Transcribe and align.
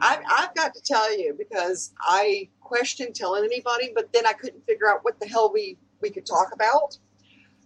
I, 0.00 0.18
I've 0.30 0.54
got 0.54 0.74
to 0.74 0.80
tell 0.82 1.16
you 1.16 1.34
because 1.36 1.92
I 2.00 2.48
questioned 2.60 3.14
telling 3.14 3.44
anybody, 3.44 3.92
but 3.94 4.12
then 4.12 4.26
I 4.26 4.32
couldn't 4.32 4.64
figure 4.66 4.88
out 4.88 5.00
what 5.02 5.20
the 5.20 5.26
hell 5.26 5.50
we 5.52 5.76
we 6.00 6.10
could 6.10 6.26
talk 6.26 6.52
about. 6.54 6.98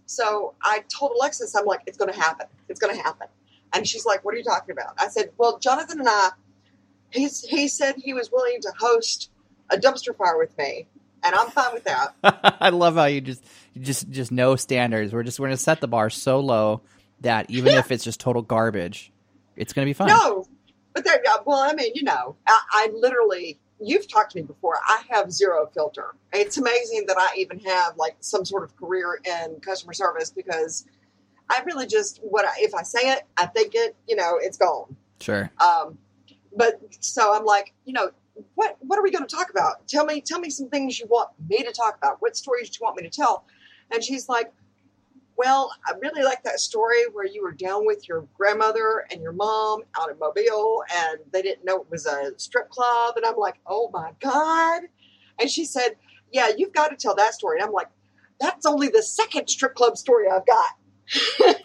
So 0.05 0.53
I 0.61 0.83
told 0.95 1.13
Alexis, 1.15 1.55
I'm 1.55 1.65
like, 1.65 1.81
it's 1.87 1.97
going 1.97 2.11
to 2.11 2.19
happen. 2.19 2.47
It's 2.69 2.79
going 2.79 2.95
to 2.95 3.01
happen. 3.01 3.27
And 3.73 3.87
she's 3.87 4.05
like, 4.05 4.23
what 4.23 4.33
are 4.33 4.37
you 4.37 4.43
talking 4.43 4.71
about? 4.71 4.93
I 4.99 5.07
said, 5.07 5.31
well, 5.37 5.59
Johnathan 5.59 5.99
and 5.99 6.07
I, 6.07 6.29
he's, 7.11 7.43
he 7.43 7.67
said 7.67 7.95
he 7.97 8.13
was 8.13 8.31
willing 8.31 8.59
to 8.61 8.71
host 8.77 9.31
a 9.69 9.77
dumpster 9.77 10.15
fire 10.15 10.37
with 10.37 10.55
me, 10.57 10.87
and 11.23 11.35
I'm 11.35 11.49
fine 11.49 11.73
with 11.73 11.83
that. 11.85 12.15
I 12.61 12.69
love 12.69 12.95
how 12.95 13.05
you 13.05 13.21
just 13.21 13.43
you 13.73 13.81
just 13.81 14.09
just 14.09 14.31
no 14.31 14.55
standards. 14.55 15.11
We're 15.11 15.23
just 15.23 15.39
we're 15.39 15.47
gonna 15.47 15.57
set 15.57 15.81
the 15.81 15.87
bar 15.87 16.09
so 16.09 16.39
low 16.39 16.81
that 17.21 17.49
even 17.49 17.73
if 17.73 17.91
it's 17.91 18.03
just 18.03 18.19
total 18.19 18.41
garbage, 18.41 19.11
it's 19.55 19.73
gonna 19.73 19.85
be 19.85 19.93
fun. 19.93 20.07
No, 20.07 20.45
but 20.95 21.03
there, 21.03 21.21
well, 21.45 21.59
I 21.59 21.73
mean, 21.73 21.91
you 21.93 22.03
know, 22.03 22.37
I, 22.47 22.61
I 22.71 22.89
literally, 22.95 23.59
you've 23.81 24.07
talked 24.07 24.31
to 24.31 24.37
me 24.37 24.43
before. 24.43 24.77
I 24.87 25.03
have 25.09 25.31
zero 25.31 25.69
filter. 25.73 26.15
It's 26.33 26.57
amazing 26.57 27.05
that 27.07 27.17
I 27.19 27.35
even 27.37 27.59
have 27.59 27.97
like 27.97 28.15
some 28.21 28.45
sort 28.45 28.63
of 28.63 28.75
career 28.77 29.19
in 29.25 29.59
customer 29.59 29.93
service 29.93 30.31
because 30.31 30.85
I 31.49 31.61
really 31.65 31.85
just 31.85 32.19
what 32.23 32.45
I, 32.45 32.53
if 32.59 32.73
I 32.73 32.83
say 32.83 33.11
it, 33.11 33.23
I 33.37 33.45
think 33.45 33.73
it, 33.75 33.95
you 34.07 34.15
know, 34.15 34.39
it's 34.41 34.57
gone. 34.57 34.95
Sure. 35.19 35.51
Um, 35.59 35.97
but 36.55 36.79
so 37.01 37.35
I'm 37.35 37.45
like, 37.45 37.73
you 37.83 37.93
know, 37.93 38.11
what 38.55 38.77
what 38.79 38.97
are 38.97 39.03
we 39.03 39.11
going 39.11 39.27
to 39.27 39.35
talk 39.35 39.49
about? 39.49 39.87
Tell 39.87 40.05
me, 40.05 40.21
tell 40.21 40.39
me 40.39 40.49
some 40.49 40.69
things 40.69 40.99
you 40.99 41.07
want 41.07 41.29
me 41.47 41.63
to 41.63 41.71
talk 41.71 41.97
about. 41.97 42.21
What 42.21 42.35
stories 42.35 42.69
do 42.69 42.77
you 42.79 42.85
want 42.85 42.97
me 42.97 43.03
to 43.03 43.09
tell? 43.09 43.45
And 43.91 44.03
she's 44.03 44.27
like, 44.27 44.51
well, 45.37 45.71
I 45.85 45.93
really 46.01 46.23
like 46.23 46.43
that 46.43 46.59
story 46.59 47.03
where 47.11 47.25
you 47.25 47.43
were 47.43 47.51
down 47.51 47.85
with 47.85 48.07
your 48.07 48.27
grandmother 48.35 49.05
and 49.11 49.21
your 49.21 49.33
mom 49.33 49.81
out 49.99 50.09
in 50.09 50.17
Mobile, 50.19 50.83
and 50.93 51.19
they 51.31 51.41
didn't 51.41 51.65
know 51.65 51.81
it 51.81 51.91
was 51.91 52.05
a 52.05 52.31
strip 52.37 52.69
club. 52.69 53.15
And 53.17 53.25
I'm 53.25 53.35
like, 53.37 53.55
oh 53.67 53.89
my 53.93 54.11
god! 54.21 54.83
And 55.39 55.49
she 55.49 55.65
said, 55.65 55.97
yeah, 56.31 56.51
you've 56.55 56.73
got 56.73 56.89
to 56.89 56.95
tell 56.95 57.15
that 57.15 57.33
story. 57.33 57.59
And 57.59 57.67
I'm 57.67 57.73
like, 57.73 57.89
that's 58.39 58.65
only 58.65 58.89
the 58.89 59.03
second 59.03 59.47
strip 59.47 59.75
club 59.75 59.97
story 59.97 60.27
I've 60.29 60.45
got. 60.45 61.55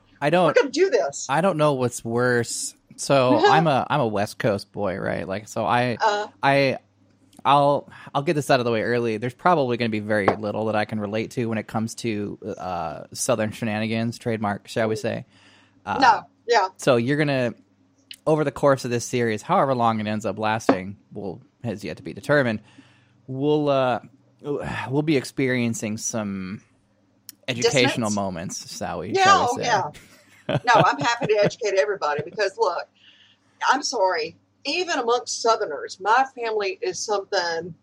I 0.20 0.30
don't 0.30 0.54
to 0.56 0.68
do 0.68 0.90
this. 0.90 1.26
I 1.28 1.40
don't 1.40 1.56
know 1.56 1.74
what's 1.74 2.04
worse. 2.04 2.74
So 2.96 3.40
I'm 3.46 3.66
a 3.66 3.86
I'm 3.88 4.00
a 4.00 4.06
West 4.06 4.38
Coast 4.38 4.70
boy, 4.72 4.98
right? 4.98 5.26
Like 5.26 5.48
so 5.48 5.64
I 5.64 5.96
Uh, 6.00 6.26
I 6.42 6.78
I'll 7.44 7.88
I'll 8.14 8.22
get 8.22 8.34
this 8.34 8.50
out 8.50 8.60
of 8.60 8.64
the 8.64 8.72
way 8.72 8.82
early. 8.82 9.16
There's 9.16 9.34
probably 9.34 9.76
going 9.76 9.90
to 9.90 9.92
be 9.92 10.00
very 10.00 10.26
little 10.26 10.66
that 10.66 10.76
I 10.76 10.84
can 10.84 11.00
relate 11.00 11.32
to 11.32 11.46
when 11.46 11.58
it 11.58 11.66
comes 11.66 11.94
to 11.96 12.38
uh, 12.58 13.04
Southern 13.12 13.52
shenanigans, 13.52 14.18
trademark, 14.18 14.68
shall 14.68 14.88
we 14.88 14.96
say? 14.96 15.26
Uh, 15.86 15.98
no, 16.00 16.22
yeah. 16.46 16.68
So 16.76 16.96
you're 16.96 17.16
gonna 17.16 17.54
over 18.26 18.44
the 18.44 18.52
course 18.52 18.84
of 18.84 18.90
this 18.90 19.04
series, 19.04 19.42
however 19.42 19.74
long 19.74 20.00
it 20.00 20.06
ends 20.06 20.26
up 20.26 20.38
lasting, 20.38 20.96
will 21.12 21.42
has 21.64 21.84
yet 21.84 21.96
to 21.98 22.02
be 22.02 22.12
determined. 22.12 22.60
We'll 23.26 23.68
uh, 23.68 24.00
we'll 24.42 25.02
be 25.02 25.16
experiencing 25.16 25.96
some 25.98 26.62
educational 27.48 27.82
Dissonance? 27.82 28.14
moments, 28.14 28.76
shall 28.76 29.00
we? 29.00 29.10
Yeah, 29.10 29.24
shall 29.24 29.56
we 29.56 29.62
say? 29.62 29.68
yeah. 29.68 29.90
No, 30.66 30.72
I'm 30.74 30.98
happy 30.98 31.28
to 31.28 31.38
educate 31.40 31.74
everybody 31.78 32.22
because 32.24 32.58
look, 32.58 32.88
I'm 33.70 33.84
sorry. 33.84 34.36
Even 34.64 34.98
amongst 34.98 35.40
Southerners, 35.42 35.98
my 36.00 36.24
family 36.34 36.78
is 36.82 36.98
something. 36.98 37.74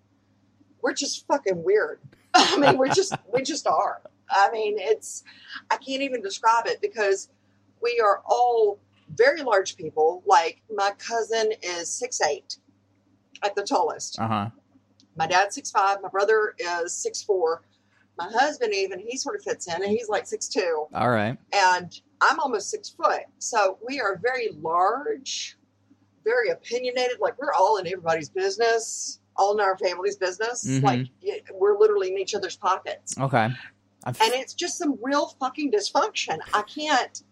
We're 0.82 0.94
just 0.94 1.26
fucking 1.28 1.64
weird. 1.64 2.00
I 2.34 2.58
mean, 2.58 2.78
we're 2.78 2.90
just 2.90 3.14
we 3.34 3.42
just 3.42 3.68
are. 3.68 4.02
I 4.30 4.50
mean, 4.52 4.76
it's 4.78 5.24
I 5.72 5.78
can't 5.78 6.02
even 6.02 6.22
describe 6.22 6.68
it 6.68 6.82
because 6.82 7.30
we 7.82 8.02
are 8.04 8.22
all 8.26 8.80
very 9.16 9.42
large 9.42 9.76
people. 9.78 10.22
Like 10.26 10.62
my 10.74 10.92
cousin 10.98 11.52
is 11.64 11.90
six 11.90 12.22
eight 12.22 12.58
at 13.44 13.56
the 13.56 13.64
tallest. 13.64 14.20
Uh 14.20 14.28
huh. 14.28 14.50
My 15.16 15.26
dad's 15.28 15.56
six 15.56 15.72
five. 15.72 15.98
My 16.04 16.10
brother 16.10 16.54
is 16.60 16.94
six 16.94 17.24
four. 17.24 17.64
My 18.20 18.30
husband 18.32 18.74
even 18.74 19.00
he 19.00 19.18
sort 19.18 19.36
of 19.36 19.44
fits 19.44 19.68
in, 19.68 19.82
and 19.82 19.86
he's 19.92 20.10
like 20.10 20.28
six 20.28 20.48
two 20.48 20.86
All 20.94 21.10
right. 21.10 21.38
and 21.54 22.02
I'm 22.22 22.40
almost 22.40 22.70
six 22.70 22.90
foot. 22.90 23.22
So 23.40 23.78
we 23.88 24.00
are 24.00 24.20
very 24.22 24.50
large, 24.60 25.57
very 26.28 26.50
opinionated. 26.50 27.18
Like 27.20 27.38
we're 27.40 27.54
all 27.54 27.78
in 27.78 27.88
everybody's 27.88 28.30
business, 28.30 29.20
all 29.36 29.54
in 29.54 29.60
our 29.60 29.78
family's 29.78 30.16
business. 30.18 30.66
Mhm. 30.68 30.84
Like 30.84 31.08
we're 31.54 31.78
literally 31.78 32.12
in 32.12 32.18
each 32.18 32.36
other's 32.36 32.56
pockets. 32.58 33.18
Okay. 33.18 33.50
I've, 34.04 34.22
And 34.22 34.34
it's 34.34 34.54
just 34.54 34.78
some 34.78 34.98
real 35.02 35.28
fucking 35.40 35.72
dysfunction. 35.72 36.40
I 36.54 36.62
can't, 36.64 37.24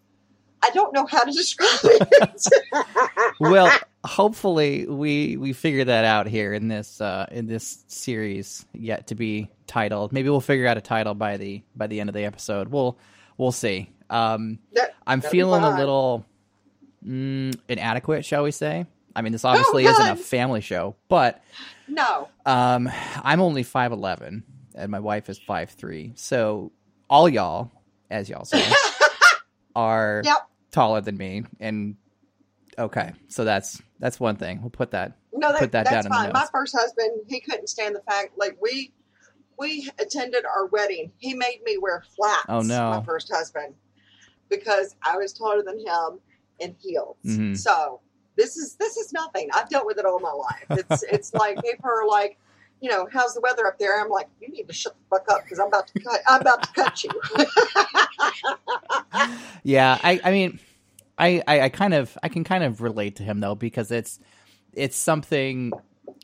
I 0.63 0.69
don't 0.73 0.93
know 0.93 1.05
how 1.05 1.23
to 1.23 1.31
describe 1.43 1.79
it. 1.83 2.45
well, 3.39 3.71
hopefully 4.05 4.85
we 4.87 5.37
we 5.37 5.53
figure 5.53 5.83
that 5.85 6.05
out 6.05 6.27
here 6.27 6.53
in 6.53 6.67
this 6.67 6.99
uh, 7.01 7.25
in 7.31 7.47
this 7.47 7.83
series 7.87 8.65
yet 8.73 9.07
to 9.07 9.15
be 9.15 9.49
titled. 9.67 10.11
Maybe 10.13 10.29
we'll 10.29 10.41
figure 10.41 10.67
out 10.67 10.77
a 10.77 10.81
title 10.81 11.13
by 11.13 11.37
the 11.37 11.63
by 11.75 11.87
the 11.87 11.99
end 11.99 12.09
of 12.09 12.13
the 12.15 12.25
episode. 12.25 12.69
We'll 12.69 12.97
we'll 13.37 13.51
see. 13.51 13.89
Um, 14.09 14.59
That- 14.73 14.93
I'm 15.07 15.21
feeling 15.21 15.63
a 15.63 15.77
little 15.77 16.25
mm, 17.05 17.57
inadequate, 17.67 18.25
shall 18.25 18.43
we 18.43 18.51
say? 18.51 18.85
I 19.15 19.21
mean, 19.21 19.31
this 19.31 19.45
obviously 19.45 19.85
isn't 19.85 20.07
a 20.07 20.15
family 20.15 20.61
show, 20.61 20.95
but 21.07 21.41
no. 21.87 22.27
um, 22.45 22.89
I'm 23.23 23.39
only 23.41 23.63
five 23.63 23.91
eleven, 23.91 24.43
and 24.75 24.91
my 24.91 24.99
wife 24.99 25.29
is 25.29 25.37
five 25.37 25.69
three. 25.69 26.11
So 26.15 26.71
all 27.09 27.29
y'all, 27.29 27.71
as 28.09 28.29
y'all 28.29 28.43
say, 28.45 28.63
are 29.75 30.21
Yep. 30.25 30.37
taller 30.71 31.01
than 31.01 31.15
me, 31.17 31.43
and 31.61 31.95
okay, 32.77 33.13
so 33.29 33.45
that's 33.45 33.81
that's 33.99 34.19
one 34.19 34.35
thing. 34.35 34.61
We'll 34.61 34.69
put 34.69 34.91
that. 34.91 35.13
No, 35.33 35.51
that, 35.51 35.59
Put 35.59 35.71
that 35.73 35.85
that's 35.85 35.89
down 35.89 36.05
in 36.05 36.11
the 36.11 36.15
fine. 36.15 36.31
My 36.33 36.47
first 36.51 36.75
husband, 36.77 37.21
he 37.27 37.39
couldn't 37.41 37.67
stand 37.67 37.95
the 37.95 38.01
fact 38.01 38.37
like 38.37 38.57
we 38.61 38.93
we 39.57 39.89
attended 39.99 40.45
our 40.45 40.65
wedding. 40.67 41.11
He 41.17 41.33
made 41.33 41.59
me 41.65 41.77
wear 41.77 42.03
flats. 42.15 42.45
Oh, 42.49 42.61
no. 42.61 42.89
My 42.89 43.03
first 43.03 43.31
husband, 43.33 43.73
because 44.49 44.95
I 45.03 45.17
was 45.17 45.33
taller 45.33 45.63
than 45.63 45.79
him 45.79 46.19
in 46.59 46.75
heels. 46.79 47.17
Mhm. 47.25 47.57
So 47.57 47.99
this 48.35 48.57
is 48.57 48.75
this 48.75 48.97
is 48.97 49.13
nothing. 49.13 49.49
I've 49.53 49.69
dealt 49.69 49.85
with 49.85 49.97
it 49.97 50.05
all 50.05 50.19
my 50.19 50.31
life. 50.31 50.85
It's 50.89 51.03
it's 51.11 51.33
like 51.33 51.61
people 51.63 51.89
are 51.89 52.07
like, 52.07 52.37
you 52.81 52.89
know, 52.89 53.07
how's 53.11 53.33
the 53.33 53.41
weather 53.41 53.65
up 53.67 53.79
there? 53.79 54.01
I'm 54.01 54.09
like, 54.09 54.27
you 54.41 54.49
need 54.49 54.67
to 54.67 54.73
shut 54.73 54.93
the 54.93 55.17
fuck 55.17 55.29
up 55.31 55.43
because 55.43 55.59
I'm 55.59 55.67
about 55.67 55.87
to 55.87 55.99
cut. 55.99 56.19
I'm 56.27 56.41
about 56.41 56.63
to 56.63 56.69
cut 56.73 57.03
you. 57.03 57.11
Yeah, 59.63 59.97
I 60.03 60.19
I 60.23 60.31
mean, 60.31 60.59
I, 61.17 61.41
I 61.47 61.61
I 61.61 61.69
kind 61.69 61.93
of 61.93 62.15
I 62.21 62.29
can 62.29 62.43
kind 62.43 62.63
of 62.63 62.81
relate 62.81 63.15
to 63.17 63.23
him 63.23 63.39
though 63.39 63.55
because 63.55 63.91
it's 63.91 64.19
it's 64.73 64.95
something 64.97 65.71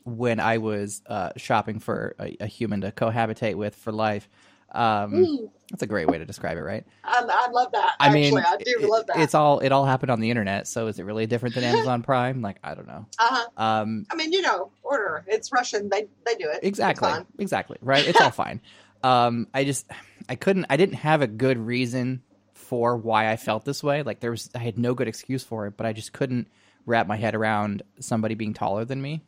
when 0.04 0.38
I 0.40 0.58
was 0.58 1.02
uh, 1.06 1.30
shopping 1.36 1.78
for 1.80 2.14
a, 2.20 2.36
a 2.40 2.46
human 2.46 2.82
to 2.82 2.92
cohabitate 2.92 3.54
with 3.56 3.74
for 3.74 3.90
life. 3.92 4.28
Um, 4.72 5.12
Mm, 5.12 5.50
that's 5.72 5.82
a 5.82 5.86
great 5.86 6.06
way 6.06 6.18
to 6.18 6.24
describe 6.24 6.56
it, 6.58 6.60
right? 6.60 6.86
I, 7.02 7.24
I 7.26 7.50
love 7.50 7.72
that. 7.72 7.94
I 7.98 8.06
Actually, 8.08 8.20
mean, 8.20 8.38
I 8.38 8.56
do 8.58 8.64
it- 8.78 8.88
love 8.88 9.06
that. 9.08 9.18
It's 9.18 9.34
all 9.34 9.58
it 9.60 9.72
all 9.72 9.84
happened 9.86 10.10
on 10.10 10.20
the 10.20 10.30
internet, 10.30 10.68
so 10.68 10.86
is 10.86 10.98
it 10.98 11.04
really 11.04 11.26
different 11.26 11.54
than 11.54 11.64
Amazon 11.64 12.02
Prime? 12.04 12.42
Like, 12.42 12.58
I 12.62 12.74
don't 12.74 12.86
know. 12.86 13.06
uh-huh. 13.18 13.46
Um, 13.56 14.06
I 14.10 14.14
mean, 14.14 14.32
you 14.32 14.42
know, 14.42 14.70
order. 14.82 15.24
It's 15.26 15.50
Russian. 15.50 15.88
They 15.88 16.06
they 16.26 16.34
do 16.34 16.48
it. 16.50 16.60
Exactly, 16.62 17.10
exactly, 17.38 17.78
right? 17.80 18.06
It's 18.06 18.20
all 18.20 18.30
fine. 18.44 18.60
Um, 19.02 19.48
I 19.52 19.64
just 19.64 19.90
I 20.28 20.36
couldn't 20.36 20.66
I 20.70 20.76
didn't 20.76 20.96
have 20.96 21.22
a 21.22 21.26
good 21.26 21.58
reason 21.58 22.22
for 22.52 22.96
why 22.96 23.30
I 23.32 23.36
felt 23.36 23.64
this 23.64 23.82
way. 23.82 24.02
Like 24.02 24.20
there 24.20 24.30
was 24.30 24.50
I 24.54 24.58
had 24.58 24.78
no 24.78 24.94
good 24.94 25.08
excuse 25.08 25.42
for 25.42 25.66
it, 25.66 25.76
but 25.76 25.86
I 25.86 25.92
just 25.92 26.12
couldn't 26.12 26.48
wrap 26.84 27.06
my 27.06 27.16
head 27.16 27.34
around 27.34 27.82
somebody 27.98 28.34
being 28.34 28.52
taller 28.54 28.84
than 28.84 29.00
me. 29.00 29.22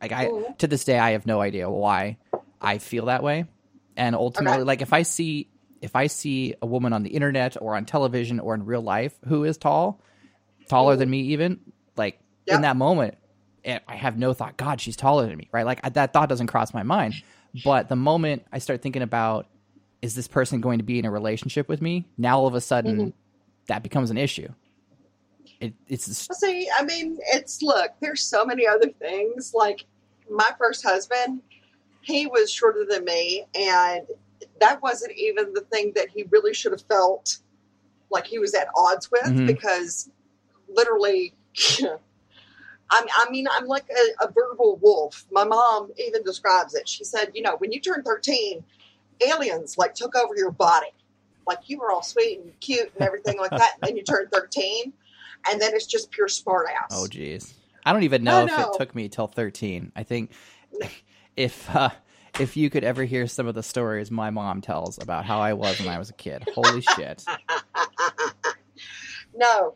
Like 0.00 0.12
I 0.12 0.26
Mhm. 0.26 0.58
to 0.58 0.66
this 0.66 0.84
day 0.84 0.98
I 0.98 1.10
have 1.12 1.26
no 1.26 1.40
idea 1.40 1.68
why 1.70 2.16
I 2.60 2.78
feel 2.78 3.06
that 3.06 3.22
way. 3.22 3.44
And 3.96 4.16
ultimately 4.16 4.58
Okay. 4.60 4.64
like 4.64 4.82
if 4.82 4.92
I 4.92 5.02
see 5.02 5.50
if 5.84 5.94
I 5.94 6.06
see 6.08 6.54
a 6.62 6.66
woman 6.66 6.92
on 6.92 7.02
the 7.02 7.10
internet 7.10 7.56
or 7.60 7.76
on 7.76 7.84
television 7.84 8.40
or 8.40 8.54
in 8.54 8.64
real 8.64 8.80
life 8.80 9.14
who 9.28 9.44
is 9.44 9.58
tall, 9.58 10.00
taller 10.68 10.96
than 10.96 11.10
me 11.10 11.20
even, 11.20 11.60
like 11.96 12.18
Yep. 12.46 12.56
in 12.56 12.62
that 12.62 12.76
moment 12.76 13.16
eh, 13.64 13.78
I 13.88 13.96
have 13.96 14.18
no 14.18 14.34
thought, 14.34 14.56
God, 14.58 14.78
she's 14.80 14.96
taller 14.96 15.26
than 15.26 15.36
me, 15.38 15.48
right? 15.52 15.64
Like 15.64 15.80
I- 15.84 15.88
that 15.90 16.12
thought 16.12 16.28
doesn't 16.28 16.48
cross 16.48 16.74
my 16.74 16.82
mind. 16.82 17.14
But 17.64 17.88
the 17.88 17.96
moment 17.96 18.44
I 18.52 18.58
start 18.58 18.82
thinking 18.82 19.00
about, 19.02 19.46
is 20.02 20.14
this 20.14 20.28
person 20.28 20.60
going 20.60 20.78
to 20.78 20.84
be 20.84 20.98
in 20.98 21.04
a 21.06 21.10
relationship 21.10 21.66
with 21.68 21.80
me? 21.80 22.06
Now 22.18 22.38
all 22.40 22.46
of 22.46 22.54
a 22.54 22.60
sudden, 22.60 22.96
Mhm. 22.98 23.12
that 23.68 23.82
becomes 23.82 24.10
an 24.10 24.18
issue. 24.18 24.48
It, 25.60 25.72
it's 25.88 26.28
See, 26.38 26.68
I 26.78 26.82
mean, 26.84 27.18
it's 27.32 27.62
look. 27.62 27.92
There's 28.00 28.22
so 28.22 28.44
many 28.44 28.66
other 28.66 28.88
things. 28.90 29.52
Like 29.54 29.86
my 30.30 30.50
first 30.58 30.82
husband, 30.84 31.40
he 32.02 32.26
was 32.26 32.50
shorter 32.50 32.84
than 32.84 33.04
me, 33.04 33.44
and 33.54 34.06
that 34.60 34.82
wasn't 34.82 35.12
even 35.16 35.52
the 35.54 35.60
thing 35.62 35.92
that 35.96 36.08
he 36.10 36.24
really 36.30 36.54
should 36.54 36.72
have 36.72 36.82
felt 36.82 37.38
like 38.10 38.26
he 38.26 38.38
was 38.38 38.54
at 38.54 38.68
odds 38.76 39.10
with 39.10 39.24
Mhm. 39.24 39.46
because 39.46 40.10
literally. 40.68 41.34
I 42.90 43.06
I 43.16 43.30
mean, 43.30 43.46
I'm 43.50 43.66
like 43.66 43.86
a, 43.90 44.24
a 44.26 44.30
verbal 44.32 44.76
wolf. 44.80 45.24
My 45.30 45.44
mom 45.44 45.90
even 45.98 46.22
describes 46.22 46.74
it. 46.74 46.88
She 46.88 47.02
said, 47.04 47.30
you 47.34 47.42
know, 47.42 47.56
when 47.58 47.72
you 47.72 47.80
turn 47.80 48.02
13, 48.02 48.62
aliens 49.26 49.78
like 49.78 49.94
took 49.94 50.14
over 50.14 50.34
your 50.36 50.50
body. 50.50 50.88
Like 51.46 51.60
you 51.66 51.78
were 51.78 51.90
all 51.90 52.02
sweet 52.02 52.40
and 52.40 52.58
cute 52.60 52.90
and 52.94 53.02
everything 53.02 53.38
like 53.38 53.50
that. 53.50 53.72
And 53.80 53.88
then 53.88 53.96
you 53.96 54.02
turn 54.08 54.28
13, 54.32 54.92
and 55.50 55.60
then 55.60 55.74
it's 55.74 55.86
just 55.86 56.10
pure 56.10 56.28
smart 56.28 56.66
ass. 56.70 56.90
oh 56.92 57.06
geez, 57.06 57.54
I 57.84 57.92
don't 57.92 58.02
even 58.02 58.22
know 58.24 58.40
I 58.40 58.44
if 58.44 58.48
know. 58.48 58.70
it 58.72 58.78
took 58.78 58.94
me 58.94 59.08
till 59.08 59.26
13. 59.28 59.92
I 59.96 60.02
think 60.02 60.30
if 61.36 61.74
uh, 61.74 61.90
if 62.40 62.56
you 62.56 62.70
could 62.70 62.84
ever 62.84 63.04
hear 63.04 63.26
some 63.26 63.46
of 63.46 63.54
the 63.54 63.62
stories 63.62 64.10
my 64.10 64.30
mom 64.30 64.60
tells 64.60 65.00
about 65.02 65.24
how 65.24 65.40
I 65.40 65.52
was 65.52 65.78
when 65.78 65.88
I 65.88 65.98
was 65.98 66.10
a 66.10 66.14
kid, 66.14 66.48
holy 66.54 66.80
shit! 66.80 67.24
No, 69.36 69.74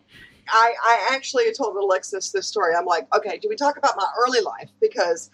I, 0.48 0.74
I 0.82 1.08
actually 1.14 1.52
told 1.52 1.76
Alexis 1.76 2.30
this 2.30 2.46
story. 2.46 2.74
I'm 2.74 2.86
like, 2.86 3.06
okay, 3.14 3.38
do 3.38 3.48
we 3.48 3.56
talk 3.56 3.76
about 3.76 3.94
my 3.96 4.06
early 4.24 4.40
life? 4.40 4.70
Because 4.80 5.30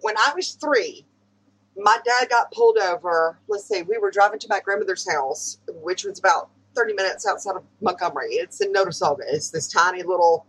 when 0.00 0.16
I 0.16 0.32
was 0.34 0.52
three, 0.52 1.06
my 1.76 1.96
dad 2.04 2.28
got 2.28 2.50
pulled 2.52 2.78
over. 2.78 3.38
Let's 3.48 3.66
say 3.66 3.82
we 3.82 3.98
were 3.98 4.10
driving 4.10 4.38
to 4.40 4.46
my 4.50 4.60
grandmother's 4.60 5.10
house, 5.10 5.58
which 5.68 6.04
was 6.04 6.18
about 6.18 6.50
30 6.74 6.94
minutes 6.94 7.26
outside 7.26 7.56
of 7.56 7.64
Montgomery. 7.80 8.32
It's 8.32 8.60
in 8.60 8.72
Notasulga. 8.72 9.22
It's 9.26 9.50
this 9.50 9.68
tiny 9.68 10.02
little 10.02 10.46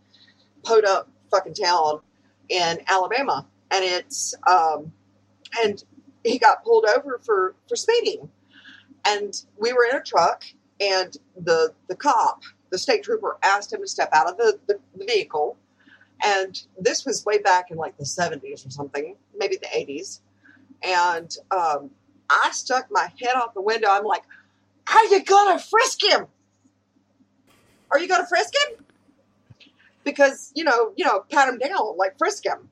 podunk 0.64 1.08
fucking 1.32 1.54
town 1.54 2.00
in 2.50 2.80
Alabama. 2.88 3.46
And 3.72 3.84
it's, 3.84 4.34
um, 4.48 4.92
and 5.64 5.84
he 6.24 6.38
got 6.38 6.64
pulled 6.64 6.86
over 6.86 7.20
for, 7.24 7.56
for 7.68 7.76
speeding. 7.76 8.30
And 9.06 9.34
we 9.58 9.74
were 9.74 9.86
in 9.86 9.98
a 9.98 10.02
truck, 10.02 10.46
and 10.80 11.16
the, 11.38 11.74
the 11.88 11.96
cop, 11.96 12.44
the 12.70 12.78
state 12.78 13.04
trooper 13.04 13.38
asked 13.44 13.74
him 13.74 13.82
to 13.82 13.88
step 13.88 14.10
out 14.14 14.30
of 14.30 14.38
the, 14.38 14.60
the, 14.68 14.80
the 14.96 15.06
vehicle. 15.06 15.58
And 16.24 16.62
this 16.80 17.06
was 17.06 17.26
way 17.26 17.38
back 17.38 17.70
in 17.70 17.78
like 17.78 17.98
the 17.98 18.06
70s 18.06 18.66
or 18.66 18.70
something, 18.70 19.16
maybe 19.38 19.58
the 19.58 19.68
80s. 19.68 20.22
And 20.82 21.36
um, 21.52 21.92
I 22.30 22.50
stuck 22.52 22.88
my 22.92 23.10
head 23.22 23.36
out 23.36 23.54
the 23.54 23.62
window. 23.62 23.88
I'm 23.90 24.06
like, 24.06 24.24
Are 24.88 25.04
you 25.06 25.24
to 25.24 25.60
frisk 25.60 26.04
him? 26.04 26.28
Are 27.92 28.00
you 28.00 28.08
to 28.08 28.26
frisk 28.28 28.54
him? 28.56 28.86
Because, 30.04 30.52
you 30.56 30.64
know, 30.64 30.94
you 30.96 31.06
know, 31.06 31.26
pat 31.30 31.48
him 31.48 31.60
down, 31.60 31.98
like 31.98 32.18
frisk 32.18 32.46
him. 32.46 32.70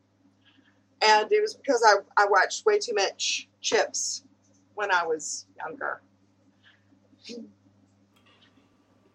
And 1.04 1.32
it 1.32 1.42
was 1.42 1.56
because 1.56 1.84
I, 1.86 2.24
I 2.24 2.28
watched 2.28 2.66
way 2.66 2.78
too 2.78 2.94
much 2.94 3.48
Chips 3.62 4.24
when 4.76 4.92
I 4.92 5.06
was 5.06 5.46
younger. 5.58 6.02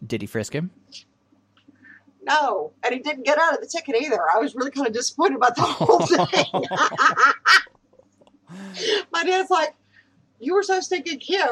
Did 0.05 0.21
he 0.21 0.27
frisk 0.27 0.53
him? 0.53 0.71
No, 2.23 2.73
and 2.83 2.93
he 2.93 2.99
didn't 2.99 3.23
get 3.25 3.37
out 3.37 3.53
of 3.53 3.61
the 3.61 3.67
ticket 3.67 3.95
either. 4.01 4.19
I 4.33 4.39
was 4.39 4.53
really 4.53 4.71
kind 4.71 4.85
of 4.85 4.93
disappointed 4.93 5.37
about 5.37 5.55
the 5.55 5.61
whole 5.61 6.05
thing. 6.05 6.65
My 9.11 9.23
dad's 9.23 9.49
like, 9.49 9.75
"You 10.39 10.53
were 10.53 10.63
so 10.63 10.81
stinking 10.81 11.19
cute. 11.19 11.47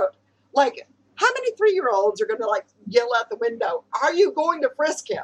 Like, 0.54 0.88
how 1.16 1.28
many 1.34 1.52
three-year-olds 1.56 2.22
are 2.22 2.26
going 2.26 2.42
to 2.42 2.48
like 2.48 2.66
yell 2.88 3.10
out 3.18 3.30
the 3.30 3.38
window? 3.38 3.86
Are 4.04 4.14
you 4.14 4.34
going 4.34 4.62
to 4.62 4.70
frisk 4.76 5.10
him?" 5.10 5.24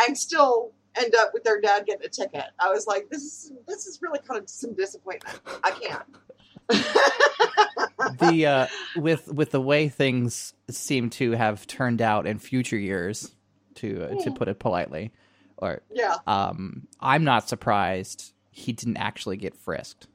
And 0.00 0.18
still 0.18 0.72
end 0.98 1.14
up 1.16 1.30
with 1.34 1.44
their 1.44 1.60
dad 1.60 1.86
getting 1.86 2.06
a 2.06 2.08
ticket. 2.08 2.44
I 2.58 2.70
was 2.70 2.86
like, 2.86 3.08
"This 3.10 3.22
is 3.22 3.52
this 3.66 3.86
is 3.86 4.00
really 4.02 4.20
kind 4.20 4.42
of 4.42 4.48
some 4.48 4.74
disappointment. 4.74 5.40
I 5.64 5.70
can't." 5.70 6.02
the 8.20 8.46
uh, 8.46 8.66
with 8.96 9.32
with 9.32 9.50
the 9.50 9.60
way 9.60 9.88
things 9.88 10.52
seem 10.70 11.10
to 11.10 11.32
have 11.32 11.66
turned 11.66 12.02
out 12.02 12.26
in 12.26 12.38
future 12.38 12.78
years, 12.78 13.34
to 13.76 14.04
uh, 14.04 14.08
to 14.22 14.30
Hmm. 14.30 14.34
put 14.36 14.48
it 14.48 14.58
politely, 14.58 15.12
or 15.56 15.82
yeah, 15.92 16.16
um, 16.26 16.86
I'm 17.00 17.24
not 17.24 17.48
surprised 17.48 18.32
he 18.50 18.72
didn't 18.72 18.96
actually 18.96 19.36
get 19.36 19.54
frisked. 19.56 20.06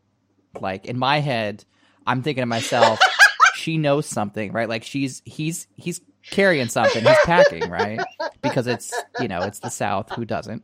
Like 0.60 0.86
in 0.86 0.98
my 0.98 1.20
head, 1.20 1.64
I'm 2.06 2.24
thinking 2.24 2.42
to 2.42 2.46
myself, 2.48 3.00
she 3.56 3.78
knows 3.78 4.06
something, 4.06 4.52
right? 4.52 4.68
Like 4.68 4.84
she's 4.84 5.22
he's 5.26 5.68
he's 5.76 6.02
carrying 6.30 6.68
something, 6.68 7.04
he's 7.04 7.18
packing, 7.26 7.70
right? 7.70 8.02
Because 8.42 8.68
it's 8.68 8.94
you 9.20 9.28
know 9.28 9.44
it's 9.44 9.60
the 9.60 9.70
South. 9.70 10.12
Who 10.14 10.26
doesn't? 10.26 10.64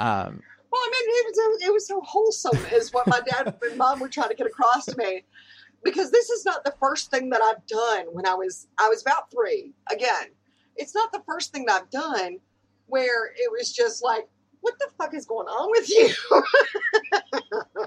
Um, 0.00 0.42
Well, 0.72 0.80
I 0.82 0.90
mean, 0.90 1.04
it 1.08 1.26
was 1.26 1.62
it 1.68 1.72
was 1.72 1.86
so 1.86 2.00
wholesome, 2.00 2.58
is 2.72 2.92
what 2.92 3.06
my 3.06 3.20
dad 3.20 3.54
and 3.62 3.78
mom 3.78 4.00
were 4.00 4.08
trying 4.08 4.30
to 4.30 4.34
get 4.34 4.46
across 4.46 4.86
to 4.86 4.96
me. 4.96 5.24
Because 5.82 6.10
this 6.10 6.28
is 6.28 6.44
not 6.44 6.62
the 6.64 6.74
first 6.78 7.10
thing 7.10 7.30
that 7.30 7.40
I've 7.40 7.66
done 7.66 8.06
when 8.12 8.26
I 8.26 8.34
was 8.34 8.68
I 8.78 8.88
was 8.88 9.02
about 9.02 9.30
three. 9.30 9.72
Again, 9.90 10.28
it's 10.76 10.94
not 10.94 11.12
the 11.12 11.22
first 11.26 11.52
thing 11.52 11.64
that 11.66 11.82
I've 11.82 11.90
done 11.90 12.38
where 12.86 13.26
it 13.26 13.50
was 13.50 13.72
just 13.72 14.02
like, 14.02 14.28
what 14.60 14.74
the 14.78 14.88
fuck 14.98 15.14
is 15.14 15.26
going 15.26 15.46
on 15.46 15.70
with 15.70 15.88
you? 15.88 17.86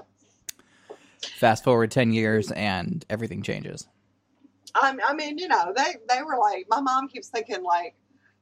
fast 1.36 1.64
forward 1.64 1.90
ten 1.90 2.12
years 2.12 2.50
and 2.52 3.04
everything 3.10 3.42
changes. 3.42 3.86
I, 4.74 4.96
I 5.06 5.14
mean, 5.14 5.38
you 5.38 5.48
know, 5.48 5.72
they 5.74 5.94
they 6.08 6.22
were 6.22 6.36
like, 6.38 6.66
my 6.68 6.80
mom 6.80 7.08
keeps 7.08 7.28
thinking 7.28 7.62
like, 7.62 7.94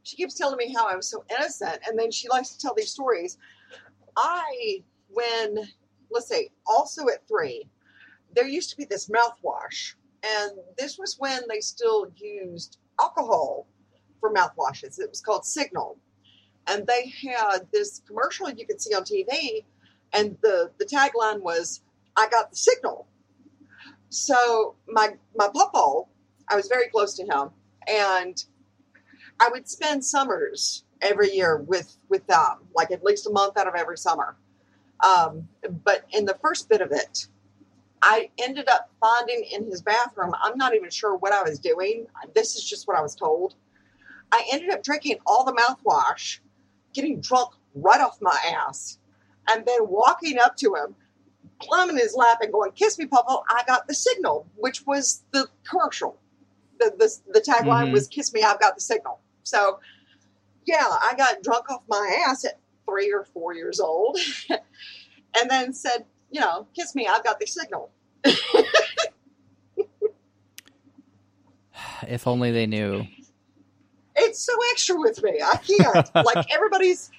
she 0.02 0.16
keeps 0.16 0.34
telling 0.34 0.56
me 0.56 0.72
how 0.72 0.88
I 0.88 0.96
was 0.96 1.08
so 1.08 1.24
innocent, 1.36 1.78
and 1.86 1.98
then 1.98 2.10
she 2.10 2.28
likes 2.28 2.50
to 2.50 2.58
tell 2.58 2.74
these 2.74 2.90
stories. 2.90 3.38
I, 4.16 4.82
when 5.08 5.68
let's 6.12 6.28
say, 6.28 6.50
also 6.66 7.08
at 7.08 7.26
three, 7.26 7.66
there 8.34 8.46
used 8.46 8.70
to 8.70 8.76
be 8.76 8.84
this 8.84 9.08
mouthwash, 9.08 9.94
and 10.24 10.52
this 10.78 10.98
was 10.98 11.16
when 11.18 11.42
they 11.48 11.60
still 11.60 12.10
used 12.16 12.78
alcohol 13.00 13.66
for 14.20 14.32
mouthwashes. 14.32 15.00
It 15.00 15.10
was 15.10 15.20
called 15.20 15.44
Signal, 15.44 15.98
and 16.66 16.86
they 16.86 17.08
had 17.08 17.66
this 17.72 18.02
commercial 18.06 18.50
you 18.50 18.66
could 18.66 18.80
see 18.80 18.94
on 18.94 19.04
TV, 19.04 19.64
and 20.12 20.36
the 20.42 20.70
the 20.78 20.84
tagline 20.84 21.40
was, 21.40 21.82
"I 22.16 22.28
got 22.28 22.50
the 22.50 22.56
signal." 22.56 23.06
So 24.08 24.76
my 24.86 25.16
my 25.34 25.48
papa, 25.48 26.04
I 26.48 26.56
was 26.56 26.68
very 26.68 26.88
close 26.88 27.14
to 27.14 27.24
him, 27.24 27.50
and 27.88 28.42
I 29.40 29.48
would 29.50 29.68
spend 29.68 30.04
summers 30.04 30.84
every 31.02 31.32
year 31.32 31.58
with 31.58 31.96
with 32.08 32.26
them, 32.26 32.58
like 32.74 32.90
at 32.90 33.04
least 33.04 33.26
a 33.26 33.30
month 33.30 33.56
out 33.56 33.66
of 33.68 33.74
every 33.74 33.98
summer. 33.98 34.36
Um, 35.04 35.48
but 35.84 36.04
in 36.12 36.24
the 36.24 36.38
first 36.40 36.68
bit 36.68 36.80
of 36.80 36.92
it, 36.92 37.26
I 38.02 38.30
ended 38.38 38.68
up 38.68 38.90
finding 39.00 39.44
in 39.52 39.64
his 39.66 39.82
bathroom. 39.82 40.32
I'm 40.42 40.56
not 40.56 40.74
even 40.74 40.90
sure 40.90 41.16
what 41.16 41.32
I 41.32 41.42
was 41.42 41.58
doing. 41.58 42.06
This 42.34 42.56
is 42.56 42.64
just 42.64 42.86
what 42.88 42.96
I 42.96 43.02
was 43.02 43.14
told. 43.14 43.54
I 44.32 44.44
ended 44.52 44.70
up 44.70 44.82
drinking 44.82 45.18
all 45.26 45.44
the 45.44 45.52
mouthwash, 45.52 46.38
getting 46.94 47.20
drunk 47.20 47.50
right 47.74 48.00
off 48.00 48.18
my 48.20 48.36
ass, 48.66 48.98
and 49.48 49.64
then 49.66 49.88
walking 49.88 50.38
up 50.38 50.56
to 50.58 50.74
him, 50.74 50.94
climbing 51.60 51.96
his 51.98 52.14
lap, 52.14 52.38
and 52.40 52.52
going, 52.52 52.72
"Kiss 52.72 52.98
me, 52.98 53.06
Papa." 53.06 53.42
I 53.48 53.62
got 53.66 53.86
the 53.88 53.94
signal, 53.94 54.46
which 54.56 54.86
was 54.86 55.24
the 55.32 55.48
commercial. 55.68 56.18
The 56.78 56.92
the, 56.96 57.32
the 57.34 57.40
tagline 57.40 57.88
Mhm. 57.88 57.92
was 57.92 58.08
"Kiss 58.08 58.32
me, 58.32 58.42
I've 58.42 58.60
got 58.60 58.74
the 58.74 58.80
signal." 58.80 59.20
So, 59.42 59.80
yeah, 60.64 60.86
I 60.86 61.14
got 61.16 61.42
drunk 61.42 61.70
off 61.70 61.82
my 61.88 62.24
ass 62.28 62.44
at 62.44 62.58
three 62.88 63.12
or 63.12 63.24
four 63.24 63.54
years 63.54 63.80
old, 63.80 64.18
and 64.48 65.50
then 65.50 65.72
said, 65.72 66.04
"You 66.30 66.40
know, 66.40 66.66
kiss 66.74 66.94
me, 66.94 67.06
I've 67.06 67.24
got 67.24 67.40
the 67.40 67.46
signal." 67.46 67.90
If 72.08 72.26
only 72.26 72.50
they 72.50 72.66
knew. 72.66 73.06
It's 74.16 74.44
so 74.44 74.52
extra 74.72 74.98
with 74.98 75.22
me. 75.22 75.40
I 75.42 75.56
can't. 75.56 76.14
like 76.26 76.52
everybody's 76.52 77.10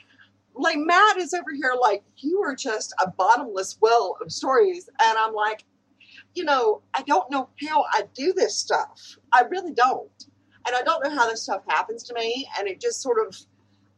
like 0.55 0.77
Matt 0.77 1.17
is 1.17 1.33
over 1.33 1.53
here 1.53 1.73
like 1.79 2.03
you 2.17 2.41
are 2.41 2.55
just 2.55 2.93
a 3.03 3.09
bottomless 3.09 3.77
well 3.81 4.17
of 4.21 4.31
stories 4.31 4.89
and 5.01 5.17
I'm 5.17 5.33
like, 5.33 5.63
you 6.35 6.43
know, 6.43 6.81
I 6.93 7.01
don't 7.03 7.29
know 7.31 7.49
how 7.67 7.85
I 7.91 8.03
do 8.13 8.33
this 8.33 8.57
stuff. 8.57 9.17
I 9.31 9.43
really 9.43 9.73
don't. 9.73 10.25
And 10.65 10.75
I 10.75 10.81
don't 10.81 11.03
know 11.03 11.09
how 11.09 11.29
this 11.29 11.43
stuff 11.43 11.63
happens 11.67 12.03
to 12.03 12.13
me 12.13 12.47
and 12.57 12.67
it 12.67 12.79
just 12.79 13.01
sort 13.01 13.25
of 13.25 13.37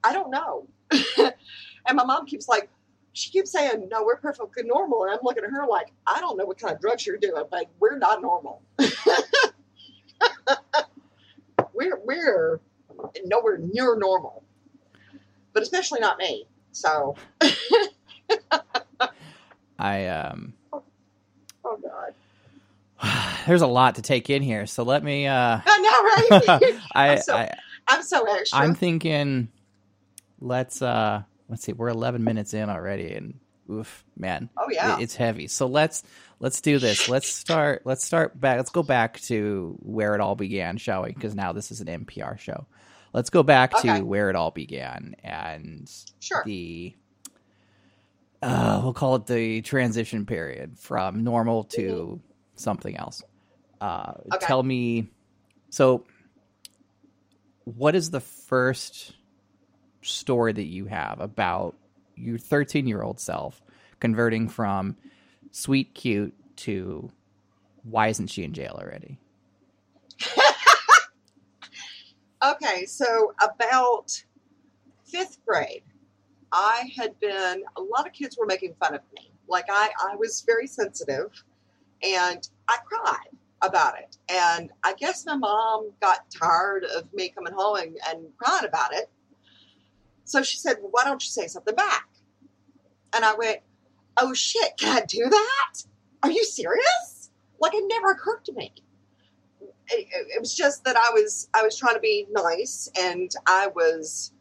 I 0.04 0.14
don't 0.14 0.30
know. 0.30 0.68
and 1.18 1.96
my 1.96 2.04
mom 2.04 2.26
keeps 2.26 2.48
like 2.48 2.70
she 3.14 3.32
keeps 3.32 3.52
saying, 3.52 3.88
No, 3.90 4.04
we're 4.04 4.18
perfectly 4.18 4.64
normal. 4.64 5.04
And 5.04 5.12
I'm 5.12 5.20
looking 5.24 5.44
at 5.44 5.50
her 5.50 5.66
like, 5.68 5.92
I 6.06 6.20
don't 6.20 6.38
know 6.38 6.46
what 6.46 6.60
kind 6.60 6.74
of 6.76 6.82
drugs 6.82 7.08
you're 7.08 7.18
doing, 7.18 7.44
but 7.50 7.68
we're 7.80 7.98
not 7.98 8.22
normal. 8.22 8.62
we're 11.74 12.00
we're 12.04 12.60
nowhere 13.26 13.58
near 13.58 13.96
normal, 13.98 14.44
but 15.54 15.64
especially 15.64 16.02
not 16.02 16.18
me. 16.18 16.46
So, 16.72 17.16
I 19.80 20.08
um, 20.08 20.54
there's 23.48 23.62
a 23.62 23.68
lot 23.68 23.96
to 23.96 24.02
take 24.02 24.30
in 24.30 24.42
here, 24.42 24.66
so 24.66 24.84
let 24.84 25.04
me. 25.04 25.28
Uh, 25.28 25.60
I 25.66 25.80
know, 26.40 26.44
right? 26.48 26.80
I, 26.94 27.10
I'm 27.14 27.22
so- 27.22 27.36
I 27.36 27.52
I'm 27.88 28.04
so 28.04 28.24
extra. 28.26 28.60
I'm 28.60 28.76
thinking. 28.76 29.50
Let's 30.40 30.82
uh, 30.82 31.24
let's 31.50 31.64
see. 31.64 31.74
We're 31.74 31.90
11 31.90 32.24
minutes 32.24 32.54
in 32.54 32.70
already, 32.70 33.14
and 33.14 33.40
oof, 33.72 34.04
man, 34.18 34.50
oh 34.58 34.68
yeah, 34.70 34.98
it- 34.98 35.04
it's 35.04 35.16
heavy. 35.16 35.48
So 35.48 35.68
let's 35.68 36.04
let's 36.40 36.62
do 36.62 36.78
this. 36.80 37.08
Let's 37.10 37.28
start. 37.28 37.84
Let's 37.86 38.06
start 38.06 38.40
back. 38.40 38.58
Let's 38.58 38.70
go 38.72 38.84
back 38.84 39.20
to 39.22 39.78
where 39.82 40.14
it 40.16 40.22
all 40.22 40.36
began, 40.36 40.78
shall 40.78 41.04
we? 41.04 41.12
Because 41.14 41.36
now 41.36 41.54
this 41.54 41.72
is 41.72 41.82
an 41.82 41.88
NPR 41.88 42.38
show. 42.40 42.68
Let's 43.14 43.30
go 43.30 43.44
back 43.44 43.74
Okay. 43.76 44.00
to 44.00 44.04
where 44.06 44.30
it 44.30 44.36
all 44.36 44.52
began 44.52 45.16
and 45.24 45.90
sure. 46.20 46.44
the 46.46 46.94
uh, 48.42 48.82
we'll 48.84 48.94
call 48.94 49.16
it 49.16 49.26
the 49.26 49.62
transition 49.62 50.26
period 50.26 50.78
from 50.78 51.24
normal 51.24 51.64
to 51.64 52.20
something 52.56 52.96
else. 52.98 53.24
Uh, 53.82 54.14
Okay. 54.34 54.46
Tell 54.46 54.64
me, 54.64 55.10
so 55.70 56.06
what 57.66 57.96
is 57.96 58.10
the 58.12 58.20
first 58.22 59.16
story 60.02 60.54
that 60.54 60.66
you 60.66 60.86
have 60.86 61.20
about 61.20 61.76
your 62.16 62.38
13 62.38 62.88
year 62.88 63.02
old 63.02 63.20
self 63.20 63.62
converting 64.00 64.48
from 64.48 64.96
sweet 65.52 65.94
cute 65.94 66.34
to 66.58 67.12
why 67.84 68.08
isn't 68.08 68.28
she 68.28 68.44
in 68.44 68.54
jail 68.54 68.78
already? 68.82 69.20
Okay, 72.44 72.86
so 72.86 73.34
about 73.42 74.12
fifth 75.04 75.40
grade, 75.48 75.84
I 76.52 76.92
had 76.96 77.20
been, 77.20 77.64
a 77.76 77.82
lot 77.82 78.06
of 78.06 78.14
kids 78.14 78.38
were 78.38 78.46
making 78.46 78.76
fun 78.80 78.94
of 78.94 79.02
me. 79.16 79.32
Like, 79.48 79.66
I, 79.70 79.90
I 80.12 80.16
was 80.16 80.44
very 80.46 80.68
sensitive 80.68 81.32
and 82.04 82.48
I 82.68 82.78
cried 82.86 83.38
about 83.62 83.96
it. 84.00 84.18
And 84.30 84.72
I 84.84 84.94
guess 84.94 85.26
my 85.26 85.36
mom 85.36 85.92
got 86.02 86.26
tired 86.32 86.84
of 86.84 87.12
me 87.14 87.30
coming 87.30 87.54
home 87.54 87.78
and, 87.78 87.98
and 88.10 88.28
crying 88.38 88.66
about 88.66 88.94
it. 88.94 89.10
So 90.26 90.44
she 90.44 90.58
said, 90.58 90.78
Well, 90.82 90.92
why 90.92 91.04
don't 91.04 91.24
you 91.24 91.30
say 91.30 91.48
something 91.48 91.76
back? 91.76 92.08
And 93.16 93.24
I 93.24 93.36
went, 93.36 93.60
Oh 94.18 94.34
shit, 94.34 94.78
can 94.78 94.98
I 94.98 95.06
do 95.06 95.28
that? 95.30 95.84
Are 96.24 96.32
you 96.32 96.44
serious? 96.44 97.30
Like, 97.60 97.74
it 97.74 97.86
never 97.88 98.12
occurred 98.12 98.44
to 98.46 98.54
me 98.54 98.74
it, 99.90 100.08
it 100.12 100.40
was 100.40 100.56
just 100.56 100.84
that 100.86 100.96
I 100.96 101.12
was 101.14 101.50
I 101.54 101.64
was 101.64 101.78
trying 101.78 101.96
to 101.96 102.00
be 102.00 102.28
nice 102.32 102.90
and 103.00 103.32
I 103.46 103.68
was 103.68 104.32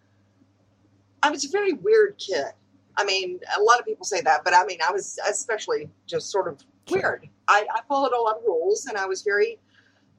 I 1.23 1.31
was 1.31 1.45
a 1.45 1.49
very 1.49 1.73
weird 1.73 2.19
kid. 2.19 2.53
I 2.97 3.05
mean, 3.05 3.41
a 3.57 3.63
lot 3.63 3.81
of 3.81 3.87
people 3.87 4.05
say 4.05 4.21
that, 4.21 4.45
but 4.45 4.55
I 4.55 4.65
mean, 4.67 4.79
I 4.87 4.93
was 4.93 5.19
especially 5.29 5.89
just 6.07 6.31
sort 6.31 6.49
of 6.49 6.63
weird. 6.91 7.29
I, 7.49 7.67
I 7.75 7.81
followed 7.89 8.13
a 8.13 8.21
lot 8.21 8.37
of 8.39 8.43
rules 8.45 8.87
and 8.87 8.97
I 8.97 9.07
was 9.07 9.23
very 9.23 9.59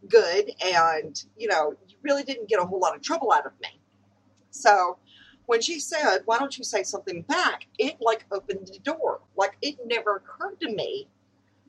good 0.08 0.52
and, 0.64 1.24
you 1.38 1.48
know, 1.48 1.74
you 1.88 1.96
really 2.04 2.24
didn't 2.24 2.50
get 2.50 2.60
a 2.60 2.66
whole 2.66 2.80
lot 2.80 2.96
of 2.96 3.02
trouble 3.02 3.32
out 3.32 3.46
of 3.46 3.54
me. 3.62 3.80
So 4.52 4.98
when 5.46 5.62
she 5.62 5.80
said, 5.80 6.20
Why 6.26 6.38
don't 6.38 6.58
you 6.58 6.64
say 6.64 6.84
something 6.84 7.22
back? 7.24 7.68
It 7.78 7.98
like 8.00 8.26
opened 8.32 8.68
the 8.68 8.80
door. 8.80 9.22
Like 9.36 9.58
it 9.62 9.78
never 9.86 10.18
occurred 10.18 10.60
to 10.62 10.70
me 10.74 11.08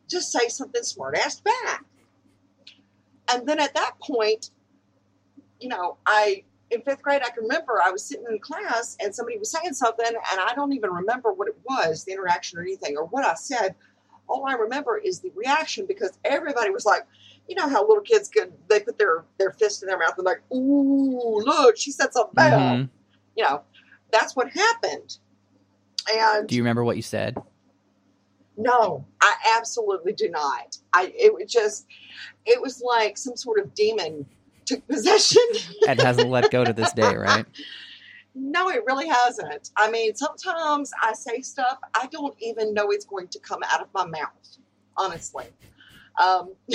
to 0.09 0.21
say 0.21 0.49
something 0.49 0.83
smart 0.83 1.17
ass 1.17 1.41
back. 1.41 1.85
And 3.29 3.47
then 3.47 3.59
at 3.59 3.75
that 3.75 3.99
point, 4.01 4.51
you 5.61 5.69
know, 5.69 5.97
I 6.07 6.45
in 6.71 6.83
fifth 6.83 7.03
grade, 7.03 7.23
I 7.25 7.31
can 7.31 7.45
remember 7.45 7.81
I 7.83 7.91
was 7.91 8.05
sitting 8.05 8.27
in 8.29 8.39
class 8.41 8.97
and 9.01 9.15
somebody 9.15 9.39
was 9.39 9.51
saying 9.51 9.75
something, 9.75 10.07
and 10.07 10.41
I 10.41 10.53
don't 10.55 10.73
even 10.73 10.91
remember 10.91 11.33
what 11.33 11.49
it 11.49 11.57
was, 11.65 12.05
the 12.05 12.13
interaction 12.13 12.59
or 12.59 12.63
anything, 12.63 12.97
or 12.97 13.05
what 13.05 13.25
I 13.25 13.35
said. 13.35 13.75
All 14.28 14.47
I 14.47 14.54
remember 14.54 14.99
is 14.99 15.21
the 15.21 15.30
reaction 15.35 15.87
because 15.87 16.18
everybody 16.25 16.71
was 16.71 16.85
like, 16.85 17.02
you 17.49 17.54
know 17.54 17.68
how 17.68 17.87
little 17.87 18.02
kids 18.02 18.28
could 18.28 18.52
they 18.68 18.80
put 18.80 18.99
their 18.99 19.25
their 19.38 19.52
fist 19.52 19.83
in 19.83 19.88
their 19.88 19.99
mouth 19.99 20.14
and 20.16 20.25
like, 20.25 20.42
ooh, 20.52 21.40
look, 21.45 21.76
she 21.76 21.90
said 21.92 22.12
something 22.12 22.35
bad. 22.35 22.52
Mm-hmm. 22.52 22.85
You 23.37 23.45
know, 23.45 23.62
that's 24.11 24.35
what 24.35 24.49
happened. 24.50 25.18
And 26.12 26.49
Do 26.49 26.54
you 26.54 26.62
remember 26.62 26.85
what 26.85 26.97
you 26.97 27.02
said? 27.02 27.37
no, 28.56 29.04
I 29.21 29.35
absolutely 29.59 30.12
do 30.12 30.30
not. 30.30 30.78
I 30.92 31.12
it 31.16 31.35
was 31.35 31.50
just 31.50 31.87
it 32.45 32.61
was 32.61 32.83
like 32.83 33.18
some 33.18 33.37
sort 33.37 33.59
of 33.59 33.75
demon 33.75 34.26
took 34.64 34.87
possession. 34.88 35.42
and 35.88 36.00
hasn't 36.00 36.30
let 36.30 36.50
go 36.50 36.64
to 36.64 36.73
this 36.73 36.92
day, 36.92 37.14
right? 37.14 37.47
no, 38.37 38.69
it 38.69 38.85
really 38.87 39.09
hasn't. 39.09 39.71
I 39.76 39.90
mean, 39.90 40.14
sometimes 40.14 40.93
I 41.02 41.14
say 41.14 41.40
stuff 41.40 41.78
I 41.95 42.07
don't 42.07 42.35
even 42.40 42.75
know 42.75 42.90
it's 42.90 43.07
going 43.07 43.28
to 43.28 43.38
come 43.38 43.61
out 43.73 43.81
of 43.81 43.88
my 43.95 44.07
mouth, 44.07 44.59
honestly. 44.97 45.47
Um, 46.23 46.52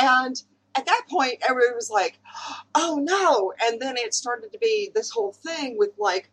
and 0.00 0.42
at 0.74 0.86
that 0.86 1.02
point, 1.08 1.34
everybody 1.48 1.74
was 1.74 1.90
like, 1.90 2.18
oh 2.74 2.98
no. 3.02 3.52
And 3.62 3.80
then 3.80 3.96
it 3.96 4.12
started 4.12 4.52
to 4.52 4.58
be 4.58 4.90
this 4.94 5.10
whole 5.10 5.32
thing 5.32 5.76
with 5.78 5.90
like, 5.98 6.30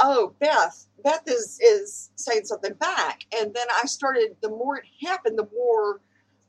oh, 0.00 0.32
Beth, 0.40 0.86
Beth 1.04 1.24
is, 1.28 1.58
is 1.62 2.10
saying 2.16 2.46
something 2.46 2.74
back. 2.74 3.24
And 3.38 3.52
then 3.52 3.66
I 3.82 3.86
started, 3.86 4.36
the 4.40 4.48
more 4.48 4.78
it 4.78 4.84
happened, 5.06 5.38
the 5.38 5.48
more 5.54 6.00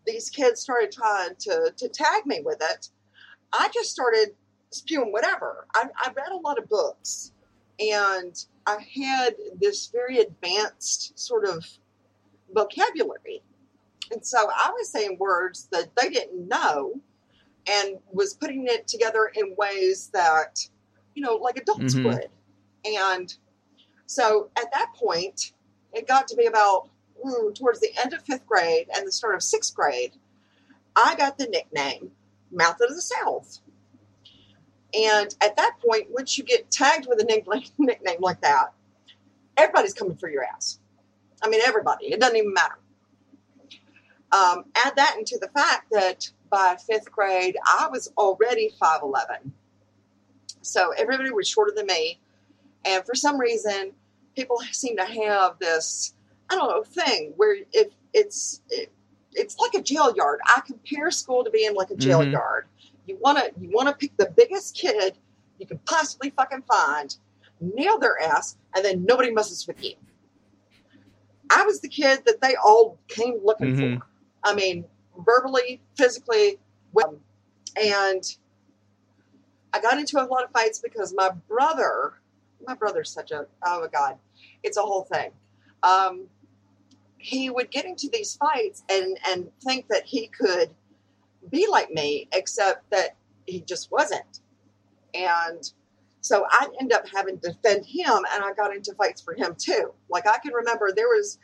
these 0.05 0.29
kids 0.29 0.61
started 0.61 0.91
trying 0.91 1.35
to, 1.39 1.73
to 1.75 1.89
tag 1.89 2.25
me 2.25 2.41
with 2.43 2.61
it. 2.61 2.89
I 3.51 3.69
just 3.73 3.91
started 3.91 4.35
spewing 4.73 5.11
whatever. 5.11 5.67
I, 5.75 5.85
I 5.97 6.11
read 6.15 6.31
a 6.31 6.37
lot 6.37 6.57
of 6.57 6.69
books 6.69 7.31
and 7.79 8.45
I 8.65 8.77
had 8.95 9.35
this 9.59 9.87
very 9.87 10.19
advanced 10.19 11.17
sort 11.17 11.45
of 11.45 11.65
vocabulary. 12.53 13.41
And 14.11 14.25
so 14.25 14.37
I 14.37 14.71
was 14.71 14.89
saying 14.89 15.17
words 15.19 15.67
that 15.71 15.95
they 15.95 16.09
didn't 16.09 16.47
know 16.47 16.93
and 17.67 17.97
was 18.11 18.33
putting 18.35 18.67
it 18.67 18.87
together 18.87 19.31
in 19.33 19.55
ways 19.57 20.09
that, 20.13 20.67
you 21.15 21.23
know, 21.23 21.35
like 21.35 21.57
adults 21.57 21.95
Mhm. 21.95 22.05
would. 22.05 22.29
And 22.85 23.33
so 24.05 24.49
at 24.57 24.71
that 24.73 24.93
point, 24.95 25.53
it 25.93 26.07
got 26.07 26.27
to 26.27 26.35
be 26.35 26.45
about 26.45 26.89
mm, 27.23 27.55
towards 27.55 27.79
the 27.79 27.91
end 28.03 28.13
of 28.13 28.21
fifth 28.23 28.45
grade 28.45 28.89
and 28.93 29.07
the 29.07 29.11
start 29.11 29.33
of 29.33 29.41
sixth 29.41 29.73
grade. 29.73 30.11
I 30.95 31.15
got 31.15 31.37
the 31.37 31.47
nickname 31.47 32.11
Mouth 32.51 32.81
of 32.81 32.89
the 32.89 33.01
South. 33.01 33.59
And 34.93 35.33
at 35.41 35.55
that 35.57 35.77
point, 35.85 36.07
once 36.11 36.37
you 36.37 36.43
get 36.43 36.69
tagged 36.69 37.07
with 37.07 37.19
a 37.19 37.23
nickname, 37.79 38.17
like 38.19 38.41
that, 38.41 38.73
everybody's 39.57 39.93
coming 39.93 40.15
for 40.17 40.29
your 40.29 40.43
ass. 40.43 40.79
I 41.41 41.49
mean, 41.49 41.61
everybody. 41.65 42.07
It 42.07 42.19
doesn't 42.19 42.35
even 42.37 42.53
matter. 42.53 42.77
Um, 44.31 44.65
add 44.75 44.95
that 44.95 45.15
into 45.19 45.37
the 45.39 45.47
fact 45.49 45.91
that 45.91 46.31
by 46.49 46.75
fifth 46.87 47.11
grade, 47.11 47.57
I 47.65 47.87
was 47.91 48.11
already 48.17 48.71
5'11. 48.81 49.51
So 50.61 50.91
everybody 50.97 51.29
was 51.31 51.47
shorter 51.47 51.73
than 51.75 51.85
me. 51.87 52.19
And 52.85 53.05
for 53.05 53.15
some 53.15 53.39
reason, 53.39 53.91
people 54.35 54.59
seem 54.71 54.97
to 54.97 55.05
have 55.05 55.59
this, 55.59 56.13
I 56.49 56.55
don't 56.55 56.69
know, 56.69 56.83
thing 56.83 57.33
where 57.35 57.57
if 57.73 57.89
it's, 58.13 58.61
it, 58.69 58.91
it's 59.33 59.57
like 59.59 59.73
a 59.73 59.81
jail 59.81 60.13
yard. 60.15 60.39
I 60.45 60.61
compare 60.65 61.11
school 61.11 61.43
to 61.43 61.49
being 61.49 61.75
like 61.75 61.89
a 61.91 61.95
jail 61.95 62.19
Mhm. 62.19 62.31
yard. 62.31 62.67
You 63.05 63.17
want 63.21 63.37
to 63.37 63.51
you 63.59 63.69
want 63.71 63.89
to 63.89 63.95
pick 63.95 64.15
the 64.17 64.31
biggest 64.35 64.75
kid 64.75 65.17
you 65.59 65.65
can 65.67 65.77
possibly 65.85 66.29
fucking 66.31 66.63
find, 66.63 67.15
nail 67.61 67.99
their 67.99 68.19
ass, 68.21 68.57
and 68.75 68.83
then 68.83 69.05
nobody 69.05 69.31
messes 69.31 69.67
with 69.67 69.83
you. 69.83 69.93
I 71.49 71.63
was 71.65 71.81
the 71.81 71.87
kid 71.89 72.23
that 72.25 72.41
they 72.41 72.55
all 72.55 72.97
came 73.07 73.39
looking 73.43 73.75
Mhm. 73.75 73.99
for. 73.99 74.07
I 74.43 74.53
mean, 74.53 74.85
verbally, 75.17 75.81
physically, 75.95 76.59
well, 76.91 77.19
and 77.75 78.23
I 79.73 79.79
got 79.79 79.97
into 79.99 80.21
a 80.21 80.25
lot 80.25 80.43
of 80.43 80.51
fights 80.51 80.79
because 80.79 81.13
my 81.13 81.29
brother, 81.47 82.13
my 82.65 82.73
brother's 82.75 83.09
such 83.09 83.31
a 83.31 83.47
oh 83.65 83.81
my 83.81 83.87
god, 83.87 84.17
it's 84.63 84.77
a 84.77 84.81
whole 84.81 85.03
thing. 85.03 85.31
Um, 85.83 86.29
he 87.17 87.49
would 87.49 87.71
get 87.71 87.85
into 87.85 88.09
these 88.11 88.35
fights 88.35 88.83
and 88.89 89.17
and 89.27 89.51
think 89.61 89.87
that 89.89 90.05
he 90.05 90.27
could 90.27 90.73
be 91.49 91.67
like 91.69 91.91
me, 91.91 92.27
except 92.33 92.89
that 92.91 93.15
he 93.45 93.61
just 93.61 93.91
wasn't. 93.91 94.39
And 95.13 95.71
so 96.21 96.45
I 96.49 96.67
end 96.79 96.93
up 96.93 97.05
having 97.13 97.39
to 97.39 97.51
defend 97.51 97.85
him, 97.85 98.23
and 98.33 98.43
I 98.43 98.53
got 98.53 98.75
into 98.75 98.93
fights 98.95 99.21
for 99.21 99.33
him 99.33 99.55
too. 99.57 99.93
Like 100.09 100.27
I 100.27 100.37
can 100.39 100.53
remember 100.53 100.91
there 100.91 101.07
was, 101.07 101.37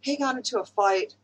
he 0.00 0.16
got 0.16 0.36
into 0.36 0.60
a 0.60 0.64
fight 0.64 1.14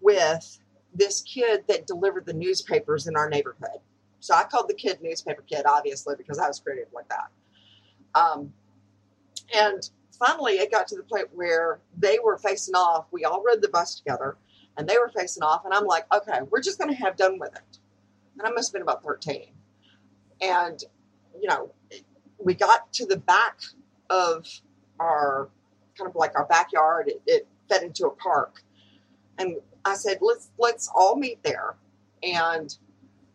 with 0.00 0.58
this 0.94 1.22
kid 1.22 1.64
that 1.68 1.86
delivered 1.86 2.26
the 2.26 2.32
newspapers 2.32 3.06
in 3.06 3.16
our 3.16 3.28
neighborhood. 3.28 3.80
So 4.20 4.34
I 4.34 4.44
called 4.44 4.68
the 4.68 4.74
kid 4.74 5.00
newspaper 5.02 5.42
kid, 5.42 5.64
obviously, 5.66 6.16
because 6.16 6.38
I 6.38 6.48
was 6.48 6.60
creative 6.60 6.92
like 6.92 7.08
that. 7.08 7.30
Um, 8.14 8.52
and 9.54 9.88
finally, 10.18 10.54
it 10.54 10.70
got 10.70 10.88
to 10.88 10.96
the 10.96 11.02
point 11.02 11.28
where 11.32 11.80
they 11.96 12.18
were 12.22 12.36
facing 12.36 12.74
off. 12.74 13.06
We 13.10 13.24
all 13.24 13.42
rode 13.42 13.62
the 13.62 13.68
bus 13.68 13.94
together, 13.94 14.36
and 14.78 14.88
they 14.88 14.96
were 14.96 15.08
facing 15.08 15.42
off. 15.42 15.64
And 15.64 15.74
I'm 15.74 15.84
like, 15.84 16.06
okay, 16.14 16.38
we're 16.48 16.62
just 16.62 16.78
going 16.78 16.90
to 16.90 16.96
have 16.96 17.16
done 17.16 17.38
with 17.38 17.54
it. 17.54 17.78
And 18.38 18.46
I 18.46 18.50
must 18.50 18.68
have 18.68 18.74
been 18.74 18.82
about 18.82 19.02
13. 19.02 19.48
And, 20.40 20.82
you 21.38 21.48
know, 21.48 21.72
we 22.38 22.54
got 22.54 22.90
to 22.94 23.04
the 23.04 23.16
back 23.16 23.60
of 24.08 24.46
our 25.00 25.48
kind 25.98 26.08
of 26.08 26.14
like 26.14 26.36
our 26.36 26.46
backyard. 26.46 27.08
It, 27.08 27.20
it 27.26 27.48
fed 27.68 27.82
into 27.82 28.06
a 28.06 28.10
park. 28.10 28.62
And 29.36 29.56
I 29.84 29.94
said, 29.94 30.18
let's 30.20 30.50
let's 30.58 30.88
all 30.94 31.16
meet 31.16 31.42
there. 31.42 31.74
And, 32.22 32.74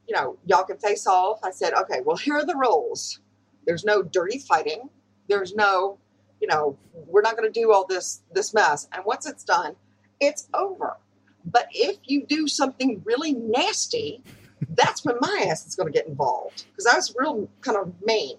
you 0.08 0.16
know, 0.16 0.38
y'all 0.46 0.64
can 0.64 0.78
face 0.78 1.06
off. 1.06 1.40
I 1.44 1.52
said, 1.52 1.74
okay, 1.74 2.00
well, 2.06 2.16
here 2.16 2.36
are 2.36 2.46
the 2.46 2.56
rules. 2.56 3.20
There's 3.66 3.84
no 3.84 4.02
dirty 4.02 4.40
fighting. 4.40 4.90
There's 5.28 5.54
no, 5.56 5.98
you 6.42 6.48
know, 6.48 6.78
we're 6.94 7.22
not 7.22 7.38
to 7.38 7.50
do 7.50 7.74
all 7.74 7.86
this 7.86 8.22
this 8.32 8.54
mess. 8.54 8.88
And 8.94 9.04
once 9.06 9.26
it's 9.26 9.44
done, 9.44 9.76
it's 10.22 10.48
over. 10.54 10.98
But 11.46 11.68
if 11.72 11.98
you 12.06 12.26
do 12.26 12.48
something 12.48 13.02
really 13.06 13.34
nasty, 13.34 14.24
that's 14.70 15.04
when 15.04 15.16
my 15.20 15.48
ass 15.50 15.68
is 15.68 15.76
going 15.76 15.92
to 15.92 15.98
get 15.98 16.08
involved 16.08 16.66
because 16.72 16.86
I 16.86 16.96
was 16.96 17.14
real 17.18 17.50
kind 17.62 17.78
of 17.78 17.94
mean. 18.04 18.38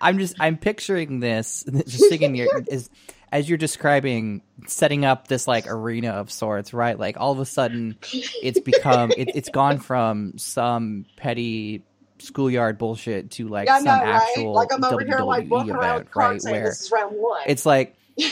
I'm 0.00 0.18
just 0.18 0.36
I'm 0.38 0.56
picturing 0.56 1.20
this 1.20 1.64
just 1.86 2.08
thinking 2.08 2.34
your 2.34 2.48
is 2.68 2.90
as 3.32 3.48
you're 3.48 3.58
describing 3.58 4.42
setting 4.66 5.04
up 5.04 5.28
this 5.28 5.48
like 5.48 5.66
arena 5.66 6.10
of 6.10 6.30
sorts, 6.30 6.72
right? 6.72 6.98
Like 6.98 7.16
all 7.18 7.32
of 7.32 7.40
a 7.40 7.46
sudden 7.46 7.96
it's 8.42 8.60
become 8.60 9.12
it, 9.16 9.30
it's 9.34 9.48
gone 9.48 9.78
from 9.78 10.38
some 10.38 11.06
petty 11.16 11.82
schoolyard 12.26 12.78
bullshit 12.78 13.30
to 13.32 13.48
like 13.48 13.66
Yeah, 13.66 13.76
some 13.78 13.84
know, 13.86 13.92
right? 14.04 14.22
actual 14.36 14.52
Like 14.54 14.72
I'm 14.72 14.82
over 14.84 15.04
here, 15.04 15.18
like 15.20 15.46
WWE 15.46 15.48
walking 15.48 15.74
event, 15.74 16.08
right? 16.14 16.40
Where 16.42 16.64
this 16.64 16.82
is 16.82 16.90
round 16.92 17.16
one. 17.16 17.42
it's 17.46 17.64
like 17.66 17.96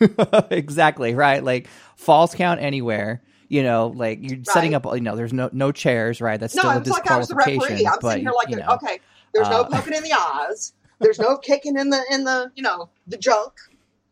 exactly 0.50 1.14
right, 1.14 1.42
like 1.44 1.68
false 1.96 2.34
count 2.34 2.60
anywhere. 2.60 3.22
You 3.48 3.62
know, 3.62 3.88
like 3.94 4.18
you're 4.22 4.42
setting 4.44 4.72
Right. 4.72 4.84
up. 4.86 4.94
You 4.94 5.00
know, 5.02 5.14
there's 5.14 5.32
no 5.32 5.50
no 5.52 5.72
chairs, 5.72 6.20
right? 6.20 6.40
That's 6.40 6.54
no, 6.54 6.60
still 6.62 6.70
a 6.72 6.78
it's 6.80 6.88
like 6.88 7.10
I 7.10 7.18
was 7.18 7.28
the 7.28 7.34
referee. 7.34 7.86
I'm 7.86 7.98
but 8.00 8.10
sitting 8.12 8.24
here 8.24 8.32
like, 8.32 8.48
you 8.48 8.56
know, 8.56 8.68
okay, 8.82 8.98
there's 9.34 9.48
no 9.50 9.60
uh, 9.62 9.68
poking 9.70 9.94
in 9.94 10.02
the 10.02 10.12
eyes. 10.12 10.72
There's 11.00 11.18
no 11.18 11.36
kicking 11.36 11.76
in 11.78 11.90
the 11.90 12.02
in 12.10 12.24
the 12.24 12.50
you 12.54 12.62
know 12.62 12.88
the 13.06 13.18
junk. 13.18 13.52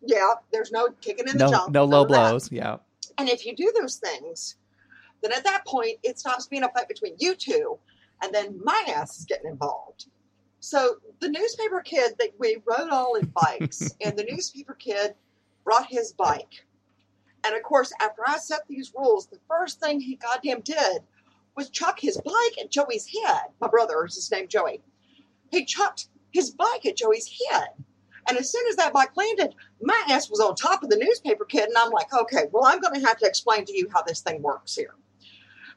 Yeah, 0.03 0.33
there's 0.53 0.71
no 0.73 0.89
kicking 1.00 1.27
in 1.29 1.39
the 1.39 1.45
no 1.45 1.50
junk. 1.50 1.73
no 1.73 1.85
low 1.85 2.03
of 2.03 2.09
that. 2.09 2.15
blows. 2.15 2.53
Yeah. 2.53 2.77
And 3.19 3.29
if 3.29 3.45
you 3.47 3.55
do 3.57 3.73
those 3.81 3.97
things, 3.97 4.57
then 5.23 5.33
at 5.33 5.45
that 5.45 5.67
point 5.67 5.99
it 6.03 6.19
stops 6.19 6.47
being 6.47 6.62
a 6.62 6.69
fight 6.69 6.89
between 6.89 7.15
you 7.19 7.35
two, 7.35 7.79
and 8.23 8.35
then 8.35 8.61
my 8.62 8.85
ass 8.89 9.19
is 9.19 9.25
getting 9.25 9.50
involved. 9.50 10.07
So 10.61 10.97
the 11.21 11.29
newspaper 11.29 11.81
kid 11.81 12.15
that 12.19 12.31
we 12.39 12.59
rode 12.67 12.91
all 12.91 13.15
in 13.15 13.33
bikes, 13.35 13.91
and 14.05 14.17
the 14.17 14.25
newspaper 14.25 14.75
kid 14.75 15.15
brought 15.65 15.87
his 15.87 16.12
bike. 16.12 16.67
And 17.45 17.57
of 17.57 17.62
course, 17.62 17.93
after 18.03 18.23
I 18.27 18.37
set 18.39 18.61
these 18.69 18.93
rules, 18.97 19.27
the 19.27 19.39
first 19.49 19.81
thing 19.81 20.00
he 20.00 20.17
goddamn 20.17 20.61
did 20.61 21.03
was 21.57 21.71
chuck 21.71 21.99
his 21.99 22.21
bike 22.21 22.59
at 22.61 22.71
Joey's 22.71 23.07
head. 23.07 23.45
My 23.61 23.69
brother 23.69 24.05
is 24.05 24.15
his 24.15 24.31
name 24.31 24.49
Joey. 24.49 24.83
He 25.50 25.65
chucked 25.65 26.09
his 26.33 26.50
bike 26.50 26.87
at 26.87 26.97
Joey's 26.97 27.31
head. 27.50 27.69
And 28.29 28.39
as 28.39 28.53
soon 28.53 28.67
as 28.69 28.77
that 28.77 28.93
bike 28.93 29.17
landed, 29.17 29.55
my 29.83 30.00
ass 30.09 30.31
was 30.31 30.41
on 30.41 30.55
top 30.55 30.83
of 30.83 30.91
the 30.91 30.97
newspaper 30.97 31.45
kid, 31.45 31.69
and 31.69 31.77
I'm 31.77 31.91
like, 31.91 32.12
okay, 32.12 32.45
well, 32.53 32.65
I'm 32.65 32.81
going 32.81 33.00
to 33.00 33.07
have 33.07 33.19
to 33.19 33.27
explain 33.27 33.65
to 33.65 33.77
you 33.77 33.89
how 33.93 34.03
this 34.03 34.21
thing 34.21 34.43
works 34.43 34.77
here. 34.77 34.95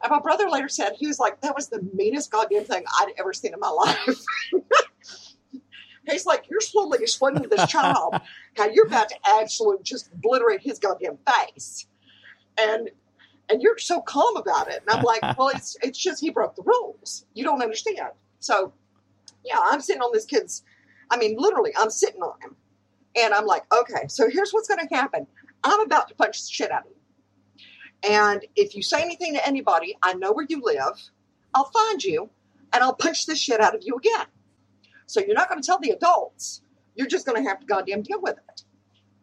And 0.04 0.12
my 0.12 0.20
brother 0.20 0.50
later 0.50 0.68
said, 0.68 0.94
he 0.98 1.08
was 1.08 1.18
like, 1.20 1.42
that 1.42 1.56
was 1.56 1.70
the 1.70 1.82
meanest 1.94 2.30
goddamn 2.30 2.66
thing 2.66 2.84
I'd 3.00 3.14
ever 3.18 3.34
seen 3.34 3.54
in 3.54 3.60
my 3.60 3.70
life. 3.70 4.20
He's 6.10 6.26
like, 6.26 6.44
you're 6.50 6.60
slowly 6.60 7.00
explaining 7.02 7.44
to 7.44 7.50
this 7.50 7.66
child 7.68 8.16
how 8.58 8.70
you're 8.70 8.88
about 8.88 9.08
to 9.10 9.16
absolutely 9.40 9.84
just 9.84 10.12
obliterate 10.12 10.62
his 10.62 10.78
goddamn 10.78 11.18
face. 11.26 11.88
And 12.58 12.90
and 13.50 13.62
you're 13.62 13.78
so 13.78 14.02
calm 14.02 14.36
about 14.38 14.70
it. 14.70 14.84
And 14.86 14.98
I'm 14.98 15.04
like, 15.04 15.38
well, 15.38 15.50
it's 15.50 15.78
it's 15.82 15.98
just 15.98 16.20
he 16.20 16.30
broke 16.30 16.56
the 16.56 16.64
rules. 16.64 17.26
You 17.34 17.46
don't 17.46 17.62
understand. 17.62 18.12
So 18.40 18.74
yeah, 19.46 19.60
I'm 19.60 19.80
sitting 19.80 20.02
on 20.02 20.12
this 20.14 20.26
kid's 20.26 20.64
I 21.10 21.18
mean, 21.18 21.36
literally, 21.38 21.72
I'm 21.78 21.90
sitting 21.92 22.22
on 22.22 22.34
him. 22.42 22.56
And 23.16 23.34
I'm 23.34 23.46
like, 23.46 23.64
okay, 23.72 24.08
so 24.08 24.30
here's 24.30 24.52
what's 24.52 24.68
going 24.68 24.86
to 24.86 24.96
happen. 24.96 25.28
I'm 25.64 25.82
about 25.82 26.08
to 26.10 26.16
punch 26.16 26.42
the 26.42 26.52
shit 26.52 26.72
out 26.72 26.86
of. 26.88 26.93
And 28.08 28.46
if 28.56 28.76
you 28.76 28.84
say 28.84 29.02
anything 29.02 29.34
to 29.34 29.48
anybody, 29.48 29.98
I 30.02 30.14
know 30.14 30.34
where 30.34 30.46
you 30.48 30.62
live. 30.64 31.02
I'll 31.54 31.72
find 31.72 32.04
you 32.04 32.30
and 32.74 32.84
I'll 32.84 32.96
punch 32.96 33.26
the 33.26 33.36
shit 33.36 33.62
out 33.62 33.76
of 33.76 33.82
you 33.84 33.96
again. 33.96 34.26
So 35.06 35.22
you're 35.22 35.36
not 35.36 35.50
going 35.50 35.62
to 35.62 35.66
tell 35.66 35.80
the 35.80 35.92
adults. 35.92 36.62
You're 36.96 37.08
just 37.08 37.26
going 37.26 37.42
to 37.42 37.48
have 37.48 37.60
to 37.60 37.66
goddamn 37.66 38.02
deal 38.02 38.22
with 38.22 38.38
it. 38.50 38.64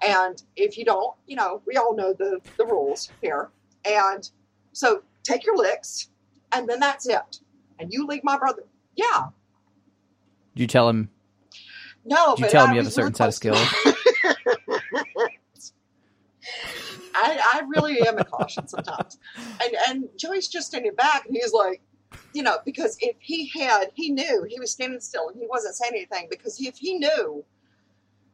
And 0.03 0.43
if 0.57 0.79
you 0.79 0.85
don't, 0.85 1.15
you 1.27 1.37
know, 1.37 1.61
we 1.67 1.77
all 1.77 1.95
know 1.95 2.15
the, 2.15 2.41
the 2.57 2.65
rules 2.65 3.11
here. 3.21 3.51
And 3.85 4.29
so 4.73 5.03
take 5.23 5.45
your 5.45 5.57
licks 5.57 6.09
and 6.53 6.69
then 6.69 6.81
that's 6.81 7.07
it. 7.07 7.41
And 7.79 7.93
you 7.93 8.07
leave 8.07 8.25
my 8.25 8.39
brother. 8.39 8.63
Yeah. 8.97 9.27
Did 10.55 10.63
you 10.63 10.67
tell 10.67 10.89
him? 10.89 11.11
No, 12.05 12.35
Did 12.35 12.39
you 12.39 12.45
but 12.47 12.51
tell 12.51 12.67
him 12.67 12.75
you 12.75 12.81
have 12.81 12.87
a 12.87 12.91
certain 12.91 13.15
set 13.15 13.29
of 13.29 13.35
skills? 13.35 13.59
I, 17.15 17.39
I 17.55 17.63
really 17.69 18.01
am 18.07 18.19
a 18.19 18.25
caution 18.25 18.69
sometimes. 18.69 19.19
And 19.63 19.77
and 19.89 20.09
Joey's 20.17 20.49
just 20.49 20.69
standing 20.69 20.95
back 20.95 21.27
and 21.27 21.37
he's 21.37 21.53
like, 21.53 21.81
you 22.33 22.43
know, 22.43 22.59
because 22.65 22.97
if 23.01 23.17
he 23.21 23.49
had, 23.49 23.87
he 23.95 24.11
knew 24.11 24.45
he 24.49 24.59
was 24.61 24.71
standing 24.71 25.01
still 25.01 25.29
and 25.29 25.39
he 25.39 25.47
wasn't 25.49 25.75
saying 25.75 25.93
anything 25.95 26.29
because 26.31 26.61
if 26.61 26.77
he 26.77 26.99
knew, 26.99 27.45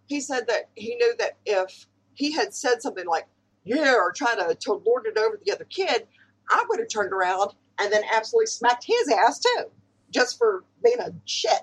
he 0.07 0.21
said 0.21 0.47
that 0.49 0.69
he 0.75 0.95
knew 0.97 1.15
that 1.19 1.37
if 1.45 1.87
he 2.15 2.33
had 2.33 2.55
said 2.55 2.83
something 2.83 3.07
like, 3.07 3.27
yeah, 3.65 3.95
or 3.95 4.13
try 4.13 4.35
to, 4.35 4.55
to 4.55 4.73
lord 4.75 5.07
it 5.07 5.19
over 5.19 5.41
the 5.45 5.53
other 5.53 5.65
kid, 5.65 6.07
I 6.51 6.65
would 6.69 6.79
have 6.79 6.89
turned 6.89 7.13
around 7.13 7.53
and 7.79 7.93
then 7.93 8.03
absolutely 8.15 8.47
smacked 8.47 8.85
his 8.85 9.09
ass 9.09 9.41
too, 9.41 9.65
just 10.11 10.39
for 10.39 10.65
being 10.83 11.01
a 11.01 11.11
shit. 11.25 11.63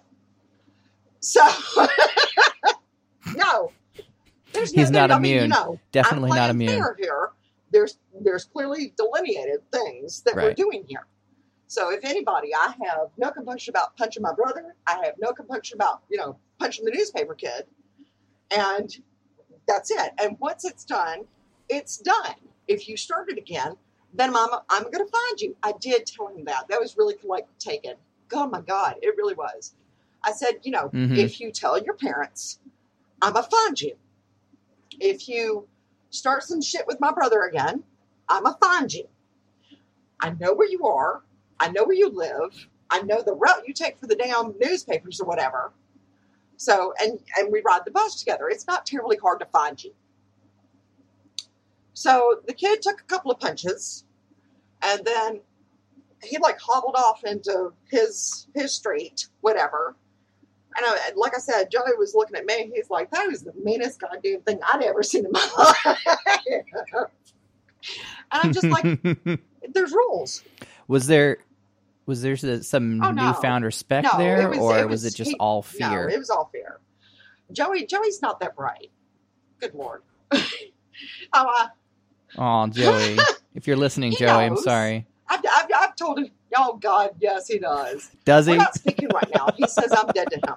So, 1.19 1.41
no. 3.35 3.71
There's 4.53 4.71
He's 4.71 4.91
no, 4.91 4.99
not 5.01 5.11
I 5.11 5.19
mean, 5.19 5.31
you 5.31 5.37
immune. 5.39 5.49
know, 5.49 5.79
Definitely 5.91 6.31
not 6.31 6.49
immune. 6.49 6.83
here. 6.97 7.31
There's 7.71 7.97
there's 8.21 8.45
clearly 8.45 8.93
delineated 8.95 9.59
things 9.71 10.21
that 10.21 10.35
we're 10.35 10.53
doing 10.53 10.85
here. 10.87 11.07
So 11.67 11.91
if 11.91 12.05
anybody, 12.05 12.53
I 12.53 12.75
have 12.85 13.07
no 13.17 13.31
compunction 13.31 13.71
about 13.71 13.97
punching 13.97 14.21
my 14.21 14.33
brother. 14.33 14.75
I 14.85 15.01
have 15.05 15.15
no 15.19 15.31
compunction 15.33 15.77
about 15.77 16.03
you 16.09 16.17
know 16.17 16.37
punching 16.59 16.85
the 16.85 16.91
newspaper 16.91 17.33
kid, 17.33 17.65
and 18.55 18.95
that's 19.67 19.89
it. 19.89 20.11
And 20.21 20.37
once 20.39 20.65
it's 20.65 20.85
done, 20.85 21.21
it's 21.69 21.97
done. 21.97 22.35
If 22.67 22.87
you 22.87 22.95
start 22.95 23.29
it 23.31 23.37
again, 23.39 23.75
then 24.13 24.35
I'm 24.35 24.49
I'm 24.69 24.83
going 24.83 25.05
to 25.05 25.11
find 25.11 25.41
you. 25.41 25.55
I 25.63 25.73
did 25.79 26.05
tell 26.05 26.27
him 26.27 26.45
that. 26.45 26.67
That 26.69 26.79
was 26.79 26.95
really 26.97 27.15
like 27.23 27.47
taken. 27.57 27.93
Oh 28.33 28.47
my 28.47 28.61
god, 28.61 28.95
it 29.01 29.15
really 29.17 29.35
was. 29.35 29.73
I 30.23 30.31
said, 30.31 30.59
you 30.63 30.71
know, 30.71 30.89
Mhm. 30.89 31.17
if 31.17 31.39
you 31.41 31.51
tell 31.51 31.77
your 31.81 31.95
parents, 31.95 32.59
I'm 33.21 33.33
gonna 33.33 33.47
find 33.49 33.79
you. 33.81 33.95
If 34.99 35.27
you 35.27 35.67
start 36.09 36.43
some 36.43 36.61
shit 36.61 36.87
with 36.87 36.99
my 36.99 37.11
brother 37.11 37.41
again, 37.41 37.83
I'm 38.29 38.43
gonna 38.43 38.57
find 38.61 38.93
you. 38.93 39.07
I 40.19 40.31
know 40.39 40.53
where 40.53 40.69
you 40.69 40.85
are. 40.85 41.23
I 41.59 41.69
know 41.69 41.83
where 41.83 41.95
you 41.95 42.09
live. 42.09 42.67
I 42.89 43.01
know 43.01 43.21
the 43.21 43.33
route 43.33 43.67
you 43.67 43.73
take 43.73 43.99
for 43.99 44.07
the 44.07 44.15
damn 44.15 44.53
newspapers 44.59 45.19
or 45.19 45.25
whatever. 45.27 45.73
So, 46.57 46.93
and 47.01 47.19
and 47.37 47.51
we 47.51 47.61
ride 47.65 47.81
the 47.85 47.91
bus 47.91 48.19
together. 48.19 48.49
It's 48.49 48.67
not 48.67 48.85
terribly 48.85 49.17
hard 49.17 49.39
to 49.39 49.45
find 49.47 49.83
you. 49.83 49.93
So 51.93 52.41
the 52.47 52.53
kid 52.53 52.81
took 52.81 53.01
a 53.01 53.05
couple 53.05 53.31
of 53.31 53.39
punches, 53.39 54.05
and 54.81 55.03
then 55.05 55.41
he 56.23 56.37
like 56.37 56.59
hobbled 56.59 56.95
off 56.95 57.23
into 57.23 57.73
his 57.89 58.47
his 58.55 58.73
street, 58.73 59.27
whatever. 59.41 59.95
And 60.75 60.85
I, 60.85 61.11
like 61.15 61.35
I 61.35 61.39
said, 61.39 61.69
Joey 61.71 61.95
was 61.97 62.13
looking 62.15 62.35
at 62.35 62.45
me. 62.45 62.71
He's 62.73 62.89
like, 62.89 63.11
"That 63.11 63.27
was 63.27 63.41
the 63.43 63.53
meanest 63.63 63.99
goddamn 63.99 64.41
thing 64.41 64.59
I'd 64.71 64.83
ever 64.83 65.03
seen 65.03 65.25
in 65.25 65.31
my 65.31 65.49
life." 65.57 65.97
and 66.91 67.05
I'm 68.31 68.53
just 68.53 68.65
like, 68.67 69.01
"There's 69.73 69.91
rules." 69.91 70.43
was 70.87 71.07
there 71.07 71.37
was 72.05 72.21
there 72.21 72.35
some 72.35 73.01
Oh, 73.01 73.11
no. 73.11 73.27
newfound 73.27 73.63
respect 73.63 74.07
No, 74.11 74.17
there, 74.17 74.49
was- 74.49 74.57
or 74.57 74.77
it 74.79 74.83
was, 74.89 75.03
was- 75.03 75.13
it 75.13 75.15
just 75.17 75.31
he- 75.31 75.37
all 75.37 75.65
No, 75.79 75.89
fear? 75.89 76.09
it 76.09 76.19
was 76.19 76.29
all 76.29 76.49
fear. 76.51 76.79
Joey, 77.51 77.85
Joey's 77.85 78.21
not 78.21 78.39
that 78.41 78.55
bright. 78.55 78.91
Good 79.59 79.73
lord. 79.73 80.01
oh, 80.33 80.39
I, 81.33 81.67
Oh, 82.37 82.67
Joey, 82.67 83.17
if 83.53 83.67
you're 83.67 83.77
listening, 83.77 84.11
He 84.11 84.17
Joey, 84.17 84.29
I'm 84.45 84.57
sorry. 84.57 85.05
I've, 85.29 85.39
I've, 85.49 85.67
I've 85.73 85.95
told 85.95 86.19
him. 86.19 86.29
Oh 86.55 86.77
God, 86.77 87.11
yes, 87.19 87.47
he 87.47 87.59
does. 87.59 88.11
Does 88.25 88.47
We're 88.47 88.53
he? 88.53 88.57
not 88.59 88.75
speaking 88.75 89.09
right 89.13 89.29
now. 89.33 89.49
He 89.57 89.67
says 89.67 89.91
I'm 89.91 90.07
dead 90.07 90.29
to 90.31 90.37
him, 90.37 90.55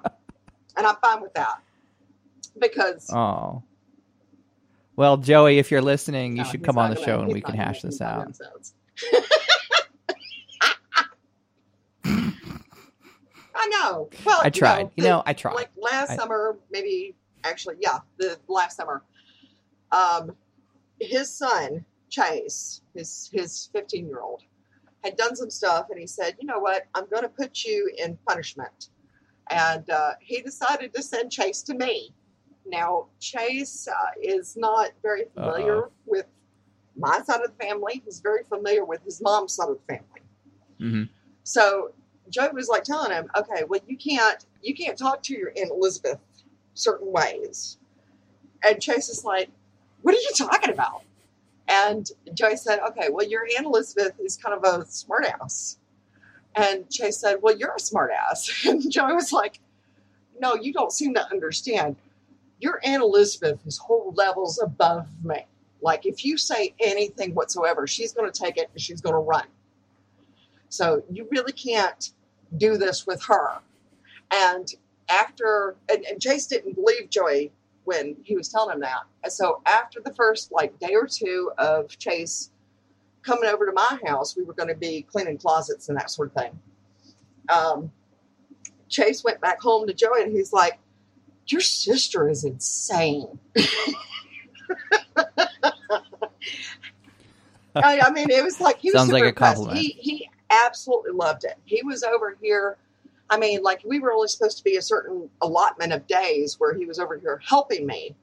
and 0.75 0.85
I'm 0.87 0.95
fine 0.97 1.21
with 1.21 1.33
that 1.35 1.61
because 2.59 3.09
Oh. 3.13 3.63
Well, 4.95 5.17
Joey, 5.17 5.59
if 5.59 5.69
you're 5.69 5.81
listening, 5.81 6.37
you 6.37 6.43
No, 6.43 6.49
should 6.49 6.63
come 6.63 6.77
on 6.79 6.89
the 6.89 6.99
show 7.03 7.19
and 7.19 7.31
we 7.31 7.39
can 7.41 7.53
hash 7.55 7.83
this 7.83 8.01
out. 8.01 8.35
I 13.55 13.67
know. 13.69 14.09
Well, 14.25 14.39
I 14.43 14.49
tried. 14.49 14.91
You 14.95 15.03
the- 15.03 15.09
know, 15.09 15.23
I 15.25 15.33
tried. 15.33 15.53
Like 15.55 15.69
last 15.77 16.11
I- 16.11 16.15
summer, 16.15 16.57
maybe 16.71 17.15
actually, 17.43 17.75
yeah, 17.79 17.99
the 18.17 18.37
last 18.47 18.77
summer. 18.77 19.03
Um, 19.91 20.35
his 20.99 21.29
son 21.31 21.85
Chase, 22.09 22.81
his 22.93 23.29
his 23.33 23.69
fifteen 23.73 24.07
year 24.07 24.21
old, 24.21 24.43
had 25.03 25.15
done 25.17 25.35
some 25.35 25.49
stuff, 25.49 25.87
and 25.89 25.99
he 25.99 26.07
said, 26.07 26.35
"You 26.39 26.47
know 26.47 26.59
what? 26.59 26.87
I'm 26.95 27.07
going 27.09 27.23
to 27.23 27.29
put 27.29 27.63
you 27.63 27.91
in 27.97 28.17
punishment." 28.27 28.89
And 29.49 29.89
uh, 29.89 30.13
he 30.19 30.41
decided 30.41 30.93
to 30.93 31.01
send 31.01 31.31
Chase 31.31 31.61
to 31.63 31.73
me. 31.73 32.13
Now, 32.65 33.07
Chase 33.19 33.87
uh, 33.87 34.11
is 34.21 34.57
not 34.57 34.91
very 35.01 35.25
familiar 35.33 35.83
Uh-oh. 35.83 35.91
with 36.05 36.25
my 36.97 37.21
side 37.21 37.41
of 37.41 37.51
the 37.57 37.63
family. 37.65 38.01
He's 38.03 38.19
very 38.19 38.43
familiar 38.43 38.83
with 38.83 39.01
his 39.03 39.21
mom's 39.21 39.53
side 39.53 39.69
of 39.69 39.77
the 39.77 39.93
family. 39.93 40.21
hmm 40.79 41.03
So 41.43 41.93
Joe 42.29 42.49
was 42.53 42.67
like 42.67 42.83
telling 42.83 43.11
him, 43.11 43.29
"Okay, 43.37 43.63
well, 43.69 43.79
you 43.87 43.97
can't 43.97 44.45
you 44.61 44.75
can't 44.75 44.97
talk 44.97 45.23
to 45.23 45.33
your 45.37 45.53
Aunt 45.55 45.71
Elizabeth 45.71 46.19
certain 46.73 47.11
ways." 47.11 47.77
And 48.65 48.81
Chase 48.81 49.07
is 49.07 49.23
like, 49.23 49.49
"What 50.01 50.13
are 50.13 50.19
you 50.19 50.31
talking 50.35 50.71
about?" 50.73 51.03
And 51.67 52.09
Joey 52.33 52.55
said, 52.55 52.79
"Okay, 52.89 53.09
well, 53.11 53.27
your 53.27 53.47
Aunt 53.57 53.65
Elizabeth 53.65 54.13
is 54.19 54.37
kind 54.37 54.55
of 54.55 54.63
a 54.63 54.85
smartass." 54.85 55.77
And 56.55 56.89
Chase 56.89 57.17
said, 57.17 57.41
"Well, 57.41 57.57
you're 57.57 57.73
a 57.73 57.79
smartass." 57.79 58.65
And 58.69 58.89
Joey 58.91 59.13
was 59.13 59.33
like, 59.33 59.59
"No, 60.39 60.55
you 60.55 60.73
don't 60.73 60.91
seem 60.91 61.13
to 61.15 61.29
understand. 61.31 61.97
Your 62.59 62.79
Aunt 62.83 63.03
Elizabeth 63.03 63.59
is 63.65 63.77
whole 63.77 64.13
levels 64.15 64.59
above 64.61 65.07
me. 65.23 65.45
Like, 65.81 66.05
if 66.05 66.25
you 66.25 66.37
say 66.37 66.73
anything 66.79 67.35
whatsoever, 67.35 67.85
she's 67.85 68.13
going 68.13 68.31
to 68.31 68.39
take 68.43 68.57
it 68.57 68.69
and 68.73 68.81
she's 68.81 69.01
going 69.01 69.13
to 69.13 69.19
run." 69.19 69.45
So 70.69 71.03
you 71.11 71.27
really 71.31 71.53
can't 71.53 72.11
do 72.57 72.77
this 72.77 73.05
with 73.05 73.23
her. 73.23 73.59
And 74.31 74.73
after, 75.09 75.75
and, 75.89 76.05
and 76.05 76.21
Chase 76.21 76.47
didn't 76.47 76.75
believe 76.75 77.09
Joey 77.09 77.51
when 77.87 78.17
he 78.25 78.35
was 78.35 78.49
telling 78.49 78.73
him 78.75 78.81
that. 78.81 79.03
And 79.23 79.31
so 79.31 79.61
after 79.65 80.01
the 80.03 80.13
first 80.13 80.51
like 80.51 80.77
day 80.77 80.93
or 80.93 81.07
two 81.07 81.51
of 81.57 81.87
Chase 81.97 82.51
coming 83.23 83.49
over 83.49 83.65
to 83.65 83.71
my 83.71 83.97
house, 84.05 84.35
we 84.35 84.43
were 84.43 84.53
going 84.53 84.67
to 84.67 84.75
be 84.75 85.03
cleaning 85.03 85.37
closets 85.37 85.87
and 85.87 85.97
that 85.97 86.11
sort 86.11 86.35
of 86.35 86.43
thing. 86.43 86.59
Um, 87.47 87.91
Chase 88.89 89.23
went 89.23 89.39
back 89.39 89.61
home 89.61 89.87
to 89.87 89.93
Joey 89.93 90.21
and 90.23 90.33
he's 90.33 90.51
like, 90.51 90.79
Your 91.47 91.61
sister 91.61 92.27
is 92.29 92.43
insane. 92.43 93.39
I, 97.73 97.99
I 98.01 98.11
mean, 98.11 98.29
it 98.29 98.43
was 98.43 98.59
like 98.59 98.79
he 98.79 98.89
was 98.89 98.99
Sounds 98.99 99.09
super 99.09 99.19
like 99.19 99.29
impressed. 99.29 99.55
compliment. 99.57 99.79
He 99.85 99.97
he 100.01 100.29
absolutely 100.49 101.11
loved 101.11 101.45
it. 101.45 101.55
He 101.63 101.81
was 101.83 102.03
over 102.03 102.35
here. 102.41 102.77
I 103.29 103.37
mean, 103.37 103.61
like 103.61 103.81
we 103.85 103.99
were 103.99 104.13
only 104.13 104.27
supposed 104.27 104.57
to 104.57 104.63
be 104.63 104.77
a 104.77 104.81
certain 104.81 105.29
allotment 105.41 105.93
of 105.93 106.07
days 106.07 106.59
where 106.59 106.73
he 106.73 106.85
was 106.85 106.99
over 106.99 107.17
here 107.17 107.41
helping 107.45 107.85
me, 107.85 108.15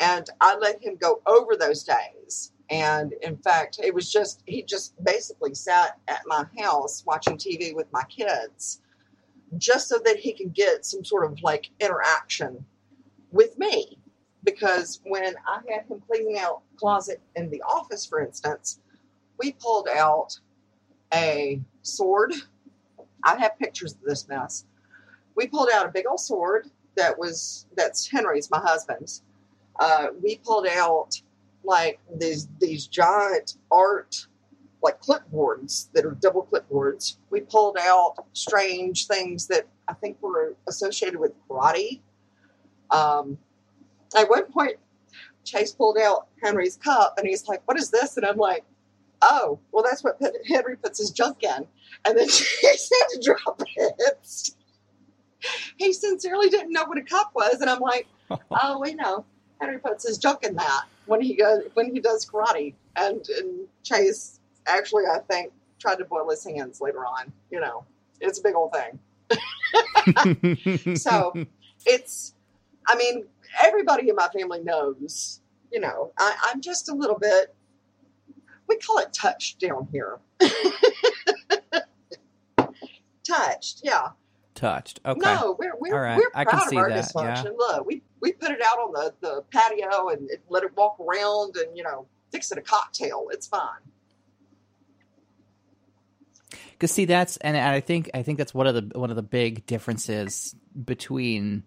and 0.00 0.28
I 0.40 0.56
let 0.56 0.82
him 0.82 0.96
go 0.96 1.20
over 1.26 1.56
those 1.56 1.84
days. 1.84 2.52
And 2.70 3.12
in 3.22 3.36
fact, 3.36 3.78
it 3.82 3.94
was 3.94 4.10
just 4.10 4.42
he 4.46 4.62
just 4.62 4.94
basically 5.04 5.54
sat 5.54 5.98
at 6.08 6.22
my 6.26 6.46
house 6.58 7.04
watching 7.06 7.36
TV 7.36 7.74
with 7.74 7.86
my 7.92 8.02
kids, 8.04 8.80
just 9.58 9.88
so 9.88 9.98
that 10.04 10.16
he 10.16 10.32
could 10.32 10.54
get 10.54 10.84
some 10.84 11.04
sort 11.04 11.24
of 11.24 11.40
like 11.42 11.70
interaction 11.80 12.64
with 13.30 13.58
me. 13.58 13.98
Because 14.44 15.00
when 15.04 15.34
I 15.46 15.60
had 15.70 15.86
him 15.86 16.02
cleaning 16.08 16.38
out 16.38 16.62
closet 16.76 17.20
in 17.36 17.48
the 17.50 17.62
office, 17.62 18.04
for 18.04 18.20
instance, 18.20 18.80
we 19.38 19.52
pulled 19.52 19.88
out 19.88 20.38
a 21.14 21.60
sword. 21.82 22.32
I 23.24 23.36
have 23.36 23.58
pictures 23.58 23.92
of 23.92 24.00
this 24.04 24.28
mess. 24.28 24.64
We 25.34 25.46
pulled 25.46 25.68
out 25.72 25.86
a 25.86 25.90
big 25.90 26.06
old 26.06 26.20
sword 26.20 26.68
that 26.96 27.18
was 27.18 27.66
that's 27.76 28.06
Henry's, 28.08 28.50
my 28.50 28.60
husband's. 28.60 29.22
Uh, 29.78 30.08
we 30.22 30.36
pulled 30.44 30.66
out 30.66 31.20
like 31.64 31.98
these 32.18 32.48
these 32.60 32.86
giant 32.86 33.56
art 33.70 34.26
like 34.82 35.00
clipboards 35.00 35.88
that 35.92 36.04
are 36.04 36.12
double 36.12 36.46
clipboards. 36.50 37.16
We 37.30 37.40
pulled 37.40 37.76
out 37.80 38.16
strange 38.32 39.06
things 39.06 39.46
that 39.46 39.66
I 39.88 39.94
think 39.94 40.20
were 40.20 40.56
associated 40.68 41.20
with 41.20 41.32
karate. 41.48 42.00
Um, 42.90 43.38
at 44.16 44.28
one 44.28 44.44
point, 44.46 44.76
Chase 45.44 45.72
pulled 45.72 45.98
out 45.98 46.26
Henry's 46.42 46.76
cup 46.76 47.14
and 47.16 47.26
he's 47.26 47.46
like, 47.48 47.62
"What 47.66 47.78
is 47.78 47.90
this?" 47.90 48.16
And 48.16 48.26
I'm 48.26 48.36
like, 48.36 48.64
"Oh, 49.22 49.58
well, 49.72 49.82
that's 49.82 50.04
what 50.04 50.20
Henry 50.46 50.76
puts 50.76 50.98
his 50.98 51.10
junk 51.10 51.42
in." 51.42 51.66
And 52.04 52.18
then 52.18 52.28
Chase 52.28 52.90
had 53.00 53.08
to 53.14 53.22
drop 53.24 53.62
it. 53.76 54.50
He 55.76 55.92
sincerely 55.92 56.48
didn't 56.50 56.72
know 56.72 56.84
what 56.84 56.98
a 56.98 57.02
cup 57.02 57.32
was, 57.34 57.60
and 57.60 57.70
I'm 57.70 57.80
like, 57.80 58.06
"Oh, 58.50 58.80
we 58.80 58.94
know. 58.94 59.24
Henry 59.60 59.78
puts 59.78 60.06
his 60.06 60.18
junk 60.18 60.42
in 60.42 60.56
that 60.56 60.84
when 61.06 61.20
he 61.20 61.34
goes 61.34 61.62
when 61.74 61.92
he 61.92 62.00
does 62.00 62.26
karate." 62.26 62.74
And, 62.96 63.26
and 63.38 63.66
Chase 63.82 64.40
actually, 64.66 65.04
I 65.06 65.18
think, 65.20 65.52
tried 65.78 65.96
to 65.96 66.04
boil 66.04 66.28
his 66.30 66.44
hands 66.44 66.80
later 66.80 67.06
on. 67.06 67.32
You 67.50 67.60
know, 67.60 67.84
it's 68.20 68.38
a 68.38 68.42
big 68.42 68.54
old 68.54 68.72
thing. 68.72 68.98
So 70.96 71.32
it's, 71.86 72.34
I 72.86 72.96
mean, 72.96 73.24
everybody 73.62 74.08
in 74.08 74.16
my 74.16 74.28
family 74.28 74.62
knows, 74.62 75.40
you 75.70 75.80
know, 75.80 76.12
I, 76.18 76.36
I'm 76.46 76.60
just 76.60 76.88
a 76.88 76.94
little 76.94 77.18
bit, 77.18 77.54
we 78.68 78.76
call 78.78 78.98
it 78.98 79.12
touched 79.12 79.60
down 79.60 79.88
here. 79.92 80.18
touched, 83.24 83.80
yeah. 83.84 84.08
touched. 84.54 85.00
Okay. 85.06 85.20
No, 85.20 85.56
we're, 85.58 85.72
we're, 85.78 85.94
All 85.94 86.00
right. 86.00 86.16
we're 86.16 86.30
I 86.34 86.44
can 86.44 86.58
proud 86.58 86.68
see 86.68 86.76
of 86.76 86.82
our 86.82 86.88
that, 86.90 87.04
dysfunction. 87.04 87.56
Look, 87.56 87.86
we, 87.86 88.02
we 88.20 88.32
put 88.32 88.50
it 88.50 88.60
out 88.62 88.78
on 88.78 88.92
the, 88.92 89.14
the 89.20 89.44
patio 89.52 90.08
and 90.08 90.30
it, 90.30 90.42
let 90.48 90.64
it 90.64 90.76
walk 90.76 90.98
around 91.00 91.56
and, 91.56 91.76
you 91.76 91.82
know, 91.82 92.06
fix 92.30 92.50
it 92.52 92.58
a 92.58 92.62
cocktail. 92.62 93.28
It's 93.30 93.46
fine. 93.46 93.80
Because 96.72 96.90
see, 96.90 97.04
that's 97.04 97.36
and 97.38 97.56
I 97.56 97.78
think 97.80 98.10
I 98.12 98.22
think 98.24 98.38
that's 98.38 98.52
one 98.52 98.66
of 98.66 98.74
the 98.74 98.98
one 98.98 99.10
of 99.10 99.16
the 99.16 99.22
big 99.22 99.66
differences 99.66 100.56
between 100.84 101.62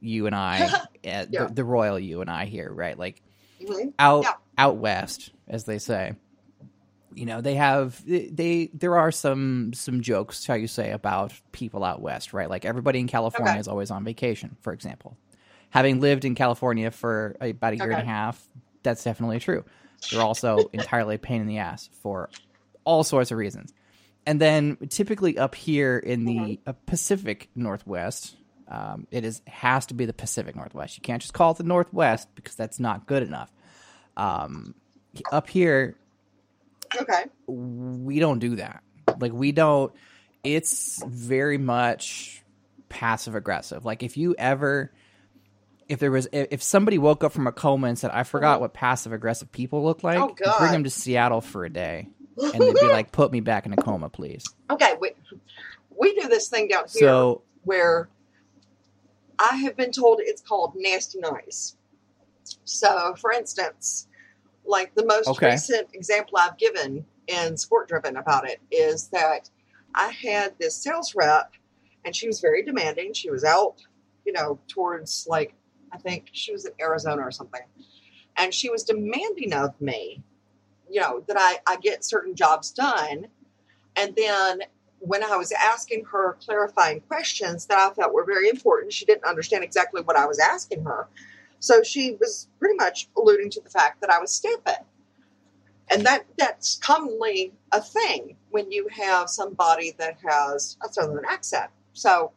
you 0.00 0.24
and 0.26 0.34
I, 0.34 0.62
uh, 0.72 0.78
Yeah. 1.02 1.24
the, 1.26 1.50
the 1.52 1.64
royal 1.64 1.98
you 1.98 2.22
and 2.22 2.30
I 2.30 2.46
here, 2.46 2.72
right? 2.72 2.98
Like 2.98 3.22
Mhm. 3.60 3.92
out 3.98 4.22
Yeah. 4.24 4.32
Out 4.60 4.76
west, 4.76 5.32
as 5.48 5.64
they 5.64 5.78
say. 5.78 6.14
You 7.14 7.26
know, 7.26 7.40
they 7.40 7.56
have 7.56 8.00
they 8.06 8.70
there 8.72 8.96
are 8.96 9.10
some 9.10 9.72
some 9.74 10.00
jokes, 10.00 10.46
how 10.46 10.54
you 10.54 10.68
say, 10.68 10.92
about 10.92 11.32
people 11.52 11.82
out 11.82 12.00
west, 12.00 12.32
right? 12.32 12.48
Like 12.48 12.64
everybody 12.64 13.00
in 13.00 13.08
California 13.08 13.58
Okay. 13.58 13.60
is 13.60 13.68
always 13.68 13.90
on 13.90 14.04
vacation, 14.04 14.56
for 14.60 14.72
example. 14.72 15.18
Having 15.70 16.00
lived 16.00 16.24
in 16.24 16.36
California 16.36 16.90
for 16.92 17.36
about 17.40 17.72
a 17.72 17.76
year 17.78 17.90
and 17.92 18.00
a 18.00 18.04
half, 18.04 18.48
that's 18.84 19.02
definitely 19.04 19.40
true. 19.40 19.64
They're 20.10 20.22
also 20.22 20.70
entirely 20.72 21.16
a 21.16 21.18
pain 21.18 21.40
in 21.40 21.48
the 21.48 21.58
ass 21.58 21.90
for 22.02 22.30
all 22.84 23.02
sorts 23.04 23.32
of 23.32 23.38
reasons. 23.38 23.72
And 24.26 24.40
then 24.40 24.76
typically 24.88 25.38
up 25.38 25.54
here 25.56 25.98
in 25.98 26.26
the 26.26 26.60
Mm-hmm. 26.66 26.72
Pacific 26.86 27.50
Northwest, 27.56 28.36
um, 28.68 29.06
it 29.10 29.24
is 29.24 29.42
has 29.48 29.86
to 29.86 29.94
be 29.94 30.06
the 30.06 30.12
Pacific 30.12 30.54
Northwest. 30.56 30.96
You 30.96 31.02
can't 31.02 31.22
just 31.22 31.34
call 31.34 31.52
it 31.52 31.58
the 31.58 31.64
Northwest 31.64 32.28
because 32.36 32.54
that's 32.56 32.78
not 32.80 33.06
good 33.06 33.22
enough. 33.24 33.50
Um, 34.20 34.74
up 35.32 35.48
here, 35.48 35.96
Okay. 37.00 37.24
we 37.46 38.18
don't 38.18 38.38
do 38.38 38.56
that. 38.56 38.82
Like 39.18 39.32
we 39.32 39.52
don't. 39.52 39.92
It's 40.44 41.02
very 41.04 41.56
much 41.58 42.42
passive 42.88 43.34
aggressive. 43.34 43.84
Like 43.84 44.02
if 44.02 44.16
you 44.16 44.34
ever, 44.38 44.92
if 45.88 45.98
there 46.00 46.10
was, 46.10 46.28
if 46.32 46.62
somebody 46.62 46.98
woke 46.98 47.24
up 47.24 47.32
from 47.32 47.46
a 47.46 47.52
coma 47.52 47.88
and 47.88 47.98
said, 47.98 48.10
"I 48.10 48.24
forgot 48.24 48.60
what 48.60 48.74
passive 48.74 49.12
aggressive 49.12 49.50
people 49.52 49.82
look 49.84 50.02
like," 50.04 50.18
Oh, 50.18 50.34
bring 50.58 50.72
them 50.72 50.84
to 50.84 50.90
Seattle 50.90 51.40
for 51.40 51.64
a 51.64 51.70
day, 51.70 52.08
and 52.54 52.60
they'd 52.62 52.74
be 52.78 52.88
like, 52.88 53.12
"Put 53.12 53.32
me 53.32 53.40
back 53.40 53.64
in 53.66 53.72
a 53.72 53.76
coma, 53.76 54.08
please." 54.10 54.44
Okay. 54.70 54.94
We, 55.00 55.12
we 55.98 56.14
do 56.20 56.28
this 56.28 56.48
thing 56.48 56.68
down 56.68 56.84
here. 56.92 57.08
So 57.08 57.42
where 57.64 58.08
I 59.38 59.56
have 59.56 59.76
been 59.76 59.92
told 59.92 60.20
it's 60.20 60.42
called 60.42 60.74
nasty 60.76 61.20
nice. 61.20 61.76
So, 62.64 63.14
for 63.16 63.32
instance, 63.32 64.08
like 64.64 64.94
the 64.94 65.04
most 65.06 65.28
Okay. 65.28 65.52
recent 65.52 65.88
example 65.94 66.38
I've 66.38 66.56
given 66.58 67.04
in 67.26 67.56
Sport 67.56 67.88
Driven 67.88 68.16
about 68.16 68.48
it 68.48 68.60
is 68.70 69.08
that 69.08 69.50
I 69.94 70.08
had 70.10 70.54
this 70.58 70.76
sales 70.76 71.14
rep 71.14 71.52
and 72.04 72.14
she 72.14 72.26
was 72.26 72.40
very 72.40 72.62
demanding. 72.62 73.12
She 73.12 73.30
was 73.30 73.44
out, 73.44 73.76
you 74.24 74.32
know, 74.32 74.58
towards 74.68 75.26
like, 75.28 75.54
I 75.92 75.98
think 75.98 76.28
she 76.32 76.52
was 76.52 76.64
in 76.64 76.72
Arizona 76.80 77.22
or 77.22 77.30
something. 77.30 77.62
And 78.36 78.54
she 78.54 78.70
was 78.70 78.84
demanding 78.84 79.52
of 79.52 79.78
me, 79.80 80.22
you 80.88 81.00
know, 81.00 81.24
that 81.26 81.36
I, 81.38 81.58
I 81.66 81.76
get 81.76 82.04
certain 82.04 82.34
jobs 82.34 82.70
done. 82.70 83.26
And 83.96 84.14
then 84.16 84.62
when 85.00 85.24
I 85.24 85.36
was 85.36 85.52
asking 85.52 86.04
her 86.06 86.36
clarifying 86.44 87.00
questions 87.00 87.66
that 87.66 87.78
I 87.78 87.92
felt 87.94 88.12
were 88.12 88.24
very 88.24 88.48
important, 88.48 88.92
she 88.92 89.04
didn't 89.04 89.24
understand 89.24 89.64
exactly 89.64 90.02
what 90.02 90.16
I 90.16 90.26
was 90.26 90.38
asking 90.38 90.84
her. 90.84 91.08
So 91.60 91.82
she 91.84 92.16
was 92.20 92.48
pretty 92.58 92.76
much 92.76 93.08
alluding 93.16 93.50
to 93.52 93.62
the 93.62 93.70
fact 93.70 94.02
that 94.02 94.10
I 94.10 94.20
was 94.20 94.32
stupid. 94.32 94.78
And 95.90 96.06
that 96.06 96.26
that's 96.38 96.76
commonly 96.78 97.52
a 97.72 97.82
thing 97.82 98.36
when 98.50 98.72
you 98.72 98.88
have 98.92 99.28
somebody 99.30 99.92
that 99.98 100.18
has 100.28 100.76
a 100.88 100.92
southern 100.92 101.24
accent. 101.28 101.70
So 101.94 102.32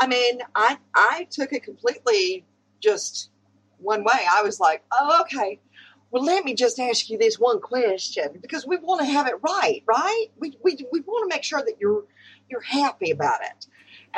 I 0.00 0.06
mean, 0.06 0.40
I 0.54 0.78
I 0.94 1.28
took 1.30 1.52
it 1.52 1.62
completely 1.64 2.44
just 2.80 3.30
one 3.78 4.04
way. 4.04 4.20
I 4.30 4.42
was 4.42 4.60
like, 4.60 4.84
"Oh, 4.92 5.20
okay. 5.22 5.60
Well, 6.10 6.24
let 6.24 6.44
me 6.44 6.54
just 6.54 6.80
ask 6.80 7.10
you 7.10 7.18
this 7.18 7.38
one 7.38 7.60
question 7.60 8.38
because 8.40 8.66
we 8.66 8.78
want 8.78 9.00
to 9.00 9.06
have 9.06 9.26
it 9.28 9.34
right, 9.42 9.82
right? 9.86 10.26
We, 10.38 10.56
we, 10.64 10.78
we 10.92 11.00
want 11.00 11.30
to 11.30 11.36
make 11.36 11.44
sure 11.44 11.60
that 11.60 11.76
you're 11.80 12.04
you're 12.50 12.62
happy 12.62 13.10
about 13.10 13.40
it. 13.42 13.66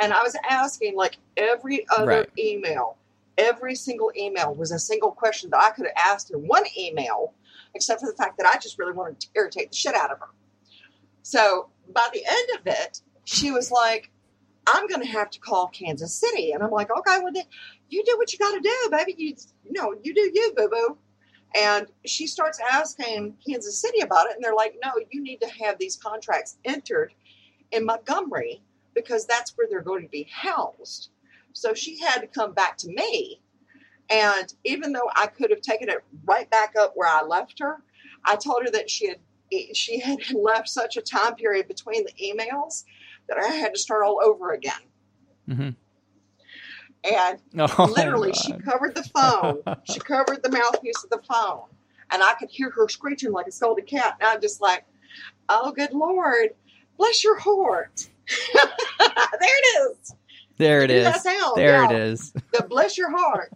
And 0.01 0.13
I 0.13 0.23
was 0.23 0.37
asking 0.49 0.95
like 0.95 1.17
every 1.37 1.85
other 1.95 2.05
Right. 2.07 2.29
email, 2.39 2.97
every 3.37 3.75
single 3.75 4.11
email 4.17 4.53
was 4.53 4.71
a 4.71 4.79
single 4.79 5.11
question 5.11 5.49
that 5.51 5.61
I 5.61 5.71
could 5.71 5.85
have 5.85 6.13
asked 6.13 6.31
in 6.31 6.47
one 6.47 6.63
email, 6.77 7.33
except 7.75 8.01
for 8.01 8.09
the 8.09 8.17
fact 8.17 8.37
that 8.37 8.47
I 8.47 8.57
just 8.59 8.77
really 8.77 8.93
wanted 8.93 9.19
to 9.21 9.27
irritate 9.35 9.71
the 9.71 9.77
shit 9.77 9.95
out 9.95 10.11
of 10.11 10.19
her. 10.19 10.29
So 11.23 11.69
by 11.93 12.07
the 12.13 12.23
end 12.25 12.59
of 12.59 12.67
it, 12.67 13.01
she 13.25 13.51
was 13.51 13.71
like, 13.71 14.11
"I'm 14.67 14.87
going 14.87 15.01
to 15.01 15.07
have 15.07 15.29
to 15.31 15.39
call 15.39 15.67
Kansas 15.67 16.13
City," 16.13 16.51
and 16.51 16.63
I'm 16.63 16.71
like, 16.71 16.89
"Okay, 16.89 17.19
well 17.21 17.31
then 17.33 17.45
you 17.89 18.03
do 18.05 18.17
what 18.17 18.33
you 18.33 18.39
got 18.39 18.53
to 18.53 18.59
do, 18.61 18.89
baby. 18.91 19.15
You 19.17 19.35
you 19.65 19.71
know 19.73 19.93
you 20.03 20.13
do 20.13 20.31
you, 20.33 20.53
boo 20.55 20.69
boo." 20.69 20.97
And 21.55 21.87
she 22.05 22.27
starts 22.27 22.59
asking 22.71 23.35
Kansas 23.45 23.79
City 23.79 24.01
about 24.01 24.27
it, 24.27 24.35
and 24.35 24.43
they're 24.43 24.55
like, 24.55 24.75
no, 24.83 24.91
you 25.09 25.21
need 25.21 25.41
to 25.41 25.49
have 25.49 25.77
these 25.77 25.97
contracts 25.97 26.57
entered 26.63 27.13
in 27.71 27.85
Montgomery 27.85 28.61
because 28.93 29.25
that's 29.25 29.51
where 29.57 29.67
they're 29.69 29.81
going 29.81 30.03
to 30.03 30.09
be 30.09 30.27
housed. 30.31 31.09
So 31.53 31.73
she 31.73 31.99
had 31.99 32.19
to 32.19 32.27
come 32.27 32.53
back 32.53 32.77
to 32.77 32.87
me. 32.89 33.41
And 34.09 34.53
even 34.65 34.91
though 34.91 35.09
I 35.15 35.27
could 35.27 35.49
have 35.51 35.61
taken 35.61 35.89
it 35.89 36.03
right 36.25 36.49
back 36.49 36.73
up 36.79 36.93
where 36.95 37.07
I 37.07 37.23
left 37.23 37.59
her, 37.59 37.81
I 38.25 38.35
told 38.35 38.63
her 38.65 38.71
that 38.71 38.89
she 38.89 39.07
had 39.07 39.19
she 39.73 39.99
had 39.99 40.19
left 40.33 40.69
such 40.69 40.97
a 40.97 41.01
time 41.01 41.35
period 41.35 41.67
between 41.67 42.05
the 42.05 42.13
emails 42.13 42.83
that 43.27 43.37
I 43.37 43.47
had 43.47 43.73
to 43.73 43.79
start 43.79 44.03
all 44.05 44.21
over 44.23 44.51
again. 44.51 44.81
hmm 45.47 45.69
And 47.03 47.39
Oh, 47.57 47.91
literally, 47.95 48.33
she 48.33 48.53
covered 48.53 48.95
the 48.95 49.03
phone. 49.03 49.63
she 49.83 49.99
covered 49.99 50.43
the 50.43 50.51
mouthpiece 50.51 51.03
of 51.03 51.09
the 51.09 51.21
phone, 51.27 51.63
and 52.11 52.21
I 52.23 52.33
could 52.33 52.49
hear 52.49 52.69
her 52.71 52.87
screeching 52.87 53.31
like 53.31 53.47
a 53.47 53.51
scolded 53.51 53.87
cat. 53.87 54.17
And 54.19 54.29
I'm 54.29 54.41
just 54.41 54.61
like, 54.61 54.85
"Oh, 55.49 55.71
good 55.71 55.93
lord, 55.93 56.49
bless 56.97 57.23
your 57.23 57.39
heart." 57.39 58.09
there 58.53 58.63
it 59.41 59.91
is. 59.99 60.15
There 60.57 60.83
it 60.83 60.91
is. 60.91 61.05
Hear 61.07 61.15
is. 61.15 61.23
that? 61.23 61.53
There 61.55 61.83
it 61.85 61.91
is. 61.91 62.33
The 62.53 62.63
bless 62.69 62.97
your 62.97 63.09
heart. 63.11 63.51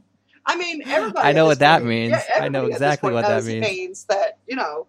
I 0.46 0.56
mean, 0.58 0.84
everybody. 0.88 1.28
I 1.28 1.32
know 1.32 1.46
what 1.46 1.52
this 1.52 1.58
that 1.60 1.78
point- 1.80 1.90
means. 1.90 2.12
yeah, 2.12 2.22
I 2.38 2.50
know 2.50 2.60
everybody 2.60 2.66
at 2.66 2.68
this 2.68 2.76
exactly 2.78 3.14
what 3.14 3.26
that 3.26 3.44
means. 3.46 3.66
means 3.68 4.04
that 4.06 4.38
you 4.48 4.56
know 4.56 4.88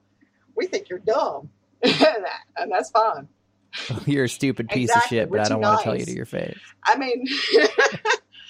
we 0.55 0.67
think 0.67 0.89
you're 0.89 0.99
dumb, 0.99 1.51
and 1.83 2.71
that's 2.71 2.91
fine. 2.91 3.29
You're 4.07 4.25
a 4.25 4.29
stupid 4.29 4.71
piece 4.71 4.89
Exactly. 4.89 5.19
of 5.19 5.23
shit, 5.25 5.31
We're 5.31 5.37
but 5.39 5.47
I 5.47 5.49
don't 5.51 5.61
want 5.61 5.81
to 5.81 5.85
tell 5.85 5.99
you 5.99 6.07
to 6.07 6.11
your 6.13 6.25
face. 6.25 6.57
I 6.85 6.97
mean, 6.97 7.27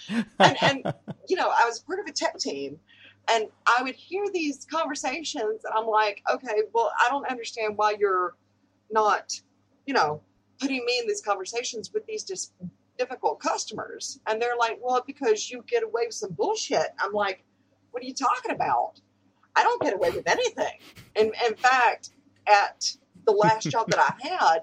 and, 0.39 0.57
and 0.63 0.95
you 1.29 1.35
know, 1.37 1.49
I 1.49 1.65
was 1.67 1.81
part 1.81 1.99
of 1.99 2.07
a 2.07 2.13
tech 2.13 2.39
team, 2.39 2.79
and 3.29 3.47
I 3.67 3.83
would 3.83 3.97
hear 3.97 4.25
these 4.33 4.67
conversations, 4.71 5.65
and 5.65 5.75
I'm 5.75 5.87
like, 5.87 6.23
okay, 6.33 6.63
well, 6.73 6.93
I 7.05 7.09
don't 7.11 7.27
understand 7.29 7.77
why 7.77 7.97
you're 7.99 8.35
not, 8.91 9.33
you 9.85 9.95
know, 9.95 10.21
putting 10.61 10.85
me 10.85 10.99
in 11.01 11.09
these 11.09 11.23
conversations 11.23 11.93
with 11.93 12.07
these 12.07 12.23
just 12.23 12.53
difficult 12.99 13.41
customers, 13.41 14.19
and 14.27 14.41
they're 14.41 14.57
like, 14.59 14.79
well, 14.83 15.03
because 15.07 15.51
you 15.51 15.65
get 15.67 15.83
away 15.83 16.03
with 16.07 16.15
some 16.15 16.33
bullshit. 16.33 16.89
I'm 16.99 17.13
like, 17.13 17.45
what 17.91 18.03
are 18.03 18.07
you 18.07 18.15
talking 18.15 18.53
about? 18.53 19.01
I 19.55 19.63
don't 19.63 19.81
get 19.81 19.95
away 19.95 20.11
with 20.11 20.29
anything. 20.29 20.79
And 21.17 21.33
in 21.49 21.55
fact, 21.57 22.11
at 22.47 22.97
the 23.25 23.33
last 23.33 23.71
job 23.71 23.89
that 23.91 23.99
I 23.99 24.29
had, 24.29 24.61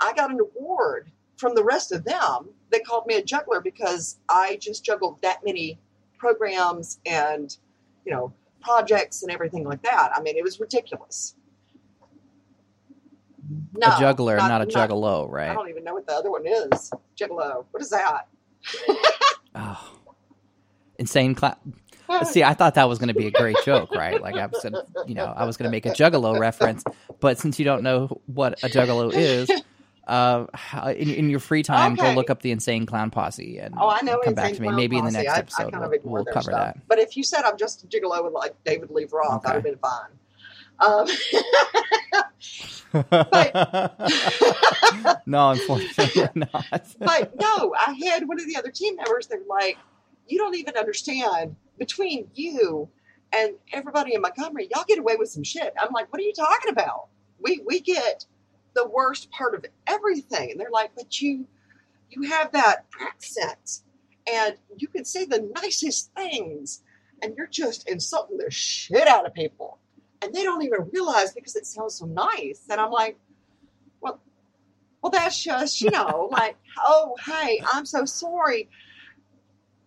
I 0.00 0.12
got 0.14 0.30
an 0.30 0.38
award 0.40 1.10
from 1.36 1.54
the 1.54 1.64
rest 1.64 1.92
of 1.92 2.04
them. 2.04 2.50
They 2.70 2.78
called 2.80 3.06
me 3.06 3.16
a 3.16 3.22
juggler 3.22 3.60
because 3.60 4.18
I 4.28 4.58
just 4.60 4.84
juggled 4.84 5.20
that 5.22 5.40
many 5.44 5.78
programs 6.18 7.00
and, 7.04 7.56
you 8.04 8.12
know, 8.12 8.32
projects 8.60 9.22
and 9.22 9.32
everything 9.32 9.64
like 9.64 9.82
that. 9.82 10.12
I 10.14 10.22
mean, 10.22 10.36
it 10.36 10.44
was 10.44 10.60
ridiculous. 10.60 11.34
No, 13.74 13.88
a 13.88 13.98
juggler, 14.00 14.36
not, 14.36 14.62
a 14.62 14.64
not- 14.66 14.68
juggalo, 14.68 15.28
right? 15.30 15.50
I 15.50 15.54
don't 15.54 15.68
even 15.68 15.84
know 15.84 15.94
what 15.94 16.06
the 16.06 16.12
other 16.14 16.30
one 16.30 16.46
is. 16.46 16.90
Juggalo. 17.18 17.64
What 17.70 17.82
is 17.82 17.90
that? 17.90 18.28
Oh. 19.54 19.98
Insane 20.98 21.34
class. 21.34 21.56
See, 22.24 22.42
I 22.42 22.54
thought 22.54 22.74
that 22.76 22.88
was 22.88 22.98
going 22.98 23.08
to 23.08 23.14
be 23.14 23.26
a 23.26 23.30
great 23.30 23.56
joke, 23.64 23.90
right? 23.94 24.20
Like 24.20 24.34
I 24.36 24.46
was, 24.46 24.62
gonna, 24.62 24.82
you 25.06 25.14
know, 25.14 25.26
I 25.26 25.44
was 25.44 25.56
going 25.58 25.64
to 25.64 25.70
make 25.70 25.84
a 25.86 25.90
Juggalo 25.90 26.38
reference, 26.38 26.84
but 27.20 27.38
since 27.38 27.58
you 27.58 27.64
don't 27.66 27.82
know 27.82 28.20
what 28.26 28.62
a 28.62 28.68
Juggalo 28.68 29.12
is, 29.12 29.50
uh, 30.06 30.46
in, 30.96 31.10
in 31.10 31.30
your 31.30 31.40
free 31.40 31.62
time, 31.62 31.94
go 31.96 32.12
look 32.12 32.30
up 32.30 32.40
the 32.42 32.50
Insane 32.50 32.86
Clown 32.86 33.10
Posse 33.10 33.58
and 33.58 33.74
Oh, 33.78 33.88
I 33.90 34.00
know. 34.02 34.20
come 34.24 34.34
back 34.34 34.52
to 34.54 34.60
me. 34.60 34.68
Clown 34.68 34.76
Maybe 34.76 34.96
in 34.96 35.04
the 35.04 35.10
Posse. 35.12 35.24
next 35.26 35.30
I- 35.32 35.34
I 35.34 35.38
episode 35.38 35.72
kind 35.72 35.84
of 35.84 35.90
we'll, 36.04 36.12
we'll 36.14 36.24
cover 36.26 36.42
stuff. 36.50 36.74
that. 36.74 36.88
But 36.88 36.98
if 36.98 37.16
you 37.16 37.24
said 37.24 37.42
I'm 37.44 37.56
just 37.58 37.84
a 37.84 37.86
gigolo 37.86 38.22
with 38.24 38.32
like 38.32 38.54
David 38.64 38.90
Lee 38.90 39.06
Roth, 39.10 39.44
Okay. 39.44 39.50
I'd 39.50 39.54
have 39.56 39.64
been 39.64 39.76
fine. 39.78 40.10
Um, 40.80 41.06
no, 45.26 45.50
unfortunately 45.50 46.28
not. 46.34 46.86
but 46.98 47.34
no, 47.40 47.74
I 47.78 47.98
had 48.04 48.26
one 48.26 48.40
of 48.40 48.46
the 48.46 48.56
other 48.56 48.70
team 48.70 48.96
members 48.96 49.26
They're 49.26 49.40
like, 49.48 49.78
you 50.26 50.38
don't 50.38 50.56
even 50.56 50.76
understand 50.76 51.56
between 51.78 52.28
you 52.34 52.88
and 53.32 53.54
everybody 53.72 54.14
in 54.14 54.20
Montgomery, 54.20 54.68
y'all 54.74 54.84
get 54.86 54.98
away 54.98 55.16
with 55.16 55.30
some 55.30 55.42
shit. 55.42 55.72
I'm 55.80 55.92
like, 55.92 56.12
what 56.12 56.20
are 56.20 56.24
you 56.24 56.34
talking 56.34 56.70
about? 56.70 57.08
We 57.40 57.62
we 57.66 57.80
get 57.80 58.26
the 58.74 58.88
worst 58.88 59.30
part 59.30 59.54
of 59.54 59.64
everything. 59.86 60.50
And 60.50 60.60
they're 60.60 60.70
like, 60.70 60.92
but 60.94 61.20
you 61.20 61.46
you 62.10 62.28
have 62.28 62.52
that 62.52 62.84
accent 63.00 63.80
and 64.30 64.56
you 64.76 64.88
can 64.88 65.04
say 65.04 65.24
the 65.24 65.50
nicest 65.62 66.12
things 66.14 66.82
and 67.22 67.34
you're 67.36 67.46
just 67.46 67.88
insulting 67.88 68.38
the 68.38 68.50
shit 68.50 69.08
out 69.08 69.26
of 69.26 69.34
people. 69.34 69.78
And 70.22 70.32
they 70.32 70.42
don't 70.42 70.62
even 70.62 70.88
realize 70.92 71.32
because 71.32 71.56
it 71.56 71.66
sounds 71.66 71.94
so 71.96 72.06
nice. 72.06 72.66
And 72.70 72.80
I'm 72.80 72.90
like, 72.92 73.18
well, 74.00 74.20
well, 75.02 75.10
that's 75.10 75.42
just, 75.42 75.80
you 75.80 75.90
know, 75.90 76.28
like, 76.32 76.56
oh, 76.78 77.16
hey, 77.26 77.60
I'm 77.72 77.84
so 77.84 78.04
sorry. 78.04 78.68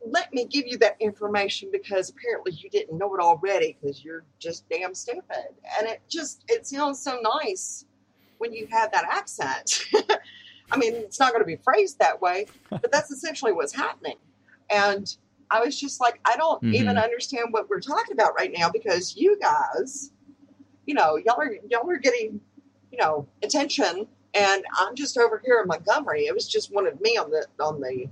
Let 0.07 0.33
me 0.33 0.45
give 0.45 0.67
you 0.67 0.77
that 0.79 0.97
information 0.99 1.69
because 1.71 2.09
apparently 2.09 2.51
you 2.51 2.69
didn't 2.69 2.97
know 2.97 3.15
it 3.15 3.21
already 3.21 3.77
because 3.81 4.03
you're 4.03 4.23
just 4.39 4.67
damn 4.69 4.93
stupid. 4.93 5.47
And 5.79 5.87
it 5.87 6.01
just, 6.09 6.43
it 6.47 6.67
sounds 6.67 7.01
so 7.01 7.19
nice 7.43 7.85
when 8.37 8.53
you 8.53 8.67
have 8.69 8.91
that 8.91 9.05
accent. 9.09 9.85
I 10.71 10.77
mean, 10.77 10.93
it's 10.95 11.19
not 11.19 11.31
going 11.31 11.41
to 11.41 11.47
be 11.47 11.55
phrased 11.55 11.99
that 11.99 12.21
way, 12.21 12.47
but 12.69 12.91
that's 12.91 13.09
essentially 13.09 13.51
what's 13.53 13.73
happening. 13.73 14.17
And 14.69 15.15
I 15.49 15.61
was 15.61 15.79
just 15.79 16.01
like, 16.01 16.19
I 16.25 16.35
don't 16.37 16.61
Mhm. 16.63 16.73
even 16.73 16.97
understand 16.97 17.47
what 17.51 17.69
we're 17.69 17.79
talking 17.79 18.13
about 18.13 18.35
right 18.35 18.51
now 18.55 18.69
because 18.69 19.15
you 19.15 19.39
guys, 19.39 20.11
you 20.85 20.93
know, 20.93 21.17
y'all 21.17 21.39
are 21.39 21.51
y'all 21.69 21.89
are 21.89 21.97
getting, 21.97 22.39
you 22.91 22.97
know, 22.97 23.27
attention, 23.43 24.07
and 24.33 24.63
I'm 24.77 24.95
just 24.95 25.17
over 25.17 25.41
here 25.43 25.59
in 25.61 25.67
Montgomery. 25.67 26.25
It 26.25 26.33
was 26.33 26.47
just 26.47 26.73
one 26.73 26.87
of 26.87 26.99
me 27.01 27.17
on 27.17 27.31
the 27.31 27.45
on 27.59 27.81
the 27.81 28.07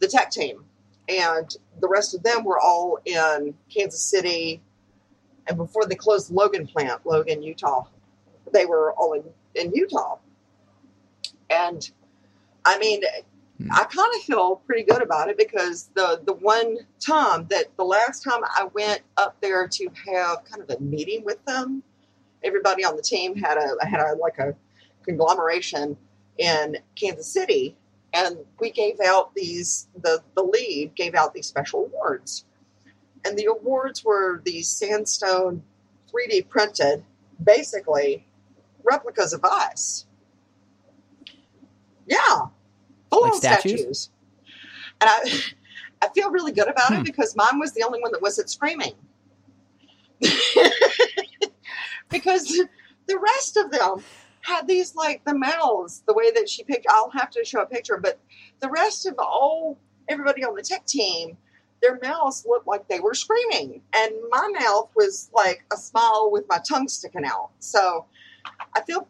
the 0.00 0.08
tech 0.08 0.30
team, 0.30 0.64
and 1.08 1.54
the 1.80 1.88
rest 1.88 2.14
of 2.14 2.22
them 2.22 2.44
were 2.44 2.58
all 2.58 2.98
in 3.04 3.54
Kansas 3.72 4.02
City, 4.02 4.62
and 5.46 5.56
before 5.56 5.86
they 5.86 5.94
closed 5.94 6.30
the 6.30 6.34
Logan 6.34 6.66
plant, 6.66 7.04
Logan, 7.04 7.42
Utah, 7.42 7.84
they 8.52 8.66
were 8.66 8.92
all 8.92 9.12
in 9.12 9.24
in 9.54 9.72
Utah, 9.74 10.18
and 11.50 11.90
I 12.64 12.78
mean. 12.78 13.02
Hmm. 13.58 13.68
I 13.72 13.84
kind 13.84 14.12
of 14.16 14.20
feel 14.20 14.56
pretty 14.66 14.82
good 14.82 15.00
about 15.00 15.30
it 15.30 15.38
because 15.38 15.88
the 15.94 16.20
the 16.26 16.34
one 16.34 16.76
time 17.00 17.46
that 17.48 17.74
the 17.78 17.84
last 17.84 18.22
time 18.22 18.42
I 18.44 18.68
went 18.74 19.00
up 19.16 19.34
there 19.40 19.66
to 19.66 19.88
have 20.12 20.44
kind 20.44 20.62
of 20.62 20.68
a 20.68 20.78
meeting 20.78 21.24
with 21.24 21.42
them, 21.46 21.82
everybody 22.46 22.84
on 22.84 22.96
the 22.96 23.02
team 23.02 23.36
had 23.36 23.58
a 23.58 23.86
had 23.86 24.00
a 24.00 24.16
like 24.16 24.38
a 24.38 24.54
conglomeration 25.04 25.96
in 26.38 26.78
Kansas 26.96 27.28
City, 27.28 27.76
and 28.14 28.38
we 28.60 28.70
gave 28.70 29.00
out 29.00 29.34
these 29.34 29.88
the 30.02 30.22
the 30.36 30.42
lead 30.42 30.94
gave 30.94 31.14
out 31.14 31.34
these 31.34 31.46
special 31.46 31.86
awards, 31.86 32.44
and 33.24 33.38
the 33.38 33.46
awards 33.46 34.04
were 34.04 34.42
these 34.44 34.68
sandstone, 34.68 35.62
three 36.10 36.28
D 36.28 36.42
printed, 36.42 37.04
basically 37.42 38.26
replicas 38.84 39.32
of 39.32 39.44
us. 39.44 40.06
Yeah, 42.06 42.46
full 43.10 43.22
Like 43.22 43.34
statues? 43.34 43.80
statues. 43.80 44.10
And 45.00 45.10
I, 45.10 45.40
I 46.02 46.08
feel 46.14 46.30
really 46.30 46.52
good 46.52 46.68
about 46.68 46.92
Hmm. 46.92 47.00
it 47.00 47.04
because 47.04 47.36
mine 47.36 47.58
was 47.58 47.72
the 47.72 47.82
only 47.84 48.00
one 48.00 48.12
that 48.12 48.22
wasn't 48.22 48.50
screaming. 48.50 48.94
because 52.08 52.48
the 53.06 53.18
rest 53.18 53.56
of 53.56 53.70
them 53.70 54.02
had 54.40 54.66
these 54.68 54.94
like 54.94 55.24
the 55.24 55.34
mouths, 55.34 56.02
the 56.06 56.14
way 56.14 56.30
that 56.32 56.48
she 56.48 56.62
picked. 56.64 56.86
I'll 56.88 57.10
have 57.10 57.30
to 57.30 57.44
show 57.44 57.62
a 57.62 57.66
picture, 57.66 57.98
but 57.98 58.18
the 58.60 58.70
rest 58.70 59.06
of 59.06 59.14
all 59.18 59.78
everybody 60.08 60.44
on 60.44 60.54
the 60.54 60.62
tech 60.62 60.86
team, 60.86 61.36
their 61.82 61.98
mouths 62.02 62.46
looked 62.48 62.66
like 62.66 62.88
they 62.88 63.00
were 63.00 63.14
screaming, 63.14 63.82
and 63.94 64.12
my 64.30 64.52
mouth 64.60 64.90
was 64.94 65.30
like 65.34 65.64
a 65.72 65.76
smile 65.76 66.30
with 66.30 66.44
my 66.48 66.58
tongue 66.58 66.88
sticking 66.88 67.24
out. 67.24 67.50
So 67.58 68.06
I 68.74 68.82
feel 68.82 69.08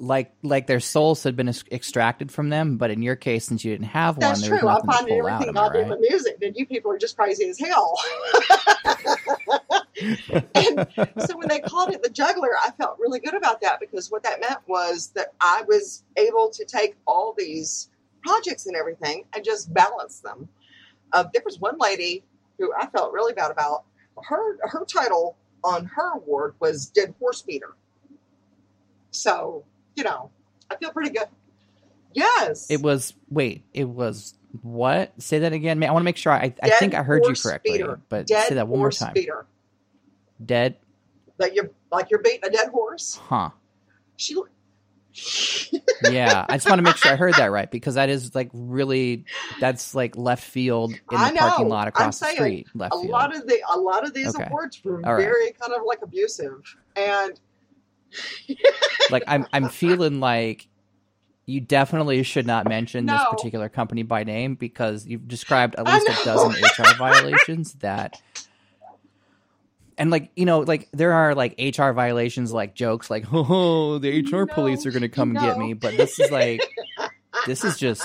like 0.00 0.32
like 0.42 0.66
their 0.66 0.80
souls 0.80 1.22
had 1.22 1.36
been 1.36 1.48
extracted 1.48 2.32
from 2.32 2.48
them, 2.48 2.76
but 2.76 2.90
in 2.90 3.02
your 3.02 3.16
case, 3.16 3.46
since 3.46 3.64
you 3.64 3.72
didn't 3.72 3.88
have 3.88 4.16
one, 4.16 4.20
that's 4.20 4.46
true. 4.46 4.66
I 4.66 4.80
find 4.80 4.90
out. 4.90 5.10
everything 5.10 5.48
I 5.50 5.52
goddamn 5.52 5.90
right? 5.90 5.98
amusing, 5.98 6.34
and 6.42 6.56
you 6.56 6.66
people 6.66 6.90
are 6.92 6.98
just 6.98 7.16
crazy 7.16 7.48
as 7.48 7.58
hell. 7.58 7.98
and 10.54 10.86
so 11.26 11.36
when 11.36 11.48
they 11.48 11.60
called 11.60 11.90
it 11.90 12.02
the 12.02 12.10
juggler, 12.10 12.50
I 12.62 12.70
felt 12.72 12.98
really 12.98 13.20
good 13.20 13.34
about 13.34 13.60
that 13.62 13.80
because 13.80 14.10
what 14.10 14.22
that 14.22 14.40
meant 14.40 14.60
was 14.66 15.08
that 15.14 15.34
I 15.40 15.62
was 15.66 16.04
able 16.16 16.50
to 16.50 16.64
take 16.64 16.96
all 17.06 17.34
these 17.36 17.90
projects 18.22 18.66
and 18.66 18.76
everything 18.76 19.24
and 19.34 19.44
just 19.44 19.72
balance 19.72 20.20
them. 20.20 20.48
Uh, 21.12 21.24
there 21.32 21.42
was 21.44 21.58
one 21.58 21.78
lady 21.78 22.24
who 22.58 22.72
I 22.78 22.86
felt 22.86 23.12
really 23.12 23.32
bad 23.32 23.50
about. 23.50 23.84
Her 24.22 24.58
her 24.68 24.84
title 24.84 25.36
on 25.64 25.86
her 25.86 26.14
award 26.14 26.54
was 26.60 26.86
Dead 26.86 27.14
Horse 27.18 27.42
Beater. 27.42 27.74
So 29.10 29.64
you 29.94 30.04
know, 30.04 30.30
I 30.70 30.76
feel 30.76 30.90
pretty 30.90 31.10
good. 31.10 31.28
Yes, 32.12 32.66
It 32.70 32.82
was 32.82 33.14
wait, 33.30 33.62
it 33.72 33.88
was 33.88 34.34
what? 34.62 35.12
Say 35.22 35.40
that 35.40 35.52
again. 35.52 35.82
I 35.82 35.90
want 35.92 36.02
to 36.02 36.04
make 36.04 36.16
sure 36.16 36.32
I 36.32 36.54
I 36.62 36.70
think 36.70 36.94
I 36.94 37.02
heard 37.02 37.24
you 37.24 37.34
correctly, 37.34 37.72
beater. 37.78 38.00
but 38.08 38.26
Dead 38.26 38.48
say 38.48 38.54
that 38.56 38.68
one 38.68 38.80
more 38.80 38.90
time. 38.90 39.14
Beater. 39.14 39.46
Dead, 40.44 40.76
That 41.38 41.54
you're 41.54 41.70
like 41.90 42.10
you're 42.10 42.22
beating 42.22 42.40
a 42.44 42.50
dead 42.50 42.68
horse. 42.68 43.16
huh? 43.22 43.50
She 44.16 44.36
Yeah, 46.10 46.46
I 46.48 46.56
just 46.56 46.68
want 46.68 46.78
to 46.78 46.82
make 46.82 46.96
sure 46.96 47.12
I 47.12 47.16
heard 47.16 47.34
that 47.34 47.50
right 47.50 47.70
because 47.70 47.94
that 47.96 48.08
is 48.08 48.34
like 48.34 48.48
really 48.52 49.24
that's 49.60 49.94
like 49.94 50.16
left 50.16 50.44
field 50.44 50.90
in 50.92 50.98
the 51.10 51.16
I 51.16 51.30
know. 51.32 51.40
parking 51.40 51.68
lot 51.68 51.82
I'm 51.82 51.88
across 51.88 52.18
the 52.20 52.26
saying 52.26 52.36
street. 52.36 52.66
Left 52.74 52.94
a 52.94 52.98
field. 52.98 53.10
lot 53.10 53.34
of 53.36 53.46
the 53.46 53.60
a 53.70 53.78
lot 53.78 54.06
of 54.06 54.14
these 54.14 54.34
Okay. 54.34 54.46
awards 54.46 54.80
were 54.84 55.00
right. 55.00 55.16
very 55.16 55.52
kind 55.52 55.72
of 55.72 55.82
like 55.84 55.98
abusive 56.02 56.62
and 56.96 57.38
like 59.10 59.24
I'm 59.26 59.46
I'm 59.52 59.68
feeling 59.68 60.20
like 60.20 60.68
you 61.46 61.60
definitely 61.60 62.22
should 62.22 62.46
not 62.46 62.66
mention 62.68 63.06
this 63.06 63.20
particular 63.30 63.68
company 63.68 64.04
by 64.04 64.22
name 64.24 64.54
because 64.54 65.06
you've 65.06 65.26
described 65.26 65.74
at 65.76 65.86
least 65.86 66.08
a 66.08 66.24
dozen 66.24 66.52
HR 66.52 66.94
violations 66.98 67.72
that 67.74 68.20
and 70.00 70.10
like 70.10 70.32
you 70.34 70.46
know 70.46 70.60
like 70.60 70.88
there 70.92 71.12
are 71.12 71.34
like 71.34 71.54
HR 71.60 71.92
violations 71.92 72.52
like 72.52 72.74
jokes 72.74 73.10
like 73.10 73.26
oh 73.32 73.98
the 73.98 74.22
HR 74.22 74.38
No, 74.38 74.46
police 74.46 74.86
are 74.86 74.90
going 74.90 75.02
to 75.02 75.08
come 75.08 75.30
and 75.30 75.38
get 75.38 75.56
me 75.58 75.74
but 75.74 75.96
this 75.96 76.18
is 76.18 76.30
like 76.32 76.62
this 77.46 77.64
is 77.64 77.76
just 77.78 78.04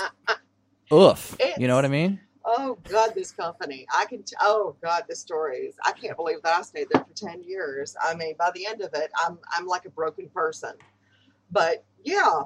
oof 0.92 1.36
you 1.58 1.66
know 1.66 1.74
what 1.74 1.84
I 1.84 1.88
mean 1.88 2.20
Oh 2.48 2.78
God, 2.88 3.10
this 3.16 3.32
company! 3.32 3.88
I 3.92 4.04
can. 4.04 4.22
T- 4.22 4.36
oh 4.40 4.76
God, 4.80 5.02
the 5.08 5.16
stories! 5.16 5.74
I 5.84 5.90
can't 5.90 6.16
believe 6.16 6.42
that 6.44 6.56
I 6.56 6.62
stayed 6.62 6.86
there 6.92 7.04
for 7.04 7.12
ten 7.12 7.42
years. 7.42 7.96
I 8.00 8.14
mean, 8.14 8.36
by 8.38 8.52
the 8.54 8.68
end 8.68 8.82
of 8.82 8.90
it, 8.94 9.10
I'm 9.20 9.38
I'm 9.52 9.66
like 9.66 9.84
a 9.84 9.90
broken 9.90 10.28
person. 10.28 10.74
But 11.50 11.84
yeah, 12.04 12.42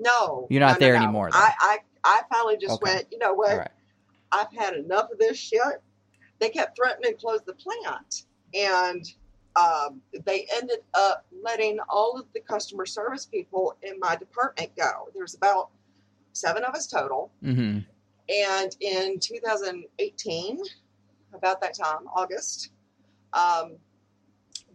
no, 0.00 0.46
You're 0.48 0.60
not 0.60 0.78
no, 0.78 0.86
no, 0.86 0.86
there 0.86 0.94
no. 0.94 1.02
anymore, 1.02 1.30
though. 1.32 1.38
I, 1.38 1.52
I 1.60 1.78
I 2.04 2.22
finally 2.32 2.56
just 2.56 2.80
Okay. 2.80 2.92
went. 2.92 3.06
You 3.10 3.18
know 3.18 3.34
what? 3.34 3.58
right 3.58 3.70
I've 4.30 4.52
had 4.56 4.74
enough 4.74 5.10
of 5.10 5.18
this 5.18 5.36
shit. 5.36 5.60
They 6.38 6.48
kept 6.50 6.76
threatening 6.76 7.12
to 7.12 7.16
close 7.18 7.40
the 7.46 7.54
plant, 7.54 8.24
and 8.54 9.04
um, 9.56 10.00
they 10.24 10.46
ended 10.54 10.78
up 10.94 11.26
letting 11.42 11.78
all 11.88 12.18
of 12.18 12.26
the 12.32 12.40
customer 12.40 12.86
service 12.86 13.26
people 13.26 13.76
in 13.82 13.98
my 13.98 14.16
department 14.16 14.70
go. 14.76 15.08
There's 15.14 15.34
about 15.34 15.70
seven 16.32 16.64
of 16.64 16.74
us 16.74 16.86
total. 16.86 17.32
mm-hmm. 17.42 17.80
And 18.30 18.76
in 18.80 19.18
2018, 19.20 20.58
about 21.32 21.60
that 21.62 21.74
time, 21.74 22.06
August, 22.14 22.70
um, 23.32 23.76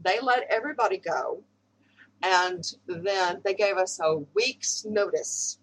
they 0.04 0.20
let 0.22 0.44
everybody 0.50 0.98
go. 0.98 1.44
And 2.24 2.64
then 2.88 3.42
they 3.44 3.54
gave 3.54 3.78
us 3.78 4.00
a 4.02 4.18
week's 4.34 4.86
notice. 4.86 5.60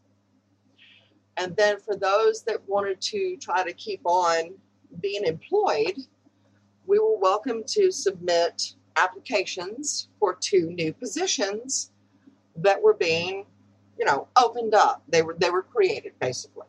And 1.36 1.56
then 1.56 1.80
for 1.80 1.96
those 1.96 2.42
that 2.44 2.68
wanted 2.68 3.00
to 3.02 3.36
try 3.38 3.64
to 3.64 3.72
keep 3.72 4.02
on 4.04 4.54
being 5.00 5.24
employed, 5.24 5.98
we 6.86 6.98
were 6.98 7.16
welcome 7.18 7.62
to 7.68 7.90
submit 7.90 8.74
applications 8.96 10.08
for 10.18 10.34
two 10.34 10.70
new 10.72 10.92
positions 10.92 11.90
that 12.56 12.82
were 12.82 12.94
being, 12.94 13.46
you 13.98 14.04
know, 14.04 14.28
opened 14.36 14.74
up. 14.74 15.02
They 15.08 15.22
were 15.22 15.34
they 15.38 15.50
were 15.50 15.62
created 15.62 16.12
basically 16.20 16.66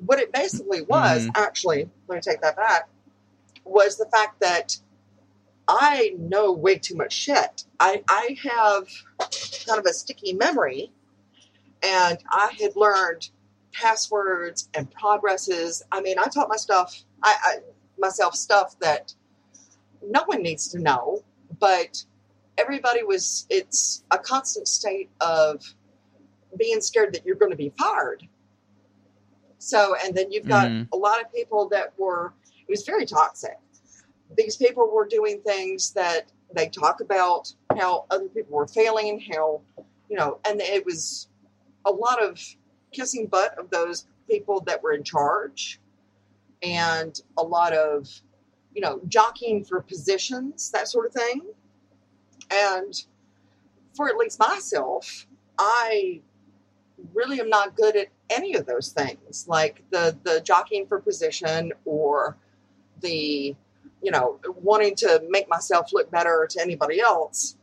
what 0.00 0.20
it 0.20 0.32
basically 0.32 0.82
was 0.82 1.26
Mhm. 1.26 1.32
actually 1.36 1.90
let 2.06 2.16
me 2.16 2.20
take 2.20 2.40
that 2.42 2.56
back 2.56 2.88
was 3.64 3.96
the 3.96 4.06
fact 4.06 4.38
that 4.40 4.78
i 5.66 6.14
know 6.18 6.52
way 6.52 6.78
too 6.78 6.94
much 6.94 7.12
shit 7.12 7.64
i 7.80 8.02
i 8.08 8.36
have 8.42 8.86
kind 9.66 9.78
of 9.78 9.84
a 9.86 9.92
sticky 9.92 10.32
memory 10.34 10.92
and 11.82 12.18
i 12.30 12.52
had 12.60 12.76
learned 12.76 13.28
passwords 13.72 14.68
and 14.74 14.90
progresses 14.90 15.82
i 15.92 16.00
mean 16.00 16.18
i 16.18 16.24
taught 16.24 16.48
my 16.48 16.56
stuff 16.56 17.02
i, 17.22 17.34
I 17.44 17.56
myself 17.98 18.34
stuff 18.34 18.78
that 18.80 19.14
no 20.02 20.22
one 20.26 20.42
needs 20.42 20.68
to 20.68 20.78
know 20.78 21.22
but 21.60 22.02
everybody 22.56 23.02
was 23.02 23.46
it's 23.50 24.04
a 24.10 24.18
constant 24.18 24.68
state 24.68 25.10
of 25.20 25.62
being 26.56 26.80
scared 26.80 27.12
that 27.14 27.26
you're 27.26 27.36
going 27.36 27.50
to 27.50 27.56
be 27.56 27.72
fired 27.78 28.26
so, 29.58 29.96
and 30.04 30.14
then 30.14 30.30
you've 30.30 30.46
got 30.46 30.68
Mhm. 30.68 30.88
a 30.92 30.96
lot 30.96 31.20
of 31.20 31.32
people 31.32 31.68
that 31.70 31.92
were, 31.98 32.32
it 32.60 32.70
was 32.70 32.84
very 32.84 33.04
toxic. 33.04 33.58
These 34.36 34.56
people 34.56 34.88
were 34.88 35.06
doing 35.06 35.40
things 35.42 35.92
that 35.92 36.30
they 36.54 36.68
talk 36.68 37.00
about 37.00 37.52
how 37.76 38.06
other 38.10 38.28
people 38.28 38.56
were 38.56 38.68
failing, 38.68 39.18
how, 39.32 39.60
you 40.08 40.16
know, 40.16 40.38
and 40.48 40.60
it 40.60 40.84
was 40.86 41.28
a 41.84 41.90
lot 41.90 42.22
of 42.22 42.40
kissing 42.98 43.26
butt 43.26 43.56
of 43.58 43.70
those 43.70 44.06
people 44.28 44.60
that 44.62 44.82
were 44.82 44.92
in 44.92 45.04
charge 45.04 45.80
and 46.62 47.20
a 47.36 47.42
lot 47.42 47.72
of, 47.72 48.08
you 48.74 48.80
know, 48.80 49.00
jockeying 49.08 49.64
for 49.64 49.80
positions, 49.80 50.70
that 50.72 50.88
sort 50.88 51.06
of 51.06 51.12
thing. 51.12 51.42
And 52.50 52.94
for 53.94 54.08
at 54.08 54.16
least 54.16 54.38
myself, 54.38 55.26
I 55.58 56.20
really 57.14 57.40
am 57.40 57.48
not 57.48 57.76
good 57.76 57.96
at 57.96 58.08
any 58.30 58.54
of 58.54 58.66
those 58.66 58.90
things, 58.90 59.46
like 59.48 59.82
the 59.90 60.16
the 60.24 60.40
jockeying 60.40 60.86
for 60.86 61.00
position 61.00 61.72
or 61.84 62.36
the 63.00 63.54
you 64.02 64.10
know 64.10 64.38
wanting 64.62 64.94
to 64.96 65.22
make 65.28 65.48
myself 65.48 65.92
look 65.92 66.10
better 66.10 66.46
to 66.50 66.60
anybody 66.60 67.00
else. 67.00 67.56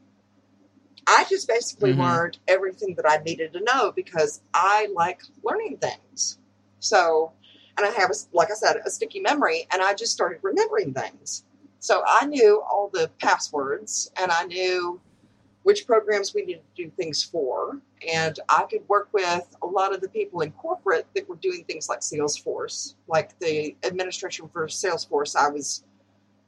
I 1.08 1.26
just 1.30 1.48
basically 1.48 1.94
Mhm. 1.94 2.00
learned 2.00 2.40
everything 2.48 2.96
that 2.96 3.10
I 3.10 3.18
needed 3.24 3.54
to 3.54 3.62
know 3.62 3.92
because 3.92 4.42
I 4.54 4.88
like 4.94 5.22
learning 5.44 5.78
things. 5.78 6.40
So, 6.80 7.32
and 7.78 7.86
I 7.86 7.92
have, 7.92 8.10
a, 8.10 8.14
like 8.34 8.52
I 8.52 8.56
said, 8.56 8.78
a 8.86 8.90
sticky 8.90 9.20
memory, 9.20 9.68
and 9.72 9.82
I 9.82 9.94
just 9.94 10.14
started 10.14 10.40
remembering 10.42 10.94
things. 10.94 11.44
So 11.80 12.04
I 12.08 12.26
knew 12.26 12.62
all 12.62 12.90
the 12.92 13.12
passwords, 13.20 14.12
and 14.18 14.32
I 14.32 14.46
knew 14.46 15.00
which 15.64 15.88
programs 15.88 16.34
we 16.34 16.44
needed 16.44 16.62
to 16.76 16.84
do 16.84 16.92
things 16.92 17.24
for. 17.24 17.82
And 18.08 18.40
I 18.50 18.64
could 18.70 18.88
work 18.88 19.10
with 19.14 19.56
a 19.64 19.66
lot 19.66 19.94
of 19.94 20.02
the 20.02 20.10
people 20.10 20.42
in 20.42 20.52
corporate 20.52 21.08
that 21.16 21.28
were 21.28 21.38
doing 21.38 21.64
things 21.66 21.90
like 21.90 22.02
Salesforce, 22.02 22.94
like 23.08 23.38
the 23.40 23.76
administration 23.84 24.48
for 24.48 24.68
Salesforce. 24.68 25.36
I 25.36 25.50
was 25.50 25.84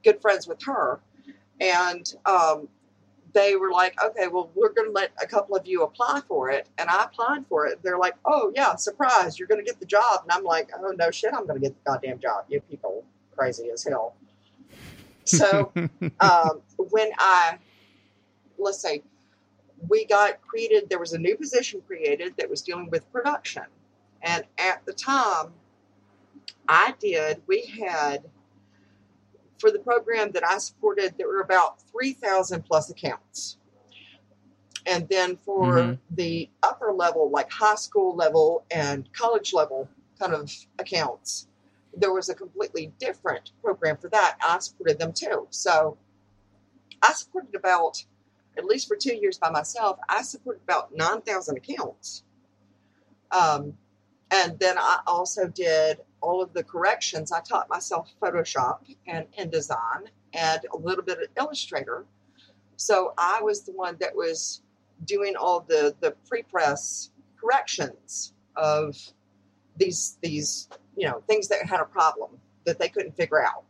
good 0.04 0.22
friends 0.22 0.48
with 0.48 0.62
her. 0.64 1.00
And 1.60 2.14
um, 2.28 2.70
they 3.34 3.56
were 3.56 3.72
like, 3.72 3.96
okay, 4.04 4.28
well, 4.28 4.50
we're 4.56 4.72
going 4.74 4.88
to 4.88 4.94
let 4.94 5.12
a 5.22 5.28
couple 5.28 5.56
of 5.56 5.68
you 5.68 5.84
apply 5.84 6.22
for 6.28 6.50
it. 6.50 6.68
And 6.78 6.90
I 6.90 7.04
applied 7.04 7.46
for 7.48 7.68
it. 7.68 7.80
They're 7.84 7.98
like, 7.98 8.16
oh, 8.26 8.52
yeah, 8.56 8.76
surprise, 8.76 9.38
you're 9.38 9.48
going 9.48 9.64
to 9.64 9.66
get 9.66 9.80
the 9.80 9.86
job. 9.86 10.22
And 10.24 10.32
I'm 10.32 10.44
like, 10.44 10.70
oh, 10.78 10.94
no 10.98 11.12
shit, 11.12 11.34
I'm 11.34 11.46
going 11.46 11.60
to 11.60 11.68
get 11.68 11.76
the 11.84 11.92
goddamn 11.92 12.20
job. 12.20 12.46
You 12.50 12.62
people 12.62 13.04
crazy 13.36 13.70
as 13.72 13.84
hell. 13.84 14.16
So 15.26 15.72
um, 16.20 16.62
when 16.78 17.10
I, 17.18 17.58
let's 18.58 18.80
say, 18.80 19.04
we 19.88 20.06
got 20.06 20.42
created, 20.42 20.90
there 20.90 21.00
was 21.00 21.14
a 21.14 21.20
new 21.20 21.36
position 21.38 21.82
created 21.86 22.34
that 22.38 22.50
was 22.50 22.62
dealing 22.62 22.90
with 22.90 23.12
production. 23.12 23.64
And 24.22 24.44
at 24.58 24.84
the 24.86 24.94
time, 24.94 25.54
I 26.68 26.96
did, 27.00 27.42
we 27.48 27.66
had, 27.80 28.24
for 29.60 29.72
the 29.72 29.80
program 29.80 30.32
that 30.32 30.46
I 30.46 30.58
supported, 30.58 31.16
there 31.18 31.28
were 31.28 31.42
about 31.42 31.82
3,000 31.84 32.64
plus 32.64 32.90
accounts. 32.90 33.58
And 34.86 35.08
then 35.10 35.38
for 35.38 35.74
Mhm. 35.74 36.00
the 36.12 36.50
upper 36.64 36.94
level, 36.94 37.30
like 37.30 37.52
high 37.52 37.76
school 37.76 38.16
level 38.16 38.66
and 38.72 39.12
college 39.14 39.54
level 39.54 39.90
kind 40.20 40.34
of 40.34 40.52
accounts, 40.80 41.48
there 41.94 42.14
was 42.14 42.30
a 42.30 42.36
completely 42.36 42.94
different 43.00 43.52
program 43.62 43.98
for 43.98 44.10
that. 44.10 44.38
I 44.42 44.60
supported 44.60 45.00
them 45.00 45.14
too. 45.14 45.48
So 45.50 45.98
I 47.02 47.12
supported 47.14 47.56
about, 47.56 48.06
at 48.58 48.66
least 48.66 48.88
for 48.88 48.96
two 48.96 49.16
years 49.16 49.38
by 49.38 49.50
myself, 49.50 50.00
I 50.08 50.22
supported 50.22 50.62
about 50.64 50.96
9,000 50.96 51.58
accounts. 51.58 52.24
Um, 53.32 53.78
and 54.32 54.58
then 54.60 54.78
I 54.78 55.02
also 55.06 55.48
did 55.48 56.00
all 56.22 56.42
of 56.42 56.54
the 56.54 56.64
corrections. 56.64 57.32
I 57.32 57.42
taught 57.42 57.70
myself 57.70 58.12
Photoshop 58.22 58.80
and 59.08 59.26
InDesign 59.38 60.08
and 60.34 60.62
a 60.74 60.78
little 60.78 61.04
bit 61.04 61.20
of 61.20 61.28
Illustrator. 61.38 62.06
So 62.76 63.14
I 63.18 63.42
was 63.42 63.64
the 63.64 63.72
one 63.72 63.98
that 64.00 64.16
was 64.16 64.62
doing 65.06 65.36
all 65.36 65.62
the, 65.62 65.96
the 66.00 66.12
pre-press 66.28 67.12
corrections 67.40 68.34
of 68.56 68.98
these 69.78 70.18
these 70.24 70.70
you 70.96 71.08
know 71.08 71.22
things 71.28 71.48
that 71.50 71.64
had 71.64 71.80
a 71.80 71.86
problem 71.86 72.32
that 72.66 72.80
they 72.80 72.90
couldn't 72.90 73.16
figure 73.16 73.46
out. 73.46 73.64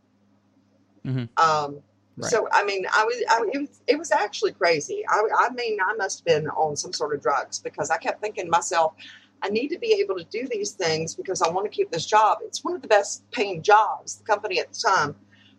Mhm. 1.05 1.27
Um, 1.37 1.83
Right. 2.17 2.31
So 2.31 2.47
I 2.51 2.63
mean, 2.63 2.83
I 2.91 3.03
was, 3.05 3.23
I, 3.29 3.45
it 3.53 3.59
was 3.59 3.81
it 3.85 3.97
was 3.99 4.11
actually 4.11 4.51
crazy. 4.53 5.03
I, 5.07 5.21
I 5.37 5.49
mean, 5.51 5.77
I 5.79 5.93
must 5.93 6.19
have 6.19 6.25
been 6.25 6.49
on 6.49 6.75
some 6.75 6.91
sort 6.91 7.13
of 7.13 7.21
drugs 7.21 7.59
because 7.59 7.91
I 7.91 7.97
kept 7.97 8.21
thinking 8.21 8.45
to 8.45 8.51
myself, 8.51 8.93
I 9.41 9.49
need 9.49 9.69
to 9.69 9.79
be 9.79 9.93
able 10.01 10.15
to 10.15 10.23
do 10.25 10.47
these 10.49 10.71
things 10.71 11.15
because 11.15 11.41
I 11.41 11.49
want 11.49 11.65
to 11.65 11.75
keep 11.75 11.91
this 11.91 12.05
job. 12.05 12.39
It's 12.41 12.63
one 12.63 12.75
of 12.75 12.81
the 12.81 12.87
best 12.87 13.29
paying 13.31 13.61
jobs. 13.61 14.15
The 14.17 14.23
company 14.23 14.59
at 14.59 14.71
the 14.73 14.79
time 14.79 15.15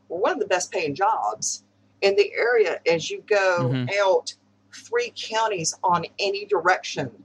were 0.09 0.19
one 0.19 0.33
of 0.33 0.41
the 0.41 0.47
best 0.47 0.73
paying 0.73 0.95
jobs 0.95 1.65
in 2.01 2.17
the 2.17 2.33
area 2.35 2.81
as 2.91 3.11
you 3.11 3.23
go 3.27 3.71
Mhm. 3.73 3.91
out 3.99 4.35
three 4.73 5.13
counties 5.17 5.75
on 5.83 6.07
any 6.19 6.45
direction. 6.45 7.25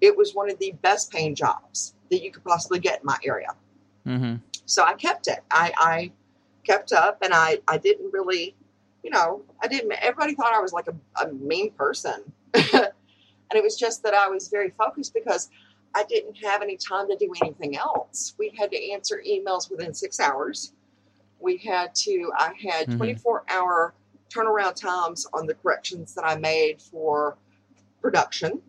It 0.00 0.16
was 0.16 0.34
one 0.34 0.50
of 0.50 0.58
the 0.58 0.72
best 0.82 1.10
paying 1.10 1.34
jobs 1.34 1.94
that 2.10 2.22
you 2.22 2.30
could 2.30 2.44
possibly 2.44 2.78
get 2.78 3.00
in 3.00 3.06
my 3.06 3.18
area. 3.24 3.54
hmm 4.04 4.36
So 4.66 4.84
I 4.84 4.94
kept 4.94 5.28
it. 5.28 5.40
I, 5.50 5.72
I 5.76 6.12
kept 6.64 6.92
up 6.92 7.18
and 7.22 7.32
I, 7.34 7.60
I 7.68 7.78
didn't 7.78 8.12
really, 8.12 8.54
you 9.02 9.10
know, 9.10 9.42
I 9.62 9.68
didn't, 9.68 9.92
everybody 9.92 10.34
thought 10.34 10.52
I 10.54 10.60
was 10.60 10.72
like 10.72 10.88
a, 10.88 10.94
a 11.24 11.32
mean 11.32 11.70
person. 11.72 12.32
and 12.54 12.92
it 13.52 13.62
was 13.62 13.76
just 13.76 14.02
that 14.02 14.14
I 14.14 14.28
was 14.28 14.48
very 14.48 14.70
focused 14.70 15.14
because 15.14 15.50
I 15.94 16.04
didn't 16.04 16.36
have 16.44 16.62
any 16.62 16.76
time 16.76 17.08
to 17.08 17.16
do 17.16 17.32
anything 17.42 17.76
else. 17.76 18.34
We 18.38 18.52
had 18.58 18.70
to 18.72 18.90
answer 18.92 19.22
emails 19.26 19.70
within 19.70 19.94
six 19.94 20.18
hours. 20.18 20.72
We 21.38 21.56
had 21.58 21.94
to, 21.96 22.32
I 22.36 22.52
had 22.60 22.88
Mhm. 22.88 22.96
24 22.96 23.44
hour 23.48 23.94
turnaround 24.28 24.74
times 24.74 25.26
on 25.32 25.46
the 25.46 25.54
corrections 25.54 26.14
that 26.14 26.24
I 26.24 26.36
made 26.36 26.82
for 26.82 27.36
production, 28.00 28.60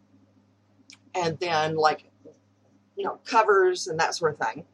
and 1.16 1.40
then 1.40 1.76
like 1.76 2.06
you 2.96 3.04
know 3.04 3.20
covers 3.26 3.88
and 3.88 4.00
that 4.00 4.16
sort 4.16 4.34
of 4.40 4.48
thing. 4.48 4.66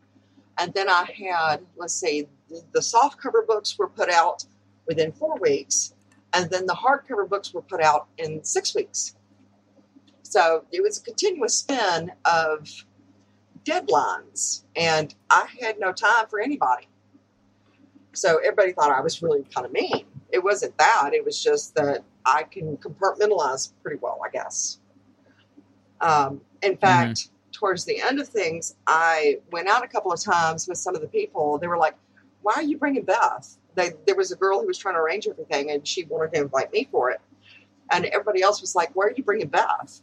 And 0.57 0.73
then 0.73 0.89
I 0.89 1.05
had, 1.05 1.65
let's 1.77 1.93
say, 1.93 2.27
the, 2.49 2.61
the 2.73 2.81
soft 2.81 3.19
cover 3.19 3.41
books 3.43 3.77
were 3.79 3.87
put 3.87 4.09
out 4.09 4.45
within 4.85 5.11
four 5.11 5.37
weeks, 5.37 5.93
and 6.33 6.49
then 6.49 6.65
the 6.65 6.73
hardcover 6.75 7.27
books 7.27 7.53
were 7.53 7.61
put 7.61 7.81
out 7.81 8.07
in 8.17 8.43
six 8.43 8.75
weeks. 8.75 9.15
So 10.23 10.65
it 10.71 10.81
was 10.81 10.99
a 10.99 11.03
continuous 11.03 11.55
spin 11.55 12.11
of 12.25 12.67
deadlines, 13.63 14.63
and 14.75 15.13
I 15.29 15.47
had 15.59 15.79
no 15.79 15.91
time 15.91 16.27
for 16.29 16.39
anybody. 16.39 16.87
So 18.13 18.37
everybody 18.37 18.73
thought 18.73 18.91
I 18.91 19.01
was 19.01 19.21
really 19.21 19.43
kind 19.53 19.65
of 19.65 19.71
mean. 19.71 20.05
It 20.31 20.43
wasn't 20.43 20.77
that, 20.77 21.11
it 21.13 21.23
was 21.23 21.41
just 21.41 21.75
that 21.75 22.03
I 22.25 22.43
can 22.43 22.77
compartmentalize 22.77 23.71
pretty 23.83 23.99
well, 24.01 24.19
I 24.25 24.29
guess. 24.29 24.79
Um, 26.01 26.41
in 26.61 26.77
fact, 26.77 27.19
mm-hmm. 27.19 27.51
towards 27.51 27.85
the 27.85 28.01
end 28.01 28.19
of 28.19 28.27
things, 28.27 28.75
I 28.87 29.39
went 29.51 29.67
out 29.67 29.83
a 29.83 29.87
couple 29.87 30.11
of 30.11 30.21
times 30.21 30.67
with 30.67 30.77
some 30.77 30.95
of 30.95 31.01
the 31.01 31.07
people. 31.07 31.57
They 31.57 31.67
were 31.67 31.77
like, 31.77 31.95
Why 32.41 32.53
are 32.53 32.63
you 32.63 32.77
bringing 32.77 33.03
Beth? 33.03 33.57
They, 33.75 33.91
there 34.05 34.15
was 34.15 34.31
a 34.31 34.35
girl 34.35 34.59
who 34.59 34.67
was 34.67 34.77
trying 34.77 34.95
to 34.95 34.99
arrange 34.99 35.27
everything, 35.27 35.71
and 35.71 35.87
she 35.87 36.05
wanted 36.05 36.33
to 36.33 36.41
invite 36.41 36.71
me 36.73 36.87
for 36.91 37.11
it. 37.11 37.21
And 37.91 38.05
everybody 38.05 38.41
else 38.41 38.61
was 38.61 38.75
like, 38.75 38.95
Why 38.95 39.05
are 39.05 39.13
you 39.15 39.23
bringing 39.23 39.47
Beth? 39.47 40.01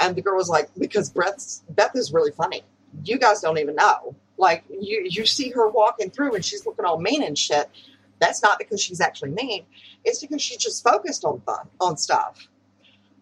And 0.00 0.16
the 0.16 0.22
girl 0.22 0.36
was 0.36 0.48
like, 0.48 0.68
Because 0.78 1.10
Beth, 1.10 1.62
Beth 1.70 1.92
is 1.94 2.12
really 2.12 2.32
funny 2.32 2.62
you 3.04 3.18
guys 3.18 3.40
don't 3.40 3.58
even 3.58 3.74
know. 3.74 4.14
Like 4.36 4.64
you, 4.68 5.06
you 5.08 5.26
see 5.26 5.50
her 5.50 5.68
walking 5.68 6.10
through 6.10 6.34
and 6.34 6.44
she's 6.44 6.64
looking 6.66 6.84
all 6.84 6.98
mean 6.98 7.22
and 7.22 7.36
shit. 7.36 7.68
That's 8.18 8.42
not 8.42 8.58
because 8.58 8.80
she's 8.80 9.00
actually 9.00 9.30
mean. 9.30 9.64
It's 10.04 10.20
because 10.20 10.42
she's 10.42 10.58
just 10.58 10.82
focused 10.82 11.24
on 11.24 11.40
fun, 11.40 11.68
on 11.80 11.96
stuff. 11.96 12.48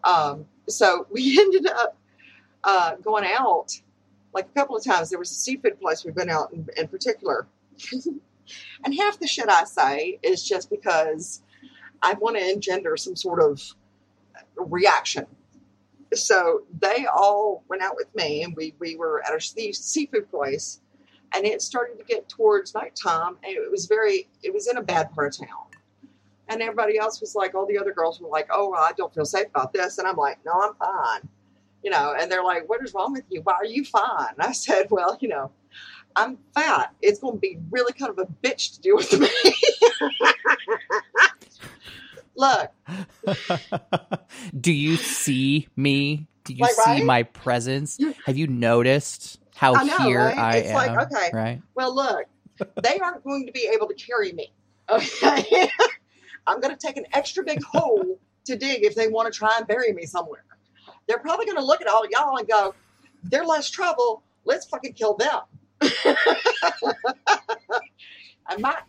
Um, 0.04 0.46
so 0.68 1.06
we 1.10 1.38
ended 1.40 1.66
up 1.66 1.96
uh, 2.64 2.96
going 2.96 3.24
out 3.24 3.80
like 4.32 4.46
a 4.46 4.58
couple 4.58 4.76
of 4.76 4.84
times. 4.84 5.10
There 5.10 5.18
was 5.18 5.30
a 5.30 5.34
seafood 5.34 5.80
place 5.80 6.04
we've 6.04 6.14
been 6.14 6.30
out 6.30 6.52
in, 6.52 6.66
in 6.76 6.88
particular. 6.88 7.46
and 8.84 8.94
half 8.94 9.18
the 9.18 9.26
shit 9.26 9.48
I 9.48 9.64
say 9.64 10.18
is 10.22 10.42
just 10.42 10.70
because 10.70 11.42
I 12.02 12.14
want 12.14 12.36
to 12.36 12.50
engender 12.50 12.96
some 12.96 13.16
sort 13.16 13.40
of 13.40 13.62
reaction 14.56 15.26
so 16.14 16.62
they 16.80 17.06
all 17.06 17.64
went 17.68 17.82
out 17.82 17.96
with 17.96 18.14
me 18.14 18.42
and 18.42 18.54
we, 18.56 18.74
we 18.78 18.96
were 18.96 19.22
at 19.26 19.34
a 19.34 19.40
seafood 19.40 20.30
place 20.30 20.80
and 21.34 21.44
it 21.44 21.60
started 21.62 21.98
to 21.98 22.04
get 22.04 22.28
towards 22.28 22.74
nighttime 22.74 23.36
and 23.42 23.52
it 23.56 23.70
was 23.70 23.86
very 23.86 24.28
it 24.42 24.52
was 24.52 24.68
in 24.68 24.76
a 24.78 24.82
bad 24.82 25.12
part 25.12 25.34
of 25.34 25.46
town. 25.46 25.66
And 26.50 26.62
everybody 26.62 26.98
else 26.98 27.20
was 27.20 27.34
like 27.34 27.54
all 27.54 27.66
the 27.66 27.78
other 27.78 27.92
girls 27.92 28.20
were 28.20 28.28
like 28.28 28.48
oh 28.50 28.72
i 28.72 28.92
don't 28.96 29.12
feel 29.14 29.26
safe 29.26 29.48
about 29.48 29.72
this 29.72 29.98
and 29.98 30.08
i'm 30.08 30.16
like 30.16 30.38
no 30.46 30.52
i'm 30.52 30.74
fine 30.74 31.28
you 31.84 31.90
know 31.90 32.14
and 32.18 32.32
they're 32.32 32.44
like 32.44 32.68
what 32.68 32.82
is 32.82 32.94
wrong 32.94 33.12
with 33.12 33.24
you? 33.28 33.42
Why 33.42 33.54
are 33.54 33.66
you 33.66 33.84
fine? 33.84 34.28
And 34.38 34.46
i 34.46 34.52
said 34.52 34.86
well 34.90 35.18
you 35.20 35.28
know 35.28 35.50
i'm 36.16 36.38
fat. 36.54 36.94
It's 37.02 37.20
going 37.20 37.34
to 37.34 37.40
be 37.40 37.58
really 37.70 37.92
kind 37.92 38.10
of 38.10 38.18
a 38.18 38.26
bitch 38.42 38.74
to 38.76 38.80
deal 38.80 38.96
with 38.96 39.20
me 39.20 39.28
Look. 42.38 42.70
Do 44.60 44.72
you 44.72 44.96
see 44.96 45.68
me? 45.76 46.28
Do 46.44 46.54
you 46.54 46.62
like, 46.62 46.72
see 46.72 46.90
right? 46.90 47.04
my 47.04 47.24
presence? 47.24 47.98
Have 48.24 48.38
you 48.38 48.46
noticed 48.46 49.40
how 49.56 49.74
I 49.74 49.82
know, 49.82 49.98
here 49.98 50.20
right? 50.20 50.38
I 50.38 50.56
it's 50.58 50.70
am? 50.70 50.74
Like, 50.76 51.12
okay, 51.12 51.30
right? 51.32 51.60
Well, 51.74 51.94
look, 51.94 52.24
they 52.82 52.98
aren't 53.04 53.24
going 53.24 53.44
to 53.46 53.52
be 53.52 53.68
able 53.74 53.88
to 53.88 53.94
carry 53.94 54.32
me. 54.32 54.52
Okay, 54.88 55.68
I'm 56.46 56.60
going 56.60 56.74
to 56.74 56.86
take 56.86 56.96
an 56.96 57.06
extra 57.12 57.42
big 57.44 57.60
hole 57.64 58.18
to 58.44 58.56
dig 58.56 58.84
if 58.84 58.94
they 58.94 59.08
want 59.08 59.30
to 59.30 59.36
try 59.36 59.56
and 59.58 59.66
bury 59.66 59.92
me 59.92 60.06
somewhere. 60.06 60.44
They're 61.08 61.18
probably 61.18 61.44
going 61.44 61.58
to 61.58 61.64
look 61.64 61.80
at 61.82 61.88
all 61.88 62.06
y'all 62.10 62.36
and 62.36 62.46
go, 62.46 62.72
"They're 63.24 63.44
less 63.44 63.68
trouble. 63.68 64.22
Let's 64.44 64.64
fucking 64.66 64.92
kill 64.92 65.16
them." 65.16 65.40
I 68.46 68.56
might 68.58 68.82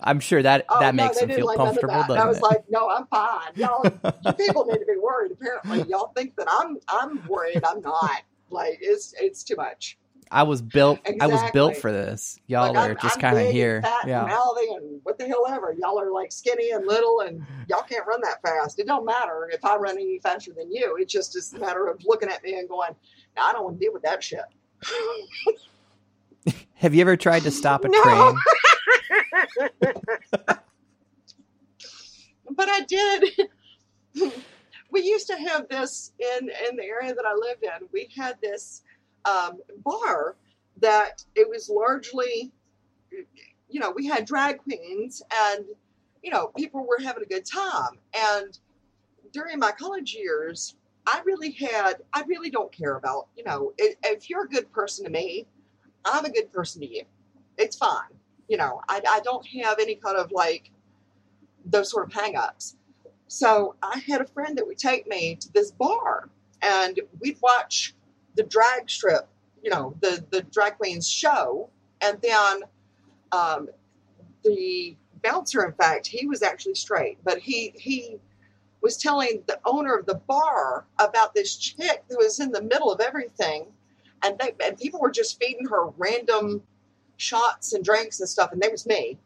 I'm 0.00 0.20
sure 0.20 0.42
that 0.42 0.64
oh, 0.68 0.80
that 0.80 0.94
no, 0.94 1.04
makes 1.04 1.20
them 1.20 1.28
feel 1.28 1.46
like 1.46 1.56
comfortable. 1.56 1.94
Doesn't 1.94 2.18
I 2.18 2.26
was 2.26 2.38
it? 2.38 2.42
like, 2.42 2.64
no, 2.70 2.88
I'm 2.90 3.06
fine. 3.06 3.52
Y'all, 3.56 3.84
you 3.84 4.32
people 4.32 4.64
need 4.66 4.78
to 4.78 4.86
be 4.86 4.98
worried. 5.02 5.32
Apparently, 5.32 5.84
y'all 5.88 6.12
think 6.16 6.36
that 6.36 6.46
I'm 6.50 6.78
I'm 6.88 7.26
worried. 7.26 7.62
I'm 7.64 7.80
not. 7.80 8.22
Like 8.50 8.78
it's 8.80 9.14
it's 9.18 9.42
too 9.42 9.56
much. 9.56 9.98
I 10.30 10.42
was 10.42 10.62
built. 10.62 10.98
Exactly. 11.04 11.20
I 11.20 11.26
was 11.26 11.50
built 11.52 11.76
for 11.76 11.92
this. 11.92 12.40
Y'all 12.46 12.72
like, 12.72 12.88
are 12.88 12.90
I'm, 12.92 12.98
just 13.00 13.20
kind 13.20 13.38
of 13.38 13.52
here. 13.52 13.82
And 13.84 14.08
yeah. 14.08 14.22
And, 14.24 14.82
and 14.82 15.00
what 15.02 15.18
the 15.18 15.26
hell 15.26 15.46
ever. 15.48 15.74
Y'all 15.78 16.00
are 16.00 16.10
like 16.10 16.32
skinny 16.32 16.70
and 16.72 16.86
little, 16.86 17.20
and 17.20 17.44
y'all 17.68 17.82
can't 17.82 18.06
run 18.06 18.20
that 18.22 18.42
fast. 18.42 18.78
It 18.78 18.86
don't 18.86 19.04
matter 19.04 19.50
if 19.52 19.64
I 19.64 19.76
run 19.76 19.96
any 19.96 20.18
faster 20.18 20.52
than 20.52 20.72
you. 20.72 20.96
It's 20.98 21.12
just 21.12 21.54
a 21.54 21.58
matter 21.58 21.86
of 21.86 22.02
looking 22.04 22.28
at 22.28 22.42
me 22.42 22.58
and 22.58 22.68
going, 22.68 22.94
I 23.36 23.52
don't 23.52 23.64
want 23.64 23.78
to 23.78 23.84
deal 23.84 23.92
with 23.92 24.02
that 24.02 24.22
shit. 24.22 24.40
Have 26.74 26.94
you 26.94 27.00
ever 27.00 27.16
tried 27.16 27.42
to 27.44 27.50
stop 27.50 27.84
a 27.84 27.88
no. 27.90 28.02
train? 28.02 28.36
But 32.50 32.68
I 32.68 32.80
did. 32.80 33.50
we 34.90 35.02
used 35.02 35.26
to 35.26 35.36
have 35.36 35.68
this 35.68 36.12
in 36.18 36.50
in 36.68 36.76
the 36.76 36.84
area 36.84 37.14
that 37.14 37.24
I 37.26 37.34
lived 37.34 37.64
in. 37.64 37.88
We 37.92 38.08
had 38.16 38.36
this 38.40 38.82
um, 39.24 39.60
bar 39.84 40.36
that 40.80 41.24
it 41.34 41.48
was 41.48 41.68
largely, 41.68 42.52
you 43.68 43.80
know, 43.80 43.92
we 43.94 44.06
had 44.06 44.24
drag 44.24 44.58
queens 44.58 45.22
and 45.32 45.64
you 46.22 46.30
know 46.30 46.48
people 46.56 46.86
were 46.86 46.98
having 47.02 47.22
a 47.22 47.26
good 47.26 47.44
time. 47.44 47.98
And 48.14 48.58
during 49.32 49.58
my 49.58 49.72
college 49.72 50.14
years, 50.14 50.76
I 51.06 51.20
really 51.24 51.50
had 51.50 52.02
I 52.12 52.22
really 52.26 52.50
don't 52.50 52.72
care 52.72 52.96
about 52.96 53.28
you 53.36 53.44
know 53.44 53.72
if, 53.78 53.96
if 54.04 54.30
you're 54.30 54.44
a 54.44 54.48
good 54.48 54.70
person 54.72 55.04
to 55.04 55.10
me, 55.10 55.46
I'm 56.04 56.24
a 56.24 56.30
good 56.30 56.52
person 56.52 56.80
to 56.82 56.94
you. 56.94 57.02
It's 57.56 57.76
fine 57.76 58.10
you 58.48 58.56
know, 58.56 58.80
I, 58.88 59.00
I 59.08 59.20
don't 59.20 59.46
have 59.62 59.78
any 59.80 59.94
kind 59.94 60.16
of 60.16 60.32
like 60.32 60.70
those 61.64 61.90
sort 61.90 62.06
of 62.06 62.12
hang-ups. 62.12 62.76
So 63.26 63.74
I 63.82 63.98
had 64.06 64.20
a 64.20 64.26
friend 64.26 64.56
that 64.58 64.66
would 64.66 64.78
take 64.78 65.08
me 65.08 65.36
to 65.36 65.52
this 65.52 65.70
bar 65.70 66.28
and 66.62 67.00
we'd 67.20 67.38
watch 67.42 67.94
the 68.36 68.42
drag 68.42 68.88
strip, 68.90 69.28
you 69.62 69.70
know, 69.70 69.94
the, 70.00 70.24
the 70.30 70.42
drag 70.42 70.76
queens 70.76 71.08
show. 71.08 71.70
And 72.00 72.20
then 72.22 72.62
um, 73.32 73.68
the 74.44 74.96
bouncer, 75.22 75.64
in 75.64 75.72
fact, 75.72 76.06
he 76.06 76.26
was 76.26 76.42
actually 76.42 76.74
straight, 76.74 77.18
but 77.24 77.38
he, 77.38 77.72
he 77.76 78.18
was 78.82 78.98
telling 78.98 79.42
the 79.46 79.58
owner 79.64 79.96
of 79.96 80.04
the 80.04 80.16
bar 80.16 80.84
about 80.98 81.34
this 81.34 81.56
chick 81.56 82.04
who 82.08 82.18
was 82.18 82.40
in 82.40 82.52
the 82.52 82.62
middle 82.62 82.92
of 82.92 83.00
everything. 83.00 83.66
And, 84.22 84.38
they, 84.38 84.54
and 84.64 84.78
people 84.78 85.00
were 85.00 85.10
just 85.10 85.40
feeding 85.40 85.66
her 85.66 85.88
random 85.96 86.62
shots 87.16 87.72
and 87.72 87.84
drinks 87.84 88.20
and 88.20 88.28
stuff, 88.28 88.52
and 88.52 88.60
there 88.60 88.70
was 88.70 88.86
me. 88.86 89.18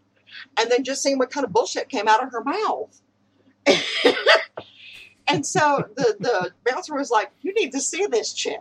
And 0.59 0.71
then 0.71 0.85
just 0.85 1.03
seeing 1.03 1.19
what 1.19 1.31
kind 1.31 1.45
of 1.45 1.53
bullshit 1.53 1.89
came 1.89 2.07
out 2.07 2.23
of 2.23 2.31
her 2.33 2.45
mouth. 2.45 3.01
and 5.29 5.45
so 5.45 5.89
the, 5.97 6.17
the 6.21 6.53
bouncer 6.67 6.95
was 6.95 7.11
like, 7.11 7.31
You 7.43 7.55
need 7.55 7.73
to 7.73 7.81
see 7.81 8.07
this 8.07 8.33
chick. 8.33 8.61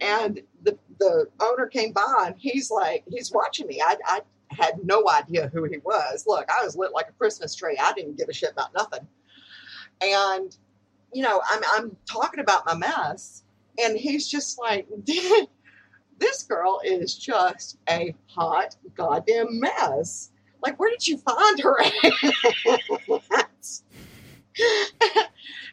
And 0.00 0.40
the, 0.62 0.76
the 0.98 1.28
owner 1.40 1.66
came 1.66 1.92
by 1.92 2.24
and 2.26 2.34
he's 2.38 2.70
like, 2.70 3.04
He's 3.08 3.32
watching 3.32 3.66
me. 3.66 3.80
I, 3.80 3.96
I 4.06 4.20
had 4.50 4.84
no 4.84 5.08
idea 5.08 5.50
who 5.52 5.64
he 5.64 5.78
was. 5.78 6.24
Look, 6.26 6.48
I 6.50 6.64
was 6.64 6.76
lit 6.76 6.92
like 6.92 7.08
a 7.08 7.12
Christmas 7.12 7.54
tree. 7.54 7.78
I 7.80 7.92
didn't 7.92 8.16
give 8.16 8.28
a 8.28 8.32
shit 8.32 8.52
about 8.52 8.74
nothing. 8.74 9.06
And, 10.00 10.56
you 11.12 11.22
know, 11.22 11.40
I'm, 11.48 11.62
I'm 11.74 11.96
talking 12.10 12.40
about 12.40 12.66
my 12.66 12.74
mess. 12.74 13.42
And 13.82 13.96
he's 13.96 14.28
just 14.28 14.58
like, 14.58 14.86
this 16.18 16.42
girl 16.42 16.80
is 16.84 17.16
just 17.16 17.78
a 17.88 18.14
hot 18.26 18.76
goddamn 18.94 19.60
mess. 19.60 20.30
Like, 20.62 20.78
where 20.78 20.90
did 20.90 21.06
you 21.06 21.18
find 21.18 21.60
her 21.60 21.76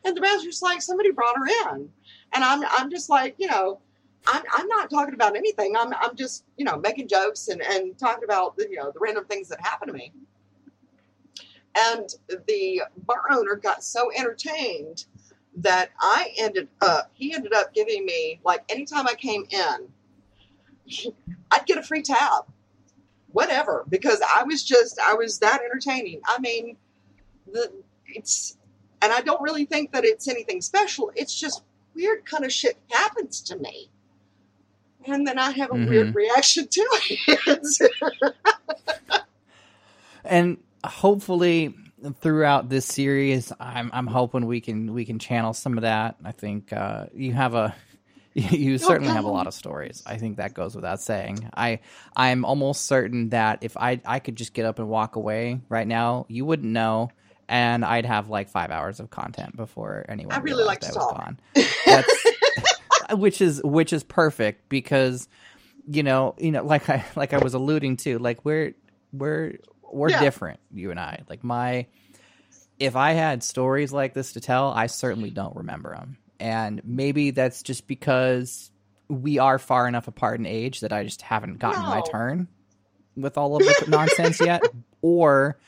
and 0.04 0.18
the 0.18 0.22
master's 0.22 0.62
like, 0.62 0.82
somebody 0.82 1.12
brought 1.12 1.38
her 1.38 1.48
in. 1.48 1.90
And 2.34 2.44
I'm, 2.44 2.64
I'm 2.72 2.90
just 2.90 3.10
like, 3.10 3.36
you 3.38 3.48
know, 3.48 3.80
I'm, 4.28 4.44
I'm 4.54 4.68
not 4.68 4.90
talking 4.90 5.14
about 5.14 5.36
anything. 5.36 5.76
I'm, 5.78 5.94
I'm 5.94 6.16
just, 6.16 6.46
you 6.58 6.66
know, 6.66 6.78
making 6.78 7.08
jokes 7.08 7.48
and, 7.48 7.62
and 7.62 7.98
talking 7.98 8.24
about, 8.24 8.56
you 8.58 8.76
know, 8.76 8.92
the 8.92 9.00
random 9.00 9.26
things 9.26 9.48
that 9.50 9.62
happen 9.62 9.88
to 9.88 9.94
me. 9.94 10.12
And 11.76 12.10
the 12.48 12.82
bar 12.98 13.24
owner 13.32 13.56
got 13.56 13.84
so 13.84 14.12
entertained 14.12 15.06
that 15.56 15.92
I 16.00 16.34
ended 16.38 16.68
up, 16.82 17.12
he 17.14 17.34
ended 17.34 17.54
up 17.54 17.74
giving 17.74 18.06
me, 18.06 18.40
like, 18.44 18.64
anytime 18.70 19.08
I 19.08 19.16
came 19.16 19.46
in, 19.50 19.88
I'd 21.52 21.66
get 21.66 21.78
a 21.78 21.84
free 21.84 22.02
tab, 22.02 22.46
whatever, 23.32 23.86
because 23.90 24.22
I 24.36 24.44
was 24.44 24.64
just 24.64 25.00
I 25.00 25.14
was 25.14 25.40
that 25.40 25.62
entertaining. 25.64 26.22
I 26.26 26.40
mean, 26.40 26.78
the 27.52 27.72
it's 28.08 28.58
and 29.02 29.12
I 29.12 29.22
don't 29.22 29.42
really 29.42 29.66
think 29.66 29.92
that 29.94 30.06
it's 30.06 30.28
anything 30.28 30.62
special. 30.62 31.12
It's 31.16 31.38
just 31.38 31.64
weird 31.96 32.26
kind 32.26 32.46
of 32.46 32.52
shit 32.52 32.78
happens 32.90 33.42
to 33.42 33.58
me. 33.58 33.90
And 35.06 35.26
then 35.26 35.40
I 35.40 35.52
have 35.52 35.72
a 35.72 35.74
mm-hmm. 35.74 35.90
weird 35.90 36.16
reaction 36.16 36.68
to 36.68 36.88
it. 37.10 38.44
and 40.24 40.58
hopefully 40.84 41.74
throughout 42.20 42.70
this 42.70 42.86
series, 42.86 43.52
I'm 43.60 43.90
I'm 43.94 44.08
hoping 44.08 44.46
we 44.46 44.62
can 44.62 44.94
we 44.94 45.06
can 45.06 45.18
channel 45.18 45.54
some 45.54 45.78
of 45.78 45.82
that. 45.82 46.18
I 46.24 46.32
think 46.32 46.72
uh, 46.72 47.08
you 47.16 47.34
have 47.34 47.56
a 47.56 47.76
you 48.34 48.78
certainly 48.78 49.12
have 49.14 49.26
a 49.26 49.30
lot 49.30 49.48
of 49.48 49.54
stories. 49.54 50.04
I 50.06 50.18
think 50.18 50.38
that 50.38 50.54
goes 50.54 50.76
without 50.76 51.02
saying. 51.02 51.50
I 51.56 51.80
I'm 52.16 52.46
almost 52.46 52.86
certain 52.86 53.30
that 53.30 53.60
if 53.62 53.76
I 53.78 54.00
I 54.06 54.20
could 54.20 54.36
just 54.36 54.54
get 54.54 54.66
up 54.66 54.80
and 54.80 54.88
walk 54.88 55.16
away 55.16 55.60
right 55.70 55.88
now, 55.88 56.26
you 56.30 56.46
wouldn't 56.46 56.72
know, 56.72 57.10
and 57.50 57.84
I'd 57.84 58.06
have 58.06 58.30
like 58.30 58.50
five 58.50 58.72
hours 58.72 59.00
of 59.00 59.10
content 59.10 59.58
before 59.58 60.06
anyone. 60.08 60.34
I 60.34 60.40
really 60.40 60.64
like 60.64 60.82
realized 60.82 60.94
to 60.94 61.00
was 61.00 61.12
talk. 61.12 61.18
gone. 61.86 62.04
Which 63.20 63.42
is 63.42 63.62
which 63.64 63.92
is 63.92 64.04
perfect 64.04 64.70
because 64.70 65.28
you 65.86 66.02
know 66.04 66.34
you 66.38 66.52
know 66.52 66.64
like 66.64 66.90
I 66.90 67.04
like 67.18 67.34
I 67.34 67.40
was 67.40 67.54
alluding 67.54 67.98
to 67.98 68.18
like 68.20 68.46
we're 68.46 68.74
we're 69.12 69.56
we're 69.92 70.10
Yeah. 70.12 70.22
different 70.22 70.62
you 70.72 70.92
and 70.92 71.00
I 71.00 71.24
like 71.28 71.44
my 71.44 71.88
if 72.80 72.96
I 72.96 73.12
had 73.12 73.44
stories 73.44 73.92
like 73.92 74.14
this 74.14 74.32
to 74.34 74.40
tell 74.40 74.70
I 74.72 74.86
certainly 74.88 75.30
don't 75.30 75.56
remember 75.58 75.94
them 75.94 76.18
and 76.42 76.82
maybe 76.84 77.32
that's 77.32 77.64
just 77.64 77.88
because 77.88 78.72
we 79.08 79.40
are 79.40 79.60
far 79.60 79.88
enough 79.88 80.08
apart 80.08 80.40
in 80.40 80.46
age 80.46 80.80
that 80.82 80.92
I 80.92 81.04
just 81.04 81.22
haven't 81.22 81.60
gotten 81.60 81.86
my 81.88 82.02
turn 82.02 82.48
with 83.16 83.38
all 83.38 83.56
of 83.56 83.64
the 83.64 83.86
nonsense 83.88 84.42
yet 84.42 84.62
or 85.02 85.60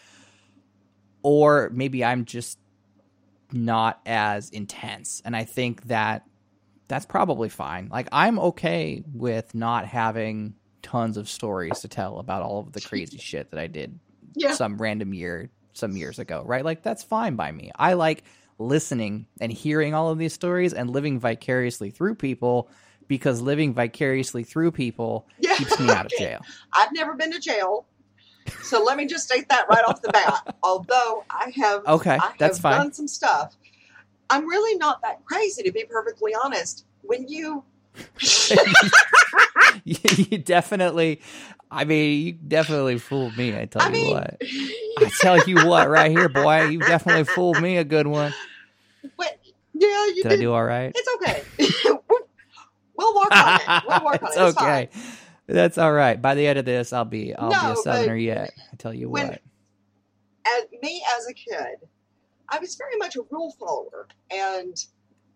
or 1.21 1.69
maybe 1.73 2.03
I'm 2.03 2.25
just 2.25 2.57
not 3.51 4.01
as 4.05 4.49
intense 4.49 5.21
and 5.23 5.35
I 5.35 5.43
think 5.43 5.83
that 5.83 6.23
that's 6.87 7.05
probably 7.05 7.49
fine. 7.49 7.89
Like 7.91 8.07
I'm 8.11 8.39
okay 8.39 9.03
with 9.13 9.53
not 9.55 9.85
having 9.85 10.55
tons 10.81 11.17
of 11.17 11.29
stories 11.29 11.79
to 11.81 11.87
tell 11.87 12.19
about 12.19 12.41
all 12.41 12.59
of 12.59 12.73
the 12.73 12.81
crazy 12.81 13.17
shit 13.17 13.51
that 13.51 13.59
I 13.59 13.67
did 13.67 13.99
Yeah. 14.35 14.53
some 14.53 14.77
random 14.77 15.13
year 15.13 15.49
some 15.73 15.95
years 15.97 16.19
ago, 16.19 16.43
right? 16.45 16.63
Like 16.65 16.83
that's 16.83 17.03
fine 17.03 17.35
by 17.35 17.51
me. 17.51 17.71
I 17.75 17.93
like 17.93 18.23
listening 18.59 19.27
and 19.41 19.51
hearing 19.51 19.93
all 19.93 20.09
of 20.09 20.17
these 20.17 20.33
stories 20.33 20.73
and 20.73 20.89
living 20.89 21.19
vicariously 21.19 21.89
through 21.91 22.15
people 22.15 22.69
because 23.07 23.41
living 23.41 23.73
vicariously 23.73 24.43
through 24.43 24.71
people 24.71 25.27
Yeah. 25.39 25.55
keeps 25.55 25.79
me 25.79 25.89
out 25.91 26.05
of 26.05 26.11
jail. 26.11 26.39
I've 26.73 26.93
never 26.93 27.13
been 27.15 27.31
to 27.33 27.39
jail. 27.39 27.85
So 28.63 28.83
let 28.83 28.97
me 28.97 29.05
just 29.05 29.25
state 29.25 29.47
that 29.49 29.67
right 29.69 29.83
off 29.85 30.01
the 30.01 30.09
bat. 30.09 30.55
Although 30.63 31.23
I 31.29 31.51
have 31.55 31.85
Okay, 31.87 32.17
I 32.17 32.27
have 32.27 32.37
that's 32.37 32.59
fine. 32.59 32.73
done 32.73 32.93
some 32.93 33.07
stuff. 33.07 33.55
I'm 34.29 34.47
really 34.47 34.77
not 34.77 35.01
that 35.01 35.23
crazy 35.25 35.63
to 35.63 35.71
be 35.71 35.83
perfectly 35.85 36.33
honest. 36.43 36.85
When 37.01 37.27
you 37.27 37.63
you, 39.85 39.95
you 40.29 40.37
definitely 40.39 41.21
I 41.69 41.85
mean, 41.85 42.25
you 42.25 42.31
definitely 42.33 42.99
fooled 42.99 43.35
me, 43.35 43.57
I 43.57 43.65
tell 43.65 43.81
I 43.81 43.87
you 43.87 43.93
mean 43.93 44.11
what. 44.13 44.37
I 44.99 45.09
tell 45.21 45.39
you 45.47 45.67
what, 45.67 45.89
right 45.89 46.11
here, 46.11 46.29
boy, 46.29 46.65
you 46.67 46.79
definitely 46.79 47.23
fooled 47.25 47.61
me 47.61 47.77
a 47.77 47.83
good 47.83 48.07
one. 48.07 48.33
but 49.17 49.39
yeah, 49.73 49.87
you 50.07 50.23
Did 50.23 50.29
did. 50.29 50.31
I 50.33 50.41
do 50.41 50.53
all 50.53 50.63
right? 50.63 50.91
It's 50.95 51.09
okay. 51.15 51.43
we'll 52.97 53.15
work 53.15 53.31
on 53.35 53.59
it. 53.61 53.83
We'll 53.87 54.05
work 54.05 54.21
on 54.23 54.29
it's 54.29 54.37
it. 54.37 54.41
It's 54.41 54.57
okay. 54.57 54.89
fine. 54.91 55.03
That's 55.47 55.77
all 55.77 55.91
right. 55.91 56.21
By 56.21 56.35
the 56.35 56.47
end 56.47 56.59
of 56.59 56.65
this, 56.65 56.93
I'll 56.93 57.03
be 57.05 57.35
I'll 57.35 57.49
be 57.49 57.55
a 57.55 57.75
southerner 57.83 58.15
yet. 58.15 58.51
I 58.71 58.75
tell 58.77 58.93
you 58.93 59.09
when- 59.09 59.27
what. 59.29 59.41
Me 60.81 61.01
as 61.17 61.27
a 61.27 61.33
kid, 61.33 61.77
I 62.49 62.59
was 62.59 62.75
very 62.75 62.97
much 62.97 63.15
a 63.15 63.21
rule 63.31 63.55
follower, 63.57 64.07
and 64.29 64.75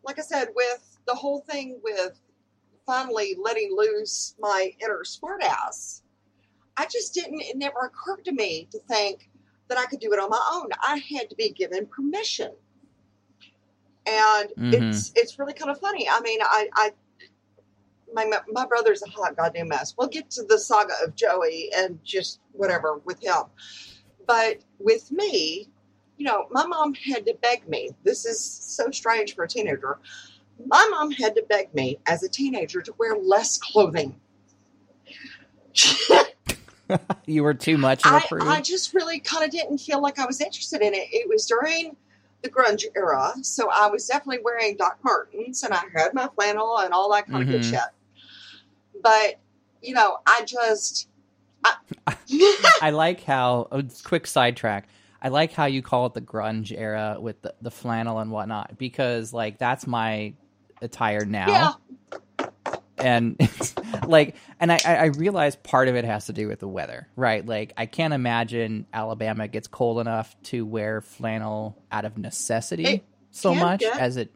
like 0.03 0.19
I 0.19 0.21
said, 0.21 0.49
with 0.55 0.97
the 1.07 1.15
whole 1.15 1.39
thing 1.49 1.79
with 1.81 2.19
finally 2.85 3.35
letting 3.41 3.73
loose 3.75 4.35
my 4.39 4.71
inner 4.83 5.03
smart 5.05 5.41
ass, 5.43 6.03
I 6.75 6.85
just 6.85 7.13
didn't. 7.13 7.39
It 7.41 7.55
never 7.57 7.79
occurred 7.79 8.25
to 8.25 8.33
me 8.33 8.67
to 8.71 8.79
think 8.89 9.29
that 9.70 9.78
I 9.78 9.86
could 9.86 9.99
do 9.99 10.13
it 10.13 10.20
on 10.20 10.30
my 10.30 10.49
own. 10.53 10.70
I 10.82 11.01
had 11.18 11.30
to 11.30 11.36
be 11.36 11.49
given 11.49 11.86
permission, 11.88 12.51
and 14.05 14.49
Mhm. 14.57 14.74
it's 14.74 15.11
it's 15.15 15.39
really 15.39 15.53
kind 15.53 15.72
of 15.72 15.80
funny. 15.80 16.07
I 16.09 16.20
mean, 16.22 16.39
I. 16.41 16.70
I 16.74 16.91
my, 18.13 18.26
my 18.51 18.65
brother's 18.65 19.03
a 19.03 19.09
hot 19.09 19.36
goddamn 19.36 19.68
mess. 19.68 19.93
We'll 19.97 20.07
get 20.07 20.30
to 20.32 20.43
the 20.43 20.57
saga 20.57 20.93
of 21.03 21.15
Joey 21.15 21.70
and 21.76 21.99
just 22.05 22.39
whatever 22.53 22.99
with 23.03 23.22
him. 23.22 23.43
But 24.26 24.59
with 24.80 25.11
me, 25.11 25.70
you 26.18 26.26
know, 26.26 26.47
my 26.49 26.65
mom 26.65 26.93
had 26.93 27.26
to 27.26 27.36
beg 27.41 27.68
me. 27.68 27.91
This 28.03 28.26
is 28.26 28.39
so 28.41 28.91
strange 28.91 29.36
for 29.36 29.43
a 29.43 29.47
teenager. 29.47 29.99
My 30.65 30.88
mom 30.89 31.11
had 31.11 31.36
to 31.36 31.43
beg 31.49 31.74
me 31.76 31.99
as 32.07 32.24
a 32.24 32.30
teenager 32.30 32.82
to 32.82 32.93
wear 32.97 33.15
less 33.18 33.57
clothing. 33.57 34.20
you 37.25 37.43
were 37.43 37.53
too 37.53 37.77
much 37.77 38.05
of 38.05 38.13
a 38.13 38.15
I, 38.15 38.25
prude. 38.27 38.43
I 38.43 38.61
just 38.61 38.93
really 38.93 39.19
kind 39.19 39.43
of 39.43 39.51
didn't 39.51 39.79
feel 39.79 40.01
like 40.01 40.19
I 40.19 40.25
was 40.25 40.41
interested 40.41 40.81
in 40.81 40.93
it. 40.93 41.07
It 41.11 41.27
was 41.27 41.45
during 41.45 41.95
the 42.41 42.49
grunge 42.49 42.83
era, 42.95 43.33
so 43.41 43.69
I 43.71 43.88
was 43.88 44.07
definitely 44.07 44.43
wearing 44.43 44.77
Doc 44.77 44.99
Martens 45.03 45.63
and 45.63 45.73
I 45.73 45.83
had 45.95 46.13
my 46.13 46.27
flannel 46.35 46.77
and 46.79 46.93
all 46.93 47.11
that 47.11 47.27
kind 47.27 47.43
of 47.43 47.49
good 47.49 47.61
mm-hmm. 47.61 47.71
shit. 47.71 49.01
But 49.01 49.39
you 49.81 49.93
know, 49.93 50.19
I 50.25 50.43
just. 50.45 51.07
I, 51.63 51.75
I 52.81 52.91
like 52.91 53.23
how 53.23 53.67
oh, 53.71 53.83
quick 54.03 54.27
sidetrack. 54.27 54.88
I 55.21 55.29
like 55.29 55.51
how 55.51 55.65
you 55.65 55.81
call 55.81 56.05
it 56.05 56.13
the 56.13 56.21
grunge 56.21 56.71
era 56.77 57.17
with 57.19 57.41
the, 57.41 57.53
the 57.61 57.71
flannel 57.71 58.19
and 58.19 58.31
whatnot 58.31 58.77
because 58.77 59.33
like 59.33 59.57
that's 59.57 59.88
my 59.88 60.33
attire 60.81 61.25
now. 61.25 61.47
yeah, 62.11 62.17
and 62.99 63.37
like 64.07 64.35
and 64.59 64.71
I, 64.71 64.79
I 64.85 65.05
realize 65.05 65.55
part 65.55 65.87
of 65.87 65.95
it 65.95 66.05
has 66.05 66.25
to 66.27 66.33
do 66.33 66.47
with 66.47 66.59
the 66.59 66.67
weather 66.67 67.07
right 67.15 67.45
like 67.45 67.73
i 67.77 67.85
can't 67.85 68.13
imagine 68.13 68.85
alabama 68.93 69.47
gets 69.47 69.67
cold 69.67 69.99
enough 69.99 70.35
to 70.43 70.65
wear 70.65 71.01
flannel 71.01 71.77
out 71.91 72.05
of 72.05 72.17
necessity 72.17 72.85
It 72.85 73.03
so 73.31 73.53
much 73.53 73.81
get. 73.81 73.99
as 73.99 74.17
it 74.17 74.31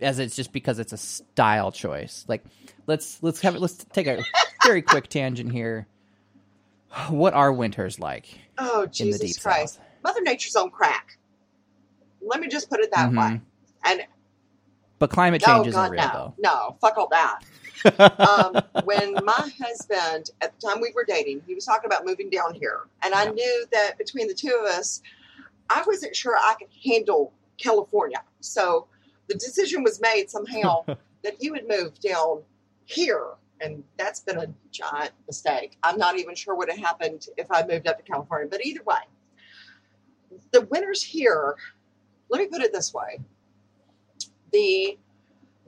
as 0.00 0.18
it's 0.18 0.34
just 0.36 0.52
because 0.52 0.78
it's 0.78 0.92
a 0.92 0.96
style 0.96 1.70
choice 1.72 2.24
like 2.28 2.44
let's 2.86 3.22
let's 3.22 3.40
have 3.40 3.54
it 3.54 3.60
let's 3.60 3.76
take 3.92 4.06
a 4.06 4.24
very 4.64 4.82
quick 4.82 5.08
tangent 5.08 5.52
here 5.52 5.86
what 7.08 7.34
are 7.34 7.52
winters 7.52 7.98
like 7.98 8.38
Oh, 8.56 8.82
in 8.82 8.86
the 8.86 8.92
Jesus 8.92 9.20
deep 9.20 9.42
Christ. 9.42 9.74
south 9.74 9.84
Mother 10.04 10.20
Nature's 10.22 10.54
on 10.54 10.70
crack. 10.70 11.18
Let 12.22 12.40
me 12.40 12.46
just 12.48 12.68
put 12.70 12.78
it 12.80 12.90
that 12.92 13.10
Mhm. 13.10 13.16
way. 13.18 13.40
And 13.84 14.02
but 14.98 15.10
climate 15.10 15.42
oh, 15.46 15.54
change 15.54 15.66
isn't 15.68 15.80
God, 15.80 15.90
real 15.90 16.02
no. 16.02 16.34
No, 16.38 16.76
fuck 16.80 16.96
all 16.98 17.08
that. 17.08 17.40
Um, 17.98 18.62
when 18.84 19.14
my 19.24 19.50
husband, 19.60 20.30
at 20.40 20.58
the 20.58 20.66
time 20.66 20.80
we 20.80 20.92
were 20.94 21.04
dating, 21.04 21.42
he 21.46 21.54
was 21.54 21.64
talking 21.64 21.86
about 21.86 22.04
moving 22.04 22.30
down 22.30 22.54
here. 22.54 22.80
And 23.02 23.14
I 23.14 23.26
knew 23.26 23.66
that 23.72 23.98
between 23.98 24.28
the 24.28 24.34
two 24.34 24.58
of 24.60 24.66
us, 24.66 25.02
I 25.70 25.82
wasn't 25.86 26.14
sure 26.14 26.36
I 26.36 26.54
could 26.58 26.68
handle 26.84 27.32
California. 27.58 28.22
So 28.40 28.86
the 29.28 29.34
decision 29.34 29.82
was 29.82 30.00
made 30.00 30.30
somehow 30.30 30.84
that 31.22 31.34
he 31.38 31.50
would 31.50 31.68
move 31.68 31.98
down 32.00 32.42
here. 32.84 33.26
And 33.60 33.82
that's 33.96 34.20
been 34.20 34.38
a 34.38 34.46
giant 34.70 35.12
mistake. 35.26 35.78
I'm 35.82 35.96
not 35.96 36.18
even 36.18 36.34
sure 36.34 36.54
what 36.54 36.70
had 36.70 36.78
happened 36.78 37.28
if 37.36 37.50
I 37.50 37.66
moved 37.66 37.86
up 37.86 37.96
to 37.96 38.02
California. 38.02 38.48
But 38.50 38.64
either 38.64 38.82
way, 38.84 38.96
the 40.50 40.62
winters 40.62 41.02
here, 41.02 41.56
let 42.28 42.40
me 42.40 42.46
put 42.46 42.62
it 42.62 42.72
this 42.72 42.92
way 42.92 43.20
the 44.54 44.96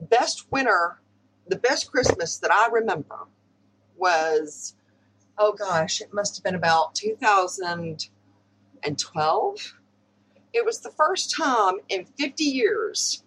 best 0.09 0.49
winter, 0.51 0.99
the 1.49 1.57
best 1.57 1.91
Christmas 1.91 2.37
that 2.37 2.51
I 2.51 2.69
remember 2.71 3.27
was, 3.97 4.75
oh 5.37 5.53
gosh, 5.53 6.01
it 6.01 6.13
must 6.13 6.37
have 6.37 6.43
been 6.43 6.55
about 6.55 6.95
2012. 6.95 9.73
It 10.53 10.65
was 10.65 10.79
the 10.79 10.91
first 10.91 11.35
time 11.35 11.75
in 11.89 12.05
50 12.05 12.43
years 12.43 13.23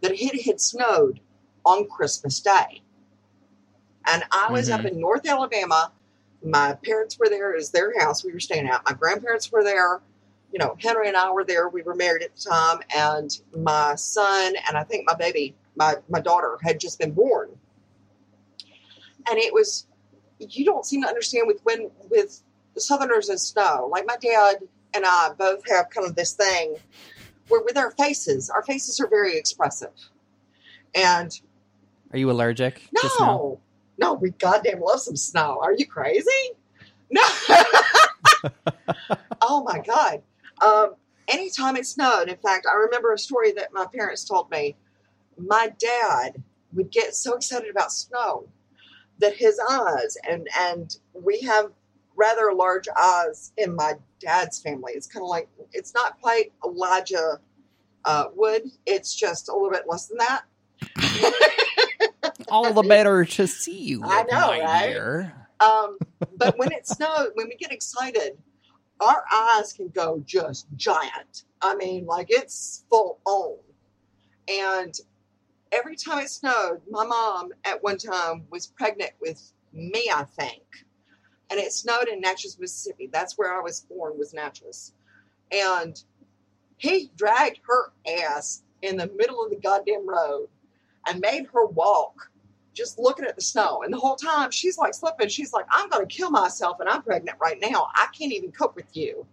that 0.00 0.12
it 0.12 0.42
had 0.42 0.60
snowed 0.60 1.20
on 1.64 1.88
Christmas 1.88 2.40
Day. 2.40 2.82
And 4.06 4.22
I 4.30 4.52
was 4.52 4.70
up 4.70 4.80
mm-hmm. 4.80 4.88
in 4.88 5.00
North 5.00 5.26
Alabama. 5.26 5.92
My 6.44 6.74
parents 6.84 7.18
were 7.18 7.28
there. 7.28 7.52
It 7.52 7.56
was 7.56 7.70
their 7.70 7.98
house 7.98 8.24
we 8.24 8.32
were 8.32 8.40
staying 8.40 8.68
at. 8.68 8.84
My 8.84 8.92
grandparents 8.92 9.50
were 9.50 9.64
there. 9.64 10.00
You 10.52 10.60
know, 10.60 10.76
Henry 10.80 11.08
and 11.08 11.16
I 11.16 11.30
were 11.32 11.44
there. 11.44 11.68
We 11.68 11.82
were 11.82 11.94
married 11.94 12.22
at 12.22 12.36
the 12.36 12.48
time. 12.48 12.78
And 12.94 13.36
my 13.54 13.96
son 13.96 14.54
and 14.68 14.76
I 14.76 14.84
think 14.84 15.06
my 15.06 15.14
baby, 15.14 15.56
my, 15.76 15.96
my 16.08 16.20
daughter, 16.20 16.58
had 16.62 16.80
just 16.80 16.98
been 16.98 17.12
born. 17.12 17.50
And 19.28 19.38
it 19.38 19.52
was, 19.52 19.86
you 20.38 20.64
don't 20.64 20.84
seem 20.84 21.02
to 21.02 21.08
understand 21.08 21.46
with 21.46 21.60
when, 21.64 21.90
with 22.10 22.42
the 22.74 22.80
Southerners 22.80 23.28
and 23.28 23.40
snow. 23.40 23.88
Like 23.90 24.04
my 24.06 24.16
dad 24.16 24.56
and 24.94 25.04
I 25.04 25.30
both 25.36 25.68
have 25.68 25.90
kind 25.90 26.06
of 26.06 26.14
this 26.14 26.32
thing 26.32 26.76
where 27.48 27.62
with 27.62 27.76
our 27.76 27.90
faces, 27.92 28.50
our 28.50 28.62
faces 28.62 29.00
are 29.00 29.08
very 29.08 29.36
expressive. 29.36 29.92
And 30.94 31.38
are 32.12 32.18
you 32.18 32.30
allergic 32.30 32.76
to 32.94 33.08
snow 33.08 33.26
no, 33.26 33.60
no, 33.98 34.14
we 34.14 34.30
goddamn 34.30 34.80
love 34.80 35.00
some 35.00 35.16
snow. 35.16 35.58
Are 35.60 35.72
you 35.72 35.86
crazy? 35.86 36.50
No. 37.10 37.22
oh 39.40 39.62
my 39.64 39.80
god. 39.80 40.22
Um, 40.64 40.94
anytime 41.28 41.76
it 41.76 41.86
snowed, 41.86 42.28
in 42.28 42.36
fact, 42.36 42.66
I 42.70 42.76
remember 42.76 43.12
a 43.12 43.18
story 43.18 43.52
that 43.52 43.72
my 43.72 43.86
parents 43.86 44.24
told 44.24 44.50
me. 44.50 44.76
My 45.38 45.72
dad 45.78 46.42
would 46.72 46.90
get 46.90 47.14
so 47.14 47.34
excited 47.34 47.70
about 47.70 47.92
snow 47.92 48.48
that 49.18 49.36
his 49.36 49.58
eyes 49.70 50.16
and 50.28 50.48
and 50.58 50.96
we 51.14 51.40
have 51.40 51.70
rather 52.16 52.52
large 52.52 52.88
eyes 52.96 53.52
in 53.56 53.74
my 53.74 53.94
dad's 54.20 54.60
family. 54.60 54.92
It's 54.94 55.06
kind 55.06 55.22
of 55.22 55.28
like 55.28 55.48
it's 55.72 55.94
not 55.94 56.20
quite 56.20 56.52
Elijah 56.64 57.40
uh, 58.04 58.26
Wood. 58.34 58.62
It's 58.86 59.14
just 59.14 59.48
a 59.48 59.52
little 59.52 59.70
bit 59.70 59.84
less 59.86 60.06
than 60.06 60.18
that. 60.18 60.44
All 62.48 62.72
the 62.72 62.82
better 62.82 63.24
to 63.24 63.46
see 63.46 63.78
you. 63.78 64.02
I 64.04 64.24
know, 64.30 64.50
right? 64.62 64.88
dear. 64.88 65.48
Um, 65.58 65.98
but 66.36 66.58
when 66.58 66.72
it 66.72 66.86
snows, 66.86 67.30
when 67.34 67.48
we 67.48 67.56
get 67.56 67.72
excited, 67.72 68.36
our 69.00 69.24
eyes 69.32 69.72
can 69.72 69.88
go 69.88 70.22
just 70.24 70.66
giant. 70.76 71.44
I 71.60 71.74
mean, 71.76 72.06
like 72.06 72.26
it's 72.30 72.84
full 72.88 73.18
on. 73.24 73.56
And 74.48 74.94
every 75.76 75.96
time 75.96 76.18
it 76.20 76.30
snowed, 76.30 76.80
my 76.90 77.04
mom 77.04 77.52
at 77.64 77.82
one 77.82 77.98
time 77.98 78.44
was 78.50 78.66
pregnant 78.66 79.12
with 79.20 79.52
me, 79.72 80.10
I 80.12 80.24
think. 80.24 80.62
And 81.50 81.60
it 81.60 81.72
snowed 81.72 82.08
in 82.08 82.20
Natchez, 82.20 82.58
Mississippi. 82.58 83.08
That's 83.12 83.36
where 83.36 83.54
I 83.54 83.60
was 83.60 83.80
born, 83.80 84.18
was 84.18 84.34
Natchez. 84.34 84.94
And 85.52 86.02
he 86.78 87.10
dragged 87.16 87.60
her 87.68 87.92
ass 88.24 88.62
in 88.82 88.96
the 88.96 89.10
middle 89.16 89.44
of 89.44 89.50
the 89.50 89.56
goddamn 89.56 90.08
road 90.08 90.48
and 91.06 91.20
made 91.20 91.46
her 91.52 91.66
walk 91.66 92.30
just 92.74 92.98
looking 92.98 93.24
at 93.24 93.36
the 93.36 93.42
snow. 93.42 93.82
And 93.82 93.92
the 93.92 93.98
whole 93.98 94.16
time 94.16 94.50
she's 94.50 94.76
like 94.76 94.94
slipping. 94.94 95.28
She's 95.28 95.52
like, 95.52 95.66
I'm 95.70 95.88
going 95.88 96.06
to 96.06 96.14
kill 96.14 96.30
myself 96.30 96.78
and 96.80 96.88
I'm 96.88 97.02
pregnant 97.02 97.38
right 97.40 97.58
now. 97.60 97.88
I 97.94 98.06
can't 98.18 98.32
even 98.32 98.52
cope 98.52 98.76
with 98.76 98.96
you. 98.96 99.26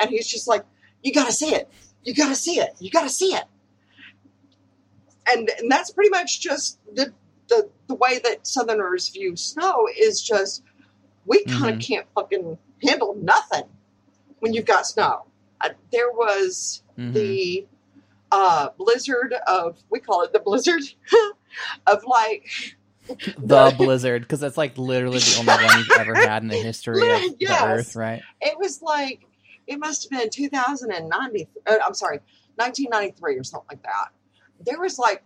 And 0.00 0.10
he's 0.10 0.26
just 0.26 0.48
like, 0.48 0.64
You 1.02 1.12
got 1.12 1.26
to 1.26 1.32
see 1.32 1.54
it. 1.54 1.68
You 2.02 2.14
got 2.14 2.28
to 2.28 2.34
see 2.34 2.58
it. 2.58 2.74
You 2.80 2.90
got 2.90 3.02
to 3.02 3.08
see 3.08 3.34
it. 3.34 3.44
And, 5.30 5.50
and 5.58 5.70
that's 5.70 5.90
pretty 5.90 6.10
much 6.10 6.40
just 6.40 6.78
the, 6.94 7.12
the, 7.48 7.68
the 7.88 7.94
way 7.94 8.18
that 8.24 8.46
Southerners 8.46 9.08
view 9.08 9.36
snow 9.36 9.88
is 9.98 10.22
just, 10.22 10.62
we 11.26 11.44
kind 11.44 11.74
of 11.74 11.80
can't 11.80 12.06
fucking 12.14 12.58
handle 12.82 13.14
nothing 13.20 13.64
when 14.40 14.52
you've 14.52 14.66
got 14.66 14.86
snow. 14.86 15.24
Uh, 15.60 15.70
there 15.92 16.10
was 16.12 16.82
Mhm. 16.98 17.12
the 17.12 17.66
uh, 18.30 18.68
blizzard 18.78 19.32
of, 19.46 19.78
we 19.90 19.98
call 20.00 20.22
it 20.22 20.32
the 20.32 20.38
blizzard 20.40 20.82
of 21.86 22.04
like, 22.04 22.46
the 23.38 23.74
blizzard, 23.76 24.22
because 24.22 24.40
that's 24.40 24.56
like 24.56 24.76
literally 24.78 25.18
the 25.18 25.36
only 25.38 25.52
one 25.64 25.78
you've 25.78 25.98
ever 25.98 26.14
had 26.14 26.42
in 26.42 26.48
the 26.48 26.56
history 26.56 27.00
of 27.00 27.20
Yes. 27.38 27.60
the 27.60 27.66
Earth, 27.66 27.96
right? 27.96 28.22
it 28.40 28.58
was 28.58 28.80
like, 28.82 29.22
it 29.66 29.78
must 29.78 30.10
have 30.10 30.20
been 30.20 30.30
2090, 30.30 31.48
uh, 31.66 31.74
I'm 31.86 31.94
sorry, 31.94 32.18
1993 32.56 33.36
or 33.36 33.44
something 33.44 33.66
like 33.70 33.82
that. 33.82 34.08
There 34.64 34.80
was 34.80 34.98
like, 34.98 35.22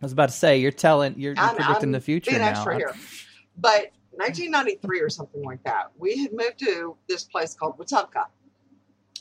I 0.00 0.04
was 0.04 0.12
about 0.12 0.28
to 0.28 0.34
say 0.34 0.58
you're 0.58 0.70
telling 0.70 1.18
you're, 1.18 1.34
you're 1.34 1.54
predicting 1.54 1.88
I'm 1.88 1.92
the 1.92 2.00
future 2.00 2.30
being 2.30 2.42
now. 2.42 2.50
extra 2.50 2.76
here. 2.76 2.94
but 3.58 3.92
1993 4.12 5.00
or 5.00 5.08
something 5.08 5.42
like 5.42 5.62
that, 5.64 5.90
we 5.98 6.18
had 6.18 6.32
moved 6.32 6.58
to 6.60 6.96
this 7.08 7.24
place 7.24 7.54
called 7.54 7.78
Wetumpka. 7.78 8.26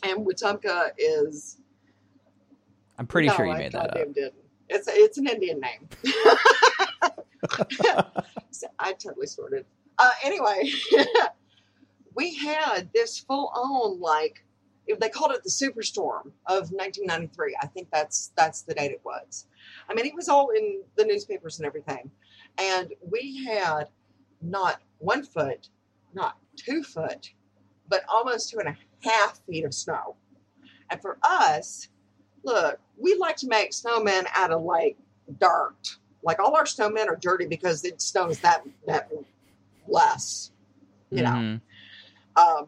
And 0.03 0.26
Wetumpka 0.26 0.89
is 0.97 1.57
I'm 2.97 3.07
pretty 3.07 3.28
No, 3.28 3.36
sure 3.36 3.45
you 3.45 3.51
I 3.53 3.57
made 3.57 3.72
that 3.74 3.97
up. 3.97 4.13
Didn't. 4.13 4.34
It's 4.70 4.88
it's 4.91 5.18
an 5.18 5.28
Indian 5.28 5.59
name. 5.59 5.89
So 8.51 8.68
I 8.80 8.93
totally 8.93 9.28
sorted. 9.28 9.66
Uh, 9.97 10.11
anyway, 10.24 10.70
we 12.16 12.36
had 12.36 12.89
this 12.93 13.20
full 13.20 13.51
on 13.53 13.99
like 13.99 14.43
they 14.99 15.09
called 15.09 15.32
it 15.32 15.43
the 15.43 15.49
superstorm 15.49 16.32
of 16.47 16.72
1993. 16.72 17.57
I 17.61 17.68
think 17.68 17.89
that's 17.91 18.32
that's 18.38 18.61
the 18.61 18.74
date 18.74 18.91
it 18.91 19.01
was. 19.03 19.47
I 19.89 19.93
mean, 19.93 20.05
it 20.05 20.15
was 20.15 20.29
all 20.29 20.49
in 20.49 20.81
the 20.95 21.05
newspapers 21.05 21.59
and 21.59 21.65
everything, 21.65 22.09
and 22.57 22.93
we 23.01 23.45
had 23.45 23.86
not 24.41 24.81
one 24.99 25.23
foot, 25.23 25.69
not 26.13 26.38
two 26.55 26.83
foot, 26.83 27.31
but 27.88 28.03
almost 28.09 28.49
two 28.49 28.59
and 28.59 28.69
a 28.69 28.77
half 29.07 29.41
feet 29.45 29.65
of 29.65 29.73
snow. 29.73 30.15
And 30.89 31.01
for 31.01 31.17
us, 31.23 31.89
look, 32.43 32.79
we 32.97 33.15
like 33.15 33.36
to 33.38 33.47
make 33.47 33.71
snowmen 33.71 34.25
out 34.36 34.51
of 34.51 34.63
like 34.63 34.97
dirt. 35.39 35.97
Like 36.23 36.39
all 36.39 36.55
our 36.55 36.65
snowmen 36.65 37.07
are 37.07 37.17
dirty 37.17 37.45
because 37.45 37.83
it 37.86 38.01
snows 38.01 38.39
that 38.39 38.63
that 38.88 39.11
less, 39.88 40.51
you 41.11 41.21
know. 41.21 41.29
Mhm. 41.29 41.61
Um, 42.36 42.67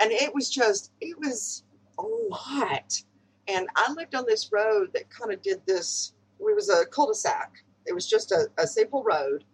and 0.00 0.12
it 0.12 0.34
was 0.34 0.50
just, 0.50 0.92
it 1.00 1.18
was 1.18 1.64
a 1.98 2.02
lot. 2.02 3.02
And 3.48 3.66
I 3.74 3.92
lived 3.92 4.14
on 4.14 4.24
this 4.26 4.52
road 4.52 4.90
that 4.94 5.08
kind 5.10 5.32
of 5.32 5.42
did 5.42 5.62
this. 5.66 6.12
It 6.40 6.54
was 6.54 6.68
a 6.70 6.86
cul-de-sac. 6.86 7.62
It 7.86 7.92
was 7.94 8.06
just 8.08 8.32
a, 8.32 8.48
a 8.58 8.66
simple 8.66 9.02
road, 9.02 9.44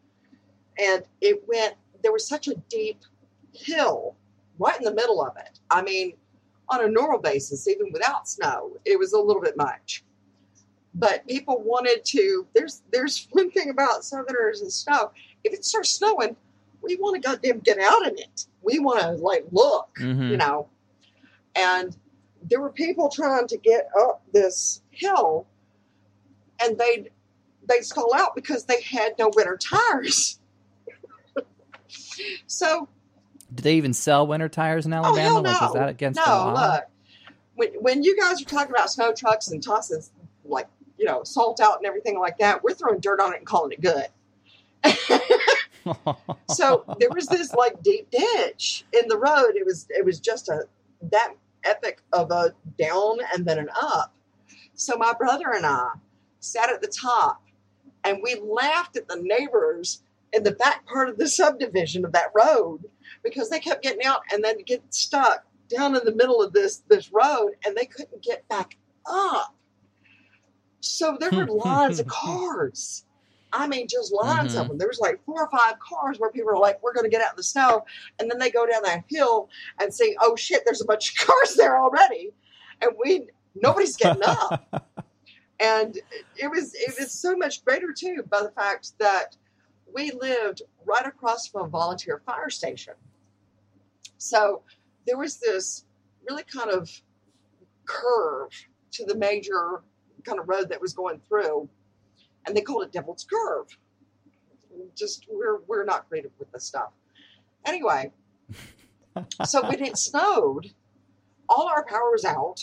and 0.79 1.03
it 1.21 1.43
went. 1.47 1.75
There 2.03 2.13
was 2.13 2.27
such 2.27 2.49
a 2.49 2.55
deep 2.69 3.01
hill 3.53 4.17
right 4.59 4.77
in 4.79 4.85
the 4.85 4.93
middle 4.95 5.23
of 5.25 5.37
it. 5.37 5.59
I 5.71 5.83
mean, 5.83 6.15
on 6.69 6.85
a 6.85 6.89
normal 6.89 7.19
basis, 7.19 7.67
even 7.69 7.93
without 7.93 8.29
snow, 8.29 8.73
it 8.85 8.99
was 8.99 9.13
a 9.13 9.19
little 9.19 9.43
bit 9.43 9.57
much. 9.57 10.05
But 10.95 11.27
people 11.27 11.61
wanted 11.63 12.05
to. 12.07 12.47
There's 12.55 12.83
there's 12.93 13.29
one 13.33 13.51
thing 13.51 13.71
about 13.71 14.05
Southerners 14.05 14.61
and 14.61 14.73
snow. 14.73 15.13
If 15.45 15.53
it 15.53 15.65
starts 15.65 15.91
snowing, 15.91 16.37
we 16.83 16.97
want 16.97 17.21
to 17.23 17.27
goddamn 17.29 17.61
get 17.61 17.79
out 17.79 18.07
in 18.07 18.19
it. 18.19 18.47
We 18.63 18.79
want 18.79 19.01
to 19.01 19.11
like 19.13 19.45
look, 19.53 19.89
Mhm. 20.01 20.31
you 20.31 20.37
know. 20.37 20.69
And 21.57 21.97
there 22.43 22.61
were 22.61 22.71
people 22.71 23.09
trying 23.09 23.47
to 23.49 23.57
get 23.57 23.89
up 23.99 24.23
this 24.33 24.83
hill, 24.91 25.47
and 26.63 26.79
they'd 26.79 27.11
they'd 27.69 27.85
stall 27.85 28.15
out 28.15 28.35
because 28.35 28.65
they 28.65 28.81
had 28.83 29.15
no 29.19 29.31
winter 29.35 29.57
tires. 29.57 30.39
so 32.47 32.89
Do 33.55 33.63
they 33.63 33.75
even 33.77 33.93
sell 33.95 34.27
winter 34.27 34.49
tires 34.49 34.87
in 34.87 34.93
Oh, 34.93 34.99
Alabama? 35.05 35.23
hell 35.23 35.43
Like, 35.43 35.55
is 35.55 35.61
no. 35.61 35.73
that 35.75 35.89
against 35.89 36.17
no, 36.19 36.25
the 36.25 36.31
law? 36.31 36.73
look, 36.75 36.85
when, 37.55 37.69
when 37.81 38.03
you 38.03 38.19
guys 38.19 38.41
are 38.43 38.45
talking 38.45 38.71
about 38.75 38.91
snow 38.91 39.13
trucks 39.13 39.49
and 39.49 39.63
tossing 39.63 40.03
like 40.45 40.69
you 40.99 41.05
know 41.05 41.23
salt 41.25 41.61
out 41.61 41.79
and 41.79 41.87
everything 41.87 42.19
like 42.19 42.39
that, 42.39 42.63
we're 42.63 42.75
throwing 42.75 43.01
dirt 43.01 43.21
on 43.21 43.33
it 43.35 43.39
and 43.39 43.47
calling 43.47 43.73
it 43.73 43.81
good. 43.81 44.07
so 46.51 46.85
there 46.99 47.11
was 47.11 47.27
this 47.27 47.53
like 47.55 47.83
deep 47.83 48.11
ditch 48.11 48.85
in 48.93 49.09
the 49.09 49.17
road. 49.17 49.53
It 49.55 49.65
was 49.67 49.87
it 49.91 50.05
was 50.05 50.21
just 50.21 50.49
a 50.49 50.67
that 51.11 51.35
epic 51.65 52.03
of 52.13 52.31
a 52.31 52.55
down 52.79 53.19
and 53.35 53.45
then 53.47 53.59
an 53.59 53.69
up. 53.81 54.13
So 54.75 54.97
my 54.97 55.13
brother 55.15 55.53
and 55.55 55.65
I 55.65 55.91
sat 56.45 56.71
at 56.71 56.81
the 56.81 56.89
top 56.89 57.43
and 58.05 58.21
we 58.23 58.37
laughed 58.41 58.97
at 58.97 59.09
the 59.09 59.17
neighbors 59.23 60.03
in 60.33 60.43
the 60.43 60.53
back 60.53 60.87
part 60.87 61.09
of 61.09 61.17
the 61.17 61.29
subdivision 61.29 62.05
of 62.05 62.13
that 62.13 62.31
road 62.35 62.81
because 63.23 63.49
they 63.49 63.59
kept 63.61 63.83
getting 63.83 64.05
out 64.05 64.21
and 64.33 64.45
then 64.45 64.57
get 64.67 64.83
stuck 64.93 65.45
down 65.69 65.97
in 65.97 66.05
the 66.05 66.15
middle 66.15 66.43
of 66.43 66.53
this 66.53 66.83
this 66.89 67.11
road 67.13 67.53
and 67.65 67.77
they 67.77 67.87
couldn't 67.87 68.23
get 68.23 68.47
back 68.49 68.77
up. 69.07 69.55
So 70.81 71.17
there 71.19 71.31
were 71.33 71.47
lines 71.47 71.99
of 72.01 72.07
cars. 72.09 73.05
I 73.53 73.69
mean, 73.69 73.87
just 73.89 74.13
lines 74.13 74.55
of 74.55 74.65
Mhm. 74.67 74.69
them. 74.71 74.79
There 74.79 74.89
was 74.89 74.99
like 74.99 75.25
four 75.25 75.43
or 75.45 75.51
five 75.51 75.79
cars 75.79 76.19
where 76.19 76.31
people 76.31 76.47
were 76.49 76.59
like, 76.59 76.83
"We're 76.83 76.93
going 76.93 77.05
to 77.05 77.11
get 77.11 77.23
out 77.23 77.31
in 77.33 77.37
the 77.37 77.43
snow," 77.45 77.85
and 78.19 78.29
then 78.31 78.39
they 78.39 78.51
go 78.51 78.67
down 78.67 78.83
that 78.83 79.05
hill 79.09 79.49
and 79.81 79.95
say, 79.95 80.17
"Oh 80.21 80.35
shit, 80.35 80.63
there's 80.67 80.83
a 80.83 80.85
bunch 80.85 81.11
of 81.13 81.17
cars 81.27 81.55
there 81.55 81.81
already," 81.81 82.33
and 82.83 82.91
we 83.03 83.29
nobody's 83.55 83.97
getting 83.97 84.23
up. 84.25 84.61
and 85.65 85.99
it 86.37 86.51
was 86.51 86.75
it 86.75 86.95
was 86.99 87.11
so 87.11 87.37
much 87.37 87.65
greater 87.65 87.93
too 87.93 88.23
by 88.29 88.43
the 88.43 88.51
fact 88.51 88.99
that 88.99 89.37
we 89.95 90.11
lived 90.11 90.63
right 90.85 91.07
across 91.07 91.47
from 91.49 91.67
a 91.67 91.69
volunteer 91.69 92.21
fire 92.27 92.51
station. 92.51 92.95
So 94.19 94.63
there 95.07 95.17
was 95.17 95.39
this 95.39 95.85
really 96.29 96.43
kind 96.45 96.71
of 96.71 96.91
curve 97.87 98.51
to 98.93 99.05
the 99.05 99.15
major 99.15 99.83
kind 100.25 100.39
of 100.39 100.49
road 100.49 100.69
that 100.71 100.81
was 100.81 100.93
going 100.93 101.21
through, 101.29 101.69
and 102.47 102.57
they 102.57 102.63
called 102.63 102.85
it 102.85 102.93
Devil's 102.93 103.25
Curve. 103.25 103.67
Just 104.97 105.27
we're 105.31 105.61
we're 105.67 105.85
not 105.85 106.09
creative 106.09 106.33
with 106.39 106.51
this 106.53 106.65
stuff. 106.65 106.91
Anyway, 107.65 108.13
so 109.45 109.63
when 109.63 109.83
it 109.83 109.97
snowed, 109.97 110.73
all 111.49 111.69
our 111.69 111.85
power 111.85 112.11
was 112.11 112.25
out. 112.25 112.61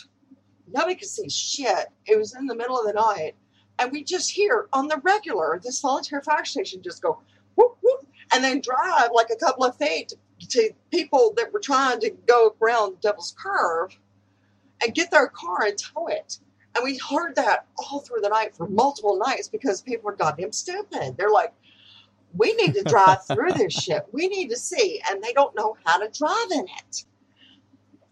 Nobody 0.73 0.95
could 0.95 1.07
see 1.09 1.29
shit. 1.29 1.87
It 2.05 2.17
was 2.17 2.35
in 2.35 2.45
the 2.47 2.55
middle 2.55 2.79
of 2.79 2.85
the 2.85 2.93
night, 2.93 3.35
and 3.79 3.91
we 3.91 4.03
just 4.03 4.31
hear 4.31 4.67
on 4.73 4.87
the 4.87 4.97
regular 5.03 5.59
this 5.63 5.79
volunteer 5.81 6.21
fire 6.21 6.45
station 6.45 6.81
just 6.81 7.01
go 7.01 7.19
whoop 7.55 7.77
whoop, 7.81 8.07
and 8.33 8.43
then 8.43 8.61
drive 8.61 9.09
like 9.13 9.29
a 9.31 9.35
couple 9.35 9.63
of 9.65 9.75
feet 9.77 10.13
to 10.49 10.71
people 10.91 11.33
that 11.37 11.51
were 11.53 11.59
trying 11.59 11.99
to 11.99 12.09
go 12.27 12.55
around 12.61 12.99
Devil's 13.01 13.35
Curve 13.37 13.97
and 14.83 14.93
get 14.95 15.11
their 15.11 15.27
car 15.27 15.63
and 15.65 15.77
tow 15.77 16.07
it. 16.07 16.39
And 16.73 16.83
we 16.83 16.97
heard 16.97 17.35
that 17.35 17.67
all 17.77 17.99
through 17.99 18.21
the 18.21 18.29
night 18.29 18.55
for 18.55 18.67
multiple 18.67 19.17
nights 19.17 19.47
because 19.49 19.81
people 19.81 20.05
were 20.05 20.15
goddamn 20.15 20.53
stupid. 20.53 21.15
They're 21.17 21.29
like, 21.29 21.53
we 22.35 22.53
need 22.53 22.73
to 22.75 22.83
drive 22.83 23.25
through 23.25 23.51
this 23.57 23.73
shit. 23.73 24.05
We 24.13 24.29
need 24.29 24.49
to 24.49 24.57
see. 24.57 25.01
And 25.09 25.21
they 25.21 25.33
don't 25.33 25.53
know 25.55 25.75
how 25.83 25.97
to 25.99 26.07
drive 26.17 26.51
in 26.51 26.65
it. 26.79 27.03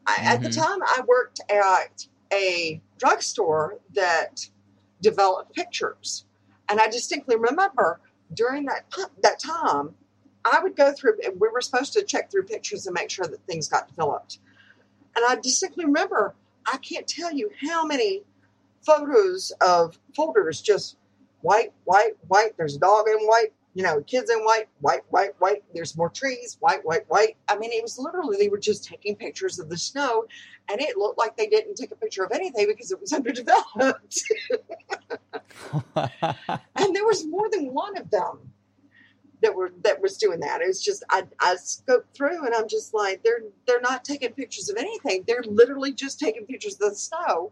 I, 0.05 0.18
At 0.26 0.41
the 0.41 0.49
Mhm. 0.49 0.55
time, 0.57 0.80
I 0.84 1.01
worked 1.07 1.39
at 1.49 2.05
a 2.34 2.82
drugstore 2.98 3.80
that 3.94 4.48
developed 5.02 5.54
pictures. 5.54 6.26
And 6.70 6.80
I 6.80 6.88
distinctly 6.88 7.36
remember 7.36 8.00
during 8.34 8.66
that, 8.66 8.86
that 9.24 9.40
time, 9.40 9.96
I 10.46 10.60
would 10.62 10.76
go 10.76 10.94
through. 10.94 11.18
We 11.40 11.50
were 11.50 11.62
supposed 11.62 11.94
to 11.94 12.04
check 12.04 12.32
through 12.32 12.44
pictures 12.44 12.86
and 12.88 12.94
make 12.94 13.10
sure 13.10 13.26
that 13.26 13.46
things 13.46 13.68
got 13.68 13.88
developed. 13.88 14.40
And 15.16 15.26
I 15.28 15.36
distinctly 15.36 15.86
remember. 15.86 16.36
I 16.72 16.78
can't 16.78 17.08
tell 17.08 17.34
you 17.34 17.50
how 17.70 17.86
many 17.86 18.24
photos 18.86 19.52
of 19.62 19.98
folders 20.16 20.62
just 20.62 20.98
white, 21.42 21.74
white, 21.86 22.14
white. 22.28 22.56
There's 22.58 22.76
a 22.76 22.80
dog 22.80 23.08
in 23.08 23.26
white. 23.28 23.54
You 23.76 23.84
know, 23.84 24.02
kids 24.02 24.30
in 24.30 24.40
white, 24.40 24.68
white, 24.82 25.04
white, 25.10 25.32
white. 25.40 25.64
There's 25.74 25.96
more 25.96 26.10
trees, 26.10 26.58
white, 26.60 26.84
white, 26.84 27.08
white. 27.08 27.38
I 27.48 27.58
mean, 27.58 27.72
it 27.72 27.84
was 27.84 28.00
literally 28.00 28.38
they 28.38 28.50
were 28.50 28.58
just 28.58 28.84
taking 28.84 29.16
pictures 29.16 29.60
of 29.60 29.70
the 29.70 29.78
snow, 29.78 30.26
and 30.70 30.80
it 30.82 30.98
looked 30.98 31.18
like 31.18 31.36
they 31.38 31.48
didn't 31.48 31.76
take 31.76 31.92
a 31.92 31.96
picture 31.96 32.24
of 32.24 32.32
anything 32.32 32.68
because 32.68 32.92
it 32.92 33.00
was 33.02 33.12
underdeveloped. 33.20 34.24
and 35.96 36.96
there 36.96 37.06
was 37.06 37.26
more 37.28 37.50
than 37.50 37.74
one 37.74 37.98
of 37.98 38.10
them 38.12 38.52
that 39.42 39.56
were 39.56 39.72
that 39.84 40.02
was 40.02 40.18
doing 40.18 40.40
that. 40.42 40.62
It 40.62 40.68
was 40.68 40.82
just 40.84 41.04
I 41.10 41.24
I 41.40 41.56
scoped 41.56 42.14
through 42.14 42.46
and 42.46 42.54
I'm 42.54 42.68
just 42.68 42.94
like 42.94 43.24
they're 43.24 43.42
they're 43.68 43.82
not 43.82 44.04
taking 44.04 44.32
pictures 44.34 44.70
of 44.70 44.78
anything. 44.78 45.24
They're 45.28 45.44
literally 45.48 45.94
just 45.94 46.20
taking 46.20 46.46
pictures 46.46 46.74
of 46.76 46.80
the 46.92 46.96
snow, 46.96 47.52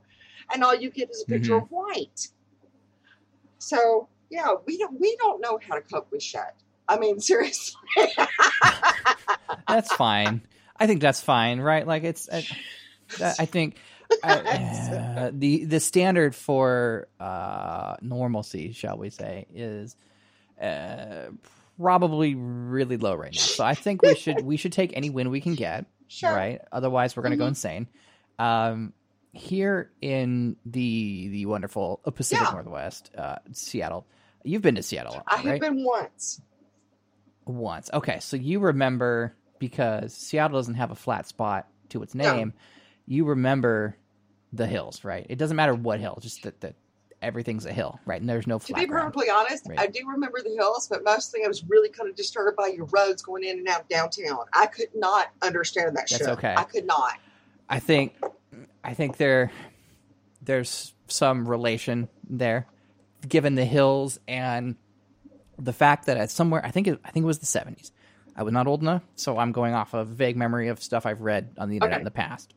and 0.54 0.64
all 0.64 0.76
you 0.76 0.90
get 0.90 1.10
is 1.10 1.24
a 1.24 1.26
picture 1.32 1.54
Mhm. 1.54 1.64
of 1.64 1.72
white. 1.72 2.28
So 3.60 4.10
yeah, 4.30 4.48
we 4.66 4.78
don't 4.78 5.00
we 5.00 5.16
don't 5.18 5.42
know 5.42 5.60
how 5.68 5.76
to 5.76 5.82
cope 5.82 6.12
with 6.12 6.22
shit. 6.24 6.42
I 6.90 6.98
mean, 7.00 7.20
seriously. 7.22 7.80
that's 9.68 9.94
fine. 9.94 10.42
I 10.80 10.88
think 10.88 11.02
that's 11.02 11.22
fine, 11.22 11.60
right? 11.60 11.86
Like 11.88 12.04
it's. 12.04 12.30
I, 12.32 12.46
I 13.22 13.46
think 13.46 13.76
uh, 14.24 15.32
the 15.34 15.66
the 15.66 15.80
standard 15.80 16.36
for 16.36 17.08
uh, 17.20 17.96
normalcy, 18.02 18.72
shall 18.74 18.98
we 18.98 19.10
say, 19.10 19.48
is 19.54 19.96
uh, 20.62 21.28
probably 21.80 22.36
really 22.36 22.98
low 22.98 23.16
right 23.16 23.34
now. 23.34 23.42
So 23.42 23.64
I 23.64 23.74
think 23.76 24.02
we 24.02 24.16
should 24.16 24.42
we 24.44 24.58
should 24.58 24.72
take 24.74 24.96
any 24.96 25.10
win 25.10 25.30
we 25.30 25.42
can 25.42 25.56
get, 25.56 25.86
Sure. 26.08 26.34
right? 26.34 26.62
Otherwise, 26.72 27.16
we're 27.16 27.24
going 27.24 27.32
to 27.32 27.38
go 27.38 27.46
Mhm. 27.46 27.50
insane. 27.50 27.88
Um, 28.40 28.94
here 29.34 29.92
in 30.02 30.56
the 30.66 31.28
the 31.30 31.46
wonderful 31.46 32.02
Pacific 32.16 32.48
Yeah. 32.48 32.54
Northwest, 32.54 33.12
uh, 33.18 33.36
Seattle. 33.52 34.08
You've 34.44 34.62
been 34.62 34.76
to 34.76 34.84
Seattle, 34.84 35.22
I 35.28 35.38
have 35.38 35.46
right? 35.46 35.62
been 35.62 35.84
once. 35.84 36.42
Once. 37.46 37.90
Okay, 37.94 38.20
so 38.20 38.38
you 38.38 38.60
remember 38.60 39.36
because 39.60 40.14
Seattle 40.14 40.58
doesn't 40.58 40.76
have 40.76 40.92
a 40.92 40.96
flat 40.96 41.28
spot 41.28 41.68
to 41.90 42.02
its 42.04 42.14
No. 42.16 42.52
You 43.08 43.26
remember 43.26 43.98
the 44.54 44.68
hills, 44.68 45.04
right? 45.04 45.26
It 45.30 45.38
doesn't 45.38 45.56
matter 45.58 45.74
what 45.74 46.00
hill, 46.00 46.18
just 46.22 46.44
that 46.44 46.62
that 46.62 46.76
everything's 47.22 47.66
a 47.66 47.74
hill, 47.74 48.00
right? 48.06 48.20
And 48.22 48.30
there's 48.30 48.46
no 48.48 48.60
To 48.60 48.66
flat 48.68 48.80
be 48.80 48.86
ground. 48.86 49.14
perfectly 49.14 49.30
honest, 49.32 49.66
Right. 49.68 49.80
I 49.80 49.88
do 49.88 50.08
remember 50.08 50.40
the 50.44 50.54
hills, 50.56 50.88
but 50.88 51.04
mostly 51.04 51.44
I 51.44 51.48
was 51.48 51.64
really 51.66 51.90
kind 51.90 52.10
of 52.10 52.16
disturbed 52.16 52.56
by 52.58 52.68
your 52.68 52.86
roads 52.86 53.22
going 53.24 53.44
in 53.44 53.58
and 53.60 53.68
out 53.68 53.82
of 53.82 53.88
downtown. 53.90 54.40
I 54.54 54.68
could 54.68 54.90
not 54.94 55.28
understand 55.42 55.96
that 55.96 56.10
That's 56.10 56.18
shit. 56.20 56.28
okay. 56.28 56.54
I 56.56 56.64
could 56.64 56.86
not. 56.86 57.14
I 57.70 57.80
think 57.80 58.16
I 58.84 58.94
think 58.94 59.18
there 59.18 59.52
there's 60.42 60.94
some 61.08 61.48
relation 61.48 62.08
there, 62.30 62.68
given 63.28 63.56
the 63.56 63.66
hills 63.66 64.20
and 64.28 64.76
the 65.58 65.74
fact 65.74 66.06
that 66.06 66.18
at 66.18 66.30
somewhere 66.30 66.64
I 66.66 66.72
think 66.72 66.88
it, 66.88 67.00
I 67.04 67.12
think 67.12 67.24
it 67.24 67.28
was 67.28 67.40
the 67.40 67.46
70s. 67.48 67.92
I 68.36 68.44
was 68.44 68.54
not 68.54 68.68
old 68.68 68.82
enough, 68.84 69.02
so 69.16 69.40
I'm 69.40 69.52
going 69.52 69.74
off 69.74 69.96
of 69.96 70.10
vague 70.10 70.38
memory 70.38 70.68
of 70.68 70.82
stuff 70.84 71.08
I've 71.08 71.22
read 71.22 71.56
on 71.58 71.70
the 71.70 71.78
internet 71.78 71.96
Okay. 71.96 72.02
in 72.02 72.06
the 72.06 72.12
past. 72.12 72.54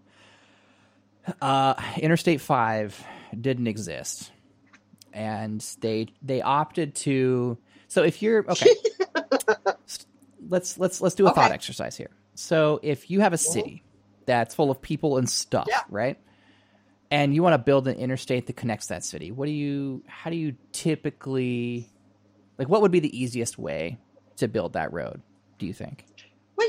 Uh, 1.40 1.74
Interstate 1.98 2.40
Five 2.40 3.02
didn't 3.38 3.66
exist, 3.66 4.30
and 5.12 5.60
they 5.80 6.08
they 6.22 6.42
opted 6.42 6.94
to. 6.96 7.58
So 7.88 8.02
if 8.02 8.22
you're 8.22 8.44
okay, 8.50 8.70
let's 10.48 10.78
let's 10.78 11.00
let's 11.00 11.14
do 11.14 11.26
a 11.26 11.32
thought 11.32 11.52
exercise 11.52 11.96
here. 11.96 12.10
So 12.34 12.80
if 12.82 13.10
you 13.10 13.20
have 13.20 13.32
a 13.32 13.38
city 13.38 13.82
that's 14.26 14.54
full 14.54 14.70
of 14.70 14.80
people 14.80 15.18
and 15.18 15.28
stuff, 15.28 15.66
Yeah. 15.68 15.80
right? 15.88 16.18
And 17.10 17.34
you 17.34 17.42
want 17.42 17.54
to 17.54 17.58
build 17.58 17.88
an 17.88 17.96
interstate 17.96 18.46
that 18.46 18.56
connects 18.56 18.86
that 18.86 19.04
city. 19.04 19.32
What 19.32 19.46
do 19.46 19.52
you? 19.52 20.02
How 20.06 20.30
do 20.30 20.36
you 20.36 20.54
typically? 20.72 21.90
Like, 22.56 22.68
what 22.68 22.82
would 22.82 22.92
be 22.92 23.00
the 23.00 23.16
easiest 23.18 23.58
way 23.58 23.98
to 24.36 24.46
build 24.48 24.74
that 24.74 24.92
road? 24.92 25.20
Do 25.58 25.66
you 25.66 25.72
think? 25.72 26.06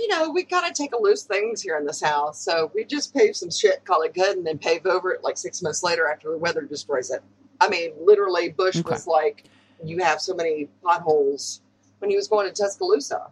You 0.01 0.07
know, 0.07 0.31
we 0.31 0.43
kind 0.43 0.65
of 0.65 0.73
take 0.73 0.93
a 0.93 0.97
loose 0.99 1.23
things 1.25 1.61
here 1.61 1.77
in 1.77 1.85
this 1.85 2.01
house. 2.01 2.43
So 2.43 2.71
we 2.73 2.85
just 2.85 3.13
pave 3.13 3.35
some 3.35 3.51
shit, 3.51 3.85
call 3.85 4.01
it 4.01 4.15
good, 4.15 4.35
and 4.35 4.45
then 4.47 4.57
pave 4.57 4.87
over 4.87 5.11
it 5.11 5.23
like 5.23 5.37
six 5.37 5.61
months 5.61 5.83
later 5.83 6.07
after 6.07 6.31
the 6.31 6.39
weather 6.39 6.61
destroys 6.61 7.11
it. 7.11 7.21
I 7.59 7.69
mean, 7.69 7.91
literally, 8.01 8.49
Bush 8.49 8.77
Okay. 8.77 8.89
was 8.89 9.05
like, 9.05 9.45
you 9.85 9.99
have 9.99 10.19
so 10.19 10.33
many 10.33 10.69
potholes 10.83 11.61
when 11.99 12.09
he 12.09 12.15
was 12.15 12.27
going 12.27 12.51
to 12.51 12.53
Tuscaloosa. 12.53 13.27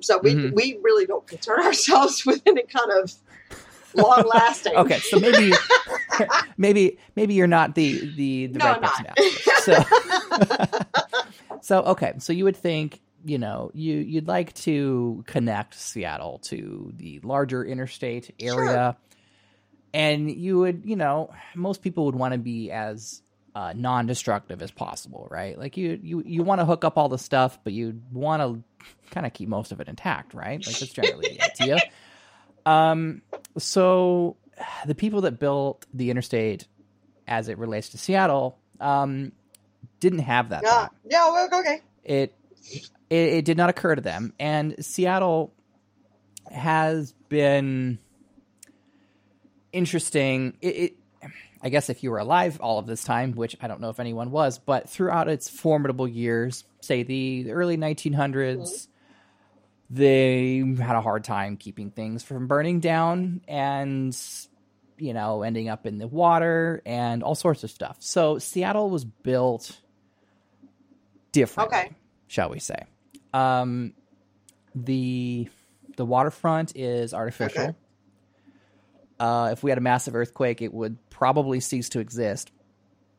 So 0.00 0.18
we, 0.18 0.34
Mhm. 0.34 0.52
we 0.54 0.78
really 0.82 1.06
don't 1.06 1.24
concern 1.24 1.60
ourselves 1.64 2.26
with 2.26 2.42
any 2.46 2.64
kind 2.64 2.90
of 3.00 3.12
long 3.94 4.26
lasting. 4.26 4.74
Okay, 4.74 4.98
so 5.02 5.20
maybe, 5.20 5.52
maybe, 6.58 6.98
maybe 7.14 7.34
you're 7.34 7.46
not 7.46 7.76
the 7.76 8.10
the, 8.12 8.48
the 8.48 8.58
No, 8.58 8.64
right 8.72 8.80
person. 8.82 9.06
So, 9.60 9.84
so 11.60 11.82
okay, 11.82 12.14
so 12.18 12.32
you 12.32 12.42
would 12.42 12.56
think 12.56 13.00
you 13.24 13.38
know 13.38 13.70
you 13.74 13.96
you'd 13.96 14.28
like 14.28 14.52
to 14.54 15.24
connect 15.26 15.74
Seattle 15.74 16.38
to 16.44 16.92
the 16.96 17.20
larger 17.22 17.64
interstate 17.64 18.34
area, 18.40 18.96
and 19.92 20.30
you 20.30 20.58
would 20.58 20.82
you 20.84 20.96
know 20.96 21.30
most 21.54 21.82
people 21.82 22.06
would 22.06 22.14
want 22.14 22.32
to 22.32 22.38
be 22.38 22.70
as 22.70 23.22
uh, 23.54 23.72
non-destructive 23.76 24.62
as 24.62 24.70
possible, 24.70 25.28
right? 25.30 25.58
Like 25.58 25.76
you 25.76 25.98
you 26.02 26.22
you 26.26 26.42
want 26.42 26.60
to 26.60 26.64
hook 26.64 26.84
up 26.84 26.98
all 26.98 27.08
the 27.08 27.18
stuff, 27.18 27.58
but 27.64 27.72
you 27.72 28.00
want 28.12 28.42
to 28.42 28.62
kind 29.10 29.26
of 29.26 29.32
keep 29.32 29.48
most 29.48 29.72
of 29.72 29.80
it 29.80 29.88
intact, 29.88 30.34
right? 30.34 30.64
Like 30.66 30.78
that's 30.78 30.92
generally 30.92 31.26
the 31.28 31.40
idea. 31.44 31.82
Um, 32.66 33.22
so 33.58 34.36
the 34.86 34.94
people 34.94 35.22
that 35.22 35.38
built 35.38 35.86
the 35.92 36.10
interstate 36.10 36.66
as 37.26 37.48
it 37.48 37.58
relates 37.58 37.90
to 37.90 37.98
Seattle 37.98 38.58
um, 38.80 39.32
didn't 40.00 40.20
have 40.20 40.50
that 40.50 40.64
Yeah, 40.64 40.70
thought. 40.70 40.94
yeah, 41.08 41.48
okay. 41.52 41.80
It, 42.04 42.34
it 42.72 42.90
it 43.10 43.44
did 43.44 43.56
not 43.56 43.70
occur 43.70 43.94
to 43.94 44.00
them, 44.00 44.32
and 44.38 44.84
Seattle 44.84 45.52
has 46.50 47.12
been 47.28 47.98
interesting. 49.72 50.56
It, 50.60 50.76
it 50.76 50.96
I 51.62 51.70
guess 51.70 51.88
if 51.88 52.02
you 52.02 52.10
were 52.10 52.18
alive 52.18 52.60
all 52.60 52.78
of 52.78 52.86
this 52.86 53.04
time, 53.04 53.32
which 53.32 53.56
I 53.60 53.68
don't 53.68 53.80
know 53.80 53.88
if 53.88 53.98
anyone 53.98 54.30
was, 54.30 54.58
but 54.58 54.88
throughout 54.88 55.28
its 55.28 55.48
formidable 55.48 56.06
years, 56.06 56.64
say 56.80 57.02
the 57.02 57.52
early 57.52 57.78
1900s, 57.78 58.58
mm-hmm. 58.58 59.94
they 59.94 60.82
had 60.82 60.94
a 60.94 61.00
hard 61.00 61.24
time 61.24 61.56
keeping 61.56 61.90
things 61.90 62.22
from 62.22 62.48
burning 62.48 62.80
down 62.80 63.40
and 63.48 64.16
you 64.98 65.12
know 65.14 65.42
ending 65.42 65.68
up 65.68 65.86
in 65.86 65.98
the 65.98 66.06
water 66.06 66.82
and 66.84 67.22
all 67.22 67.34
sorts 67.34 67.64
of 67.64 67.70
stuff. 67.70 67.96
So 68.00 68.38
Seattle 68.38 68.90
was 68.90 69.04
built 69.04 69.80
different. 71.32 71.72
Okay. 71.72 71.90
Shall 72.34 72.50
we 72.50 72.58
say? 72.58 72.84
Um, 73.32 73.92
the 74.74 75.48
the 75.96 76.04
waterfront 76.04 76.76
is 76.76 77.14
artificial. 77.14 77.62
Okay. 77.62 77.74
Uh, 79.20 79.50
if 79.52 79.62
we 79.62 79.70
had 79.70 79.78
a 79.78 79.80
massive 79.80 80.16
earthquake, 80.16 80.60
it 80.60 80.74
would 80.74 80.98
probably 81.10 81.60
cease 81.60 81.88
to 81.90 82.00
exist, 82.00 82.50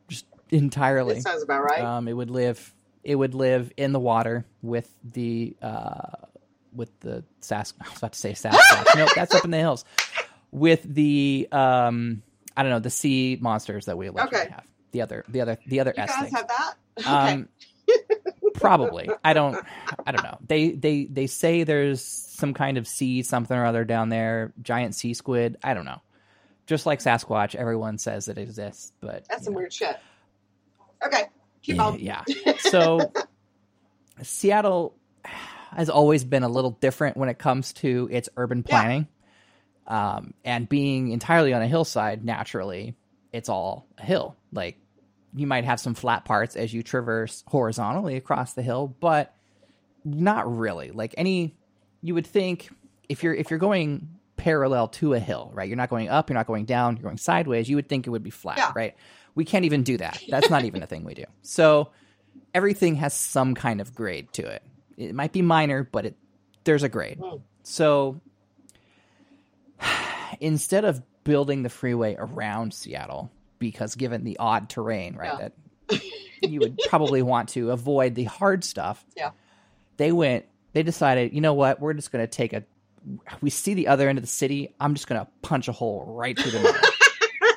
just 0.10 0.26
entirely. 0.50 1.16
That 1.16 1.24
sounds 1.24 1.44
about 1.44 1.64
right. 1.64 1.80
Um, 1.82 2.08
it 2.10 2.14
would 2.14 2.30
live. 2.30 2.74
It 3.04 3.16
would 3.16 3.34
live 3.34 3.72
in 3.78 3.94
the 3.94 4.00
water 4.00 4.46
with 4.62 4.90
the 5.04 5.56
uh, 5.62 6.26
with 6.74 6.92
the 7.00 7.24
Sask. 7.42 7.74
I 7.82 7.88
was 7.90 7.98
about 8.00 8.12
to 8.14 8.20
say 8.20 8.34
Sasquatch. 8.34 8.96
no, 8.98 9.08
that's 9.16 9.34
up 9.34 9.46
in 9.46 9.52
the 9.52 9.58
hills. 9.58 9.86
With 10.52 10.84
the 10.84 11.48
um, 11.54 12.22
I 12.58 12.64
don't 12.64 12.72
know 12.72 12.80
the 12.80 12.90
sea 12.90 13.38
monsters 13.40 13.86
that 13.86 13.98
we 13.98 14.08
allegedly 14.08 14.40
Okay. 14.42 14.50
have. 14.52 14.66
The 14.92 15.02
other, 15.02 15.26
the 15.28 15.42
other, 15.42 15.58
the 15.68 15.80
other 15.82 15.94
you 15.96 16.04
S 16.04 16.10
guys 16.10 16.20
things. 16.30 16.38
have 16.38 16.48
that? 16.48 16.74
Okay. 17.00 17.10
Um, 17.34 17.50
probably. 18.60 19.10
I 19.24 19.34
don't. 19.34 19.58
I 20.06 20.12
don't 20.12 20.24
know. 20.24 20.38
They 20.46 20.72
they 20.72 21.06
they 21.06 21.28
say 21.28 21.64
there's 21.64 22.02
some 22.04 22.54
kind 22.54 22.78
of 22.78 22.88
sea 22.88 23.24
something 23.24 23.56
or 23.56 23.66
other 23.66 23.84
down 23.86 24.10
there. 24.10 24.54
Giant 24.62 24.96
sea 24.96 25.14
squid. 25.14 25.58
I 25.64 25.74
don't 25.74 25.86
know. 25.86 26.02
Just 26.68 26.86
like 26.86 27.00
Sasquatch, 27.00 27.54
everyone 27.56 27.98
says 27.98 28.28
it 28.28 28.38
exists, 28.38 28.92
but 29.00 29.26
That's 29.30 29.44
some 29.46 29.54
know. 29.54 29.60
weird 29.60 29.74
shit. 29.74 29.98
Okay. 31.06 31.24
Keep 31.62 31.76
Yeah, 31.78 31.84
on. 31.84 32.00
yeah. 32.00 32.24
So 32.60 33.12
Seattle 34.24 34.96
has 35.72 35.90
always 35.90 36.24
been 36.24 36.44
a 36.44 36.50
little 36.50 36.72
different 36.72 37.18
when 37.18 37.30
it 37.30 37.38
comes 37.38 37.74
to 37.74 38.08
its 38.12 38.30
urban 38.38 38.64
Yeah. 38.68 38.80
planning. 38.82 39.08
Um, 39.88 40.34
and 40.44 40.68
being 40.68 41.12
entirely 41.12 41.54
on 41.54 41.62
a 41.62 41.68
hillside, 41.68 42.26
naturally, 42.26 42.96
it's 43.32 43.50
all 43.50 43.86
a 44.00 44.04
hill. 44.04 44.36
Like 44.52 44.80
you 45.36 45.46
might 45.48 45.66
have 45.66 45.80
some 45.80 45.94
flat 45.94 46.26
parts 46.26 46.56
as 46.56 46.74
you 46.74 46.82
traverse 46.84 47.44
horizontally 47.48 48.16
across 48.16 48.54
the 48.54 48.62
hill, 48.62 48.96
but 49.00 49.36
not 50.04 50.58
really. 50.58 50.92
Like 50.92 51.14
any 51.18 51.56
you 52.02 52.14
would 52.14 52.28
think 52.28 52.70
if 53.10 53.24
you're 53.24 53.34
if 53.34 53.50
you're 53.50 53.60
going 53.60 54.10
parallel 54.38 54.88
to 54.90 55.14
a 55.14 55.20
hill, 55.20 55.50
right? 55.54 55.68
You're 55.68 55.78
not 55.78 55.90
going 55.90 56.10
up, 56.10 56.30
you're 56.30 56.36
not 56.36 56.48
going 56.48 56.66
down, 56.66 56.96
you're 56.98 57.04
going 57.04 57.18
sideways, 57.18 57.70
you 57.70 57.76
would 57.78 57.90
think 57.90 58.06
it 58.06 58.10
would 58.10 58.24
be 58.24 58.30
flat, 58.30 58.58
Yeah. 58.58 58.72
right? 58.76 58.96
We 59.34 59.46
can't 59.46 59.66
even 59.66 59.84
do 59.84 59.98
that. 59.98 60.22
That's 60.30 60.50
not 60.50 60.64
even 60.66 60.84
a 60.84 60.88
thing 60.88 61.04
we 61.04 61.14
do. 61.14 61.26
So 61.42 61.90
everything 62.54 62.96
has 62.96 63.14
some 63.14 63.56
kind 63.56 63.82
of 63.82 63.94
grade 63.96 64.32
to 64.34 64.46
it. 64.48 64.64
It 64.98 65.16
might 65.16 65.32
be 65.34 65.42
minor, 65.42 65.84
but 65.84 66.06
it 66.06 66.16
there's 66.64 66.84
a 66.84 66.90
grade. 66.90 67.20
Hmm. 67.24 67.38
So 67.64 68.22
instead 70.40 70.86
of 70.86 71.02
building 71.24 71.64
the 71.64 71.70
freeway 71.70 72.16
around 72.18 72.74
Seattle, 72.74 73.32
because 73.60 73.96
given 73.96 74.24
the 74.24 74.38
odd 74.38 74.70
terrain, 74.70 75.16
right, 75.16 75.34
Yeah. 75.40 75.50
that 75.90 76.04
you 76.42 76.60
would 76.60 76.80
probably 76.90 77.22
want 77.24 77.50
to 77.50 77.72
avoid 77.72 78.16
the 78.16 78.26
hard 78.26 78.64
stuff. 78.64 79.06
Yeah. 79.16 79.32
They 79.98 80.12
went. 80.12 80.46
They 80.74 80.84
decided, 80.84 81.34
you 81.34 81.42
know 81.42 81.54
what? 81.54 81.80
We're 81.80 81.94
just 81.94 82.12
going 82.12 82.24
to 82.24 82.32
take 82.32 82.54
a. 82.54 82.64
We 83.42 83.50
see 83.50 83.76
the 83.76 83.88
other 83.88 84.10
end 84.10 84.18
of 84.18 84.24
the 84.24 84.30
city. 84.30 84.74
I'm 84.80 84.94
just 84.96 85.08
going 85.08 85.22
to 85.22 85.28
punch 85.42 85.68
a 85.68 85.72
hole 85.72 86.04
right 86.08 86.38
through 86.38 86.52
the 86.52 86.60
middle. 86.60 86.82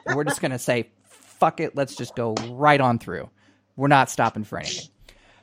We're 0.15 0.25
just 0.25 0.41
going 0.41 0.53
to 0.53 0.59
say, 0.59 0.91
fuck 1.05 1.61
it. 1.61 1.75
Let's 1.75 1.97
just 1.97 2.15
go 2.15 2.35
right 2.51 2.81
on 2.81 2.99
through. 2.99 3.31
We're 3.77 3.89
not 3.89 4.11
stopping 4.11 4.45
for 4.45 4.59
anything. 4.59 4.89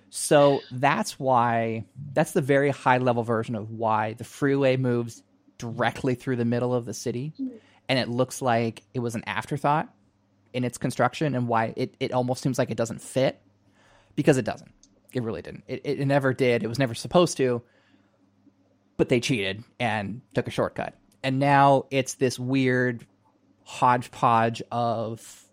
So 0.10 0.62
that's 0.72 1.20
why. 1.20 1.86
That's 2.14 2.32
the 2.32 2.42
very 2.42 2.70
high 2.70 3.00
level 3.00 3.24
version 3.24 3.56
of 3.56 3.72
why 3.72 4.14
the 4.14 4.24
freeway 4.24 4.78
moves 4.78 5.24
directly 5.58 6.16
through 6.16 6.36
the 6.36 6.46
middle 6.46 6.74
of 6.74 6.86
the 6.86 6.94
city, 6.94 7.34
mm-hmm. 7.40 7.56
and 7.90 8.00
it 8.00 8.10
looks 8.10 8.42
like 8.42 8.84
it 8.94 9.00
was 9.00 9.16
an 9.16 9.24
afterthought 9.26 9.90
in 10.56 10.64
its 10.64 10.78
construction, 10.78 11.36
and 11.36 11.48
why 11.48 11.74
it, 11.76 11.94
it 12.00 12.12
almost 12.12 12.42
seems 12.42 12.58
like 12.58 12.72
it 12.72 12.78
doesn't 12.78 13.02
fit 13.02 13.42
because 14.16 14.38
it 14.38 14.46
doesn't. 14.46 14.72
It 15.14 15.22
really 15.22 15.42
didn't. 15.42 15.64
It, 15.68 15.82
it, 15.84 16.06
never 16.08 16.34
did. 16.34 16.64
It 16.64 16.68
was 16.68 16.80
never 16.80 16.94
supposed 16.94 17.38
to. 17.38 17.62
But 18.98 19.10
they 19.10 19.20
cheated 19.20 19.64
and 19.80 20.22
took 20.34 20.48
a 20.48 20.52
shortcut. 20.52 20.96
And 21.24 21.40
now 21.40 21.86
it's 21.92 22.16
this 22.16 22.40
weird 22.40 23.06
hodgepodge 23.64 24.62
of 24.72 25.44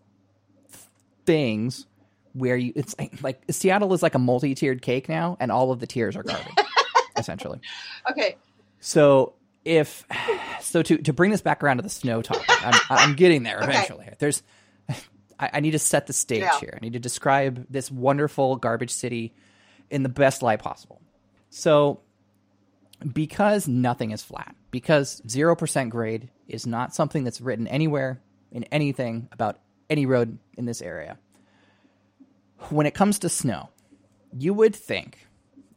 things 1.26 1.86
where 2.34 2.56
you 2.56 2.72
it's 2.76 2.94
like, 2.98 3.22
like 3.22 3.42
Seattle 3.50 3.92
is 3.94 4.02
like 4.02 4.14
a 4.14 4.18
multi-tiered 4.18 4.82
cake 4.82 5.08
now 5.08 5.36
and 5.40 5.52
all 5.52 5.70
of 5.70 5.80
the 5.80 5.86
tiers 5.86 6.16
are 6.16 6.22
garbage 6.22 6.52
essentially. 7.16 7.60
Okay. 8.10 8.36
So 8.80 9.34
if 9.64 10.04
so 10.60 10.82
to 10.82 10.98
to 10.98 11.12
bring 11.12 11.30
this 11.30 11.42
back 11.42 11.62
around 11.62 11.76
to 11.78 11.82
the 11.82 11.88
snow 11.90 12.22
topic, 12.22 12.44
I'm, 12.48 12.80
I'm 12.90 13.14
getting 13.14 13.42
there 13.42 13.58
Okay. 13.58 13.70
eventually. 13.70 14.08
There's 14.18 14.42
I, 15.42 15.50
I 15.54 15.60
need 15.60 15.72
to 15.72 15.78
set 15.78 16.06
the 16.06 16.12
stage 16.12 16.42
Yeah. 16.42 16.58
here. 16.60 16.78
I 16.80 16.84
need 16.84 16.92
to 16.94 17.00
describe 17.00 17.66
this 17.68 17.90
wonderful 17.90 18.56
garbage 18.56 18.92
city 18.92 19.34
in 19.90 20.02
the 20.02 20.08
best 20.08 20.42
light 20.42 20.60
possible. 20.60 21.02
So 21.50 22.00
because 23.12 23.66
nothing 23.66 24.12
is 24.12 24.22
flat, 24.22 24.54
because 24.70 25.20
zero 25.28 25.56
percent 25.56 25.90
grade 25.90 26.30
is 26.46 26.66
not 26.66 26.94
something 26.94 27.24
that's 27.24 27.40
written 27.40 27.66
anywhere 27.66 28.22
in 28.52 28.64
anything 28.64 29.28
about 29.32 29.58
any 29.90 30.06
road 30.06 30.38
in 30.56 30.64
this 30.64 30.80
area. 30.80 31.18
When 32.70 32.86
it 32.86 32.94
comes 32.94 33.18
to 33.20 33.28
snow, 33.28 33.70
you 34.38 34.54
would 34.54 34.76
think 34.76 35.26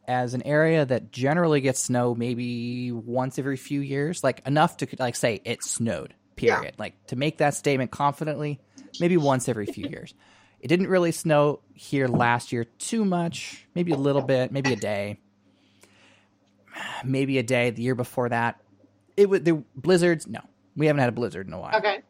as 0.06 0.34
an 0.34 0.42
area 0.42 0.86
that 0.86 1.10
generally 1.10 1.60
gets 1.60 1.80
snow 1.80 2.14
maybe 2.14 2.92
once 2.92 3.38
every 3.40 3.56
few 3.56 3.80
years, 3.80 4.22
like 4.22 4.40
enough 4.46 4.76
to 4.78 4.86
like 5.00 5.16
say 5.16 5.40
it 5.44 5.64
snowed, 5.64 6.14
period. 6.36 6.74
Like 6.78 7.06
to 7.08 7.16
make 7.16 7.38
that 7.38 7.54
statement 7.54 7.90
confidently, 7.90 8.60
maybe 9.00 9.16
once 9.16 9.48
every 9.48 9.66
few 9.66 9.88
years. 9.88 10.14
It 10.60 10.68
didn't 10.68 10.88
really 10.88 11.12
snow 11.12 11.60
here 11.74 12.08
last 12.08 12.50
year 12.52 12.64
too 12.64 13.04
much, 13.04 13.66
maybe 13.74 13.92
a 13.92 13.96
little 13.96 14.22
bit, 14.22 14.50
maybe 14.52 14.72
a 14.72 14.76
day. 14.76 15.18
Maybe 17.04 17.38
a 17.38 17.42
day 17.42 17.70
the 17.70 17.82
year 17.82 17.94
before 17.94 18.28
that. 18.28 18.60
It 19.16 19.28
would 19.30 19.44
the 19.44 19.62
blizzards, 19.74 20.26
no. 20.26 20.40
We 20.76 20.86
haven't 20.86 21.00
had 21.00 21.08
a 21.08 21.12
blizzard 21.12 21.46
in 21.46 21.52
a 21.54 21.58
while. 21.60 21.76
Okay. 21.76 22.02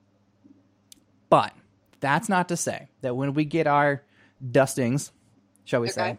But 1.29 1.53
that's 2.01 2.29
not 2.29 2.49
to 2.49 2.57
say 2.57 2.89
that 3.03 3.15
when 3.17 3.35
we 3.35 3.45
get 3.45 3.67
our 3.67 4.03
dustings, 4.51 5.13
shall 5.65 5.81
we 5.81 5.87
Okay. 5.89 5.93
say, 5.95 6.19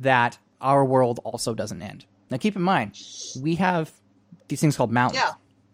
that 0.00 0.38
our 0.60 0.84
world 0.84 1.20
also 1.24 1.54
doesn't 1.54 1.80
end. 1.80 2.04
Now 2.30 2.36
keep 2.36 2.56
in 2.56 2.62
mind, 2.62 2.98
we 3.40 3.54
have 3.56 3.90
these 4.48 4.60
things 4.60 4.76
called 4.76 4.92
mountains. 4.92 5.22
Yeah. 5.24 5.32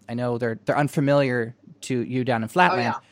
I 0.08 0.14
know 0.14 0.38
they're 0.38 0.60
they're 0.64 0.78
unfamiliar 0.78 1.56
to 1.82 2.00
you 2.00 2.24
down 2.24 2.42
in 2.42 2.48
Flatland, 2.48 2.94
Oh, 2.94 3.00
yeah. 3.00 3.06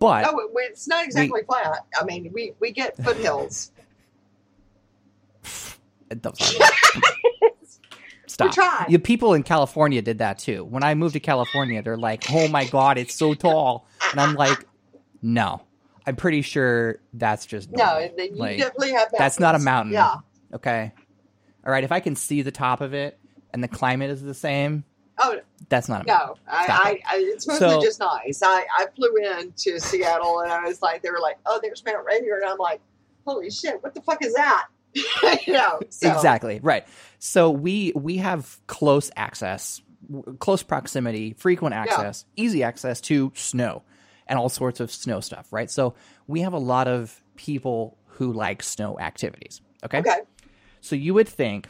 But 0.00 0.26
oh, 0.26 0.32
No, 0.32 0.48
it's 0.56 0.88
not 0.88 1.04
exactly 1.04 1.42
flat. 1.46 1.86
I 1.98 2.04
mean, 2.04 2.30
we 2.32 2.54
we 2.58 2.72
get 2.72 2.96
foothills. 2.96 3.70
Stop. 8.26 8.90
You 8.90 8.98
people 8.98 9.34
in 9.34 9.42
California 9.42 10.02
did 10.02 10.18
that 10.18 10.38
too. 10.38 10.64
When 10.64 10.82
I 10.82 10.94
moved 10.94 11.12
to 11.12 11.20
California, 11.20 11.82
they're 11.82 11.96
like, 11.96 12.24
"Oh 12.30 12.48
my 12.48 12.64
god, 12.64 12.98
it's 12.98 13.14
so 13.14 13.34
tall," 13.34 13.86
and 14.10 14.20
I'm 14.20 14.34
like, 14.34 14.66
"No, 15.20 15.62
I'm 16.06 16.16
pretty 16.16 16.42
sure 16.42 17.00
that's 17.12 17.46
just 17.46 17.70
No, 17.70 17.98
you 17.98 18.34
Like, 18.34 18.58
definitely 18.58 18.92
have. 18.92 19.08
that's 19.16 19.38
not 19.38 19.54
a 19.54 19.58
mountain. 19.58 19.92
Yeah. 19.92 20.16
Okay. 20.54 20.92
All 21.64 21.72
right. 21.72 21.84
If 21.84 21.92
I 21.92 22.00
can 22.00 22.16
see 22.16 22.42
the 22.42 22.50
top 22.50 22.80
of 22.80 22.94
it 22.94 23.18
and 23.52 23.62
the 23.62 23.68
climate 23.68 24.10
is 24.10 24.22
the 24.22 24.34
same, 24.34 24.84
Oh 25.22 25.38
that's 25.68 25.88
not 25.88 26.02
a 26.02 26.06
no, 26.06 26.34
I, 26.48 27.00
I. 27.08 27.16
I 27.16 27.16
it's 27.18 27.46
mostly 27.46 27.68
So- 27.68 27.80
just 27.82 28.00
nice. 28.00 28.42
I 28.42 28.64
I 28.76 28.86
flew 28.96 29.14
in 29.16 29.52
to 29.58 29.78
Seattle 29.78 30.40
and 30.40 30.50
I 30.50 30.62
was 30.62 30.82
like, 30.82 31.02
they 31.02 31.10
were 31.10 31.20
like, 31.20 31.38
oh, 31.46 31.60
there's 31.62 31.84
Mount 31.84 32.04
Rainier, 32.04 32.36
and 32.36 32.44
I'm 32.50 32.58
like, 32.58 32.80
holy 33.26 33.50
shit, 33.50 33.82
what 33.82 33.94
the 33.94 34.00
fuck 34.02 34.24
is 34.24 34.34
that? 34.34 34.66
you 35.46 35.52
know. 35.52 35.78
So, 35.90 36.12
Exactly. 36.12 36.58
Right. 36.62 36.84
So 37.18 37.50
we 37.50 37.92
we 37.94 38.16
have 38.16 38.58
close 38.66 39.10
access, 39.14 39.80
close 40.40 40.62
proximity, 40.62 41.34
frequent 41.34 41.74
access, 41.74 42.24
easy 42.36 42.62
access 42.62 43.00
to 43.02 43.30
snow 43.36 43.82
and 44.26 44.38
all 44.38 44.48
sorts 44.48 44.80
of 44.80 44.90
snow 44.90 45.20
stuff, 45.20 45.46
right? 45.52 45.70
So 45.70 45.94
we 46.26 46.40
have 46.40 46.52
a 46.52 46.58
lot 46.58 46.88
of 46.88 47.20
people 47.36 47.98
who 48.06 48.32
like 48.32 48.62
snow 48.62 48.98
activities. 48.98 49.60
Okay? 49.84 49.98
Okay. 49.98 50.18
So 50.80 50.96
you 50.96 51.14
would 51.14 51.28
think 51.28 51.68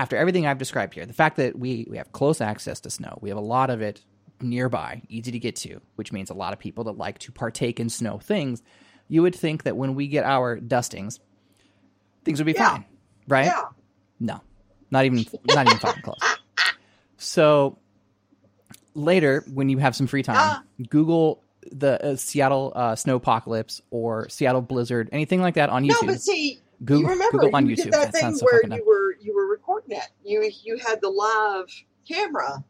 after 0.00 0.16
everything 0.16 0.46
I've 0.46 0.56
described 0.58 0.94
here, 0.94 1.04
the 1.04 1.12
fact 1.12 1.36
that 1.36 1.58
we 1.58 1.86
we 1.90 1.98
have 1.98 2.10
close 2.12 2.40
access 2.40 2.80
to 2.80 2.90
snow, 2.90 3.18
we 3.20 3.28
have 3.28 3.38
a 3.38 3.42
lot 3.42 3.68
of 3.70 3.82
it 3.82 4.00
nearby, 4.40 5.02
easy 5.10 5.30
to 5.32 5.38
get 5.38 5.54
to, 5.56 5.80
which 5.96 6.10
means 6.12 6.30
a 6.30 6.34
lot 6.34 6.52
of 6.54 6.58
people 6.58 6.84
that 6.84 6.96
like 6.96 7.18
to 7.18 7.32
partake 7.32 7.78
in 7.78 7.90
snow 7.90 8.18
things, 8.18 8.62
you 9.08 9.20
would 9.22 9.34
think 9.34 9.64
that 9.64 9.76
when 9.76 9.94
we 9.94 10.08
get 10.08 10.24
our 10.24 10.56
dustings, 10.56 11.20
things 12.24 12.38
would 12.40 12.46
be 12.46 12.52
Yeah. 12.52 12.70
fine, 12.70 12.84
right? 13.28 13.46
Yeah. 13.46 13.62
No, 14.18 14.40
not 14.90 15.04
even 15.04 15.26
not 15.54 15.66
even 15.66 15.78
fucking 15.78 16.02
close. 16.02 16.18
So 17.18 17.76
later, 18.94 19.44
when 19.52 19.68
you 19.68 19.78
have 19.78 19.94
some 19.94 20.06
free 20.06 20.22
time, 20.22 20.36
Ah. 20.38 20.62
Google 20.88 21.42
the 21.72 22.12
uh, 22.12 22.16
Seattle 22.16 22.72
uh, 22.74 22.94
snowpocalypse 22.94 23.82
or 23.90 24.28
Seattle 24.30 24.62
blizzard, 24.62 25.10
anything 25.12 25.42
like 25.42 25.54
that 25.54 25.68
on 25.68 25.84
YouTube. 25.84 26.02
No, 26.02 26.12
but 26.14 26.22
see, 26.22 26.58
Google, 26.84 27.02
you 27.02 27.08
remember 27.08 27.38
Google 27.38 27.56
on 27.56 27.66
you 27.68 27.76
YouTube. 27.76 27.84
did 27.84 27.92
that, 27.92 28.12
That 28.12 28.20
thing 28.20 28.36
so 28.36 28.46
where 28.46 28.62
you 28.64 28.84
were 28.86 29.16
you 29.20 29.34
were 29.34 29.46
recording 29.46 29.96
it. 29.96 30.08
You 30.24 30.50
you 30.64 30.78
had 30.78 31.00
the 31.00 31.08
live 31.10 31.66
camera. 32.08 32.64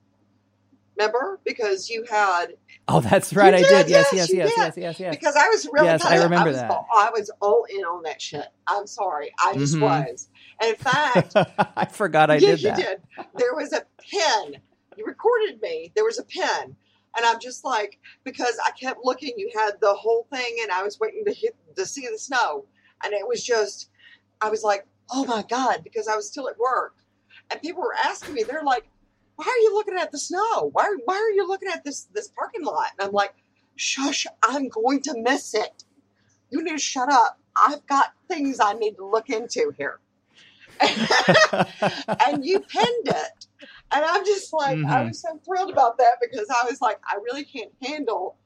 Remember? 0.96 1.40
Because 1.44 1.88
you 1.88 2.04
had 2.10 2.54
Oh, 2.88 3.00
that's 3.00 3.32
right. 3.34 3.54
I 3.54 3.58
did, 3.62 3.68
did. 3.68 3.88
Yes, 3.88 4.08
yes, 4.12 4.32
yes, 4.32 4.32
yes, 4.34 4.52
yes, 4.56 4.76
yes, 4.76 5.00
yes. 5.00 5.16
because 5.16 5.34
I 5.36 5.48
was 5.48 5.66
really 5.72 5.86
Yes, 5.86 6.04
I 6.04 6.22
remember 6.22 6.48
was, 6.50 6.56
that. 6.58 6.70
all- 6.70 6.86
I 6.94 7.10
was 7.10 7.30
all 7.40 7.64
in 7.70 7.80
on 7.84 8.02
that 8.02 8.20
shit. 8.20 8.46
I'm 8.66 8.86
sorry, 8.86 9.30
I 9.38 9.54
just 9.54 9.76
Mhm. 9.76 9.82
was. 9.82 10.28
And 10.60 10.70
in 10.70 10.76
fact, 10.76 11.32
I 11.76 11.86
forgot 11.86 12.30
I 12.30 12.34
yeah, 12.34 12.48
did 12.50 12.62
you 12.62 12.74
did. 12.74 13.00
There 13.36 13.54
was 13.54 13.72
a 13.72 13.82
pen. 14.10 14.60
You 14.96 15.06
recorded 15.06 15.62
me. 15.62 15.92
There 15.94 16.04
was 16.04 16.18
a 16.18 16.24
pen. 16.24 16.76
And 17.16 17.24
I'm 17.26 17.40
just 17.40 17.64
like, 17.64 17.98
because 18.24 18.56
I 18.66 18.70
kept 18.72 19.00
looking, 19.02 19.32
you 19.36 19.50
had 19.54 19.80
the 19.80 19.94
whole 19.94 20.26
thing, 20.32 20.58
and 20.62 20.70
I 20.70 20.82
was 20.82 21.00
waiting 21.00 21.24
to 21.24 21.32
hit 21.32 21.56
to 21.76 21.86
see 21.86 22.06
the 22.10 22.18
snow. 22.18 22.66
And 23.02 23.12
it 23.14 23.26
was 23.26 23.42
just, 23.42 23.88
I 24.40 24.50
was 24.50 24.62
like, 24.62 24.86
oh 25.10 25.24
my 25.26 25.42
God, 25.48 25.80
because 25.84 26.08
I 26.08 26.16
was 26.16 26.28
still 26.28 26.48
at 26.48 26.58
work. 26.58 26.94
And 27.50 27.60
people 27.60 27.82
were 27.82 27.94
asking 27.94 28.34
me, 28.34 28.44
they're 28.44 28.62
like, 28.64 28.88
why 29.36 29.46
are 29.46 29.62
you 29.62 29.74
looking 29.74 29.96
at 29.98 30.12
the 30.12 30.18
snow? 30.18 30.70
Why, 30.72 30.94
why 31.04 31.14
are 31.14 31.34
you 31.34 31.46
looking 31.48 31.68
at 31.72 31.84
this, 31.84 32.08
this 32.14 32.28
parking 32.28 32.64
lot? 32.64 32.88
And 32.98 33.08
I'm 33.08 33.12
like, 33.12 33.34
shush, 33.76 34.26
I'm 34.42 34.68
going 34.68 35.00
to 35.02 35.14
miss 35.20 35.54
it. 35.54 35.84
You 36.50 36.62
need 36.62 36.72
to 36.72 36.78
shut 36.78 37.10
up. 37.10 37.38
I've 37.56 37.86
got 37.86 38.12
things 38.28 38.58
I 38.60 38.74
need 38.74 38.96
to 38.96 39.04
look 39.06 39.30
into 39.30 39.72
here. 39.76 39.98
and 40.80 42.44
you 42.44 42.60
pinned 42.60 43.08
it. 43.08 43.46
And 43.92 44.04
I'm 44.04 44.24
just 44.24 44.52
like, 44.52 44.78
I 44.88 45.02
Mhm. 45.02 45.08
was 45.08 45.20
so 45.20 45.40
thrilled 45.44 45.70
about 45.70 45.98
that 45.98 46.14
because 46.20 46.48
I 46.50 46.64
was 46.64 46.80
like, 46.80 47.00
I 47.06 47.16
really 47.16 47.44
can't 47.44 47.72
handle 47.82 48.36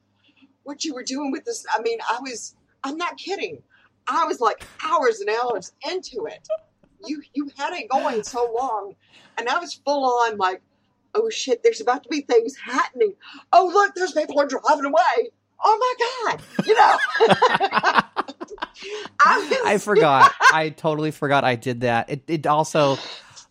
what 0.63 0.83
you 0.83 0.93
were 0.93 1.03
doing 1.03 1.31
with 1.31 1.45
this. 1.45 1.65
I 1.71 1.81
mean, 1.81 1.99
I 2.09 2.19
was, 2.21 2.55
I'm 2.83 2.97
not 2.97 3.17
kidding. 3.17 3.61
I 4.07 4.25
was 4.25 4.39
like 4.39 4.63
hours 4.83 5.19
and 5.19 5.29
hours 5.29 5.71
into 5.89 6.25
it. 6.25 6.47
You 7.05 7.21
you 7.33 7.51
had 7.57 7.73
it 7.73 7.89
going 7.89 8.23
so 8.23 8.51
long, 8.57 8.95
and 9.37 9.47
I 9.47 9.59
was 9.59 9.73
full 9.73 10.05
on 10.05 10.37
like, 10.37 10.61
oh 11.13 11.29
shit, 11.29 11.63
there's 11.63 11.81
about 11.81 12.03
to 12.03 12.09
be 12.09 12.21
things 12.21 12.55
happening. 12.57 13.13
Oh 13.51 13.69
look, 13.73 13.93
there's 13.95 14.13
people 14.13 14.39
are 14.39 14.47
driving 14.47 14.85
away. 14.85 15.31
Oh 15.63 15.95
my 16.27 16.31
god, 16.33 16.41
you 16.65 16.73
know. 16.73 16.97
I, 19.25 19.39
was, 19.39 19.59
I 19.65 19.77
forgot. 19.77 20.31
I 20.51 20.69
totally 20.69 21.11
forgot 21.11 21.43
I 21.43 21.55
did 21.55 21.81
that. 21.81 22.09
It 22.09 22.23
it 22.27 22.47
also 22.47 22.97
oh, 22.97 22.99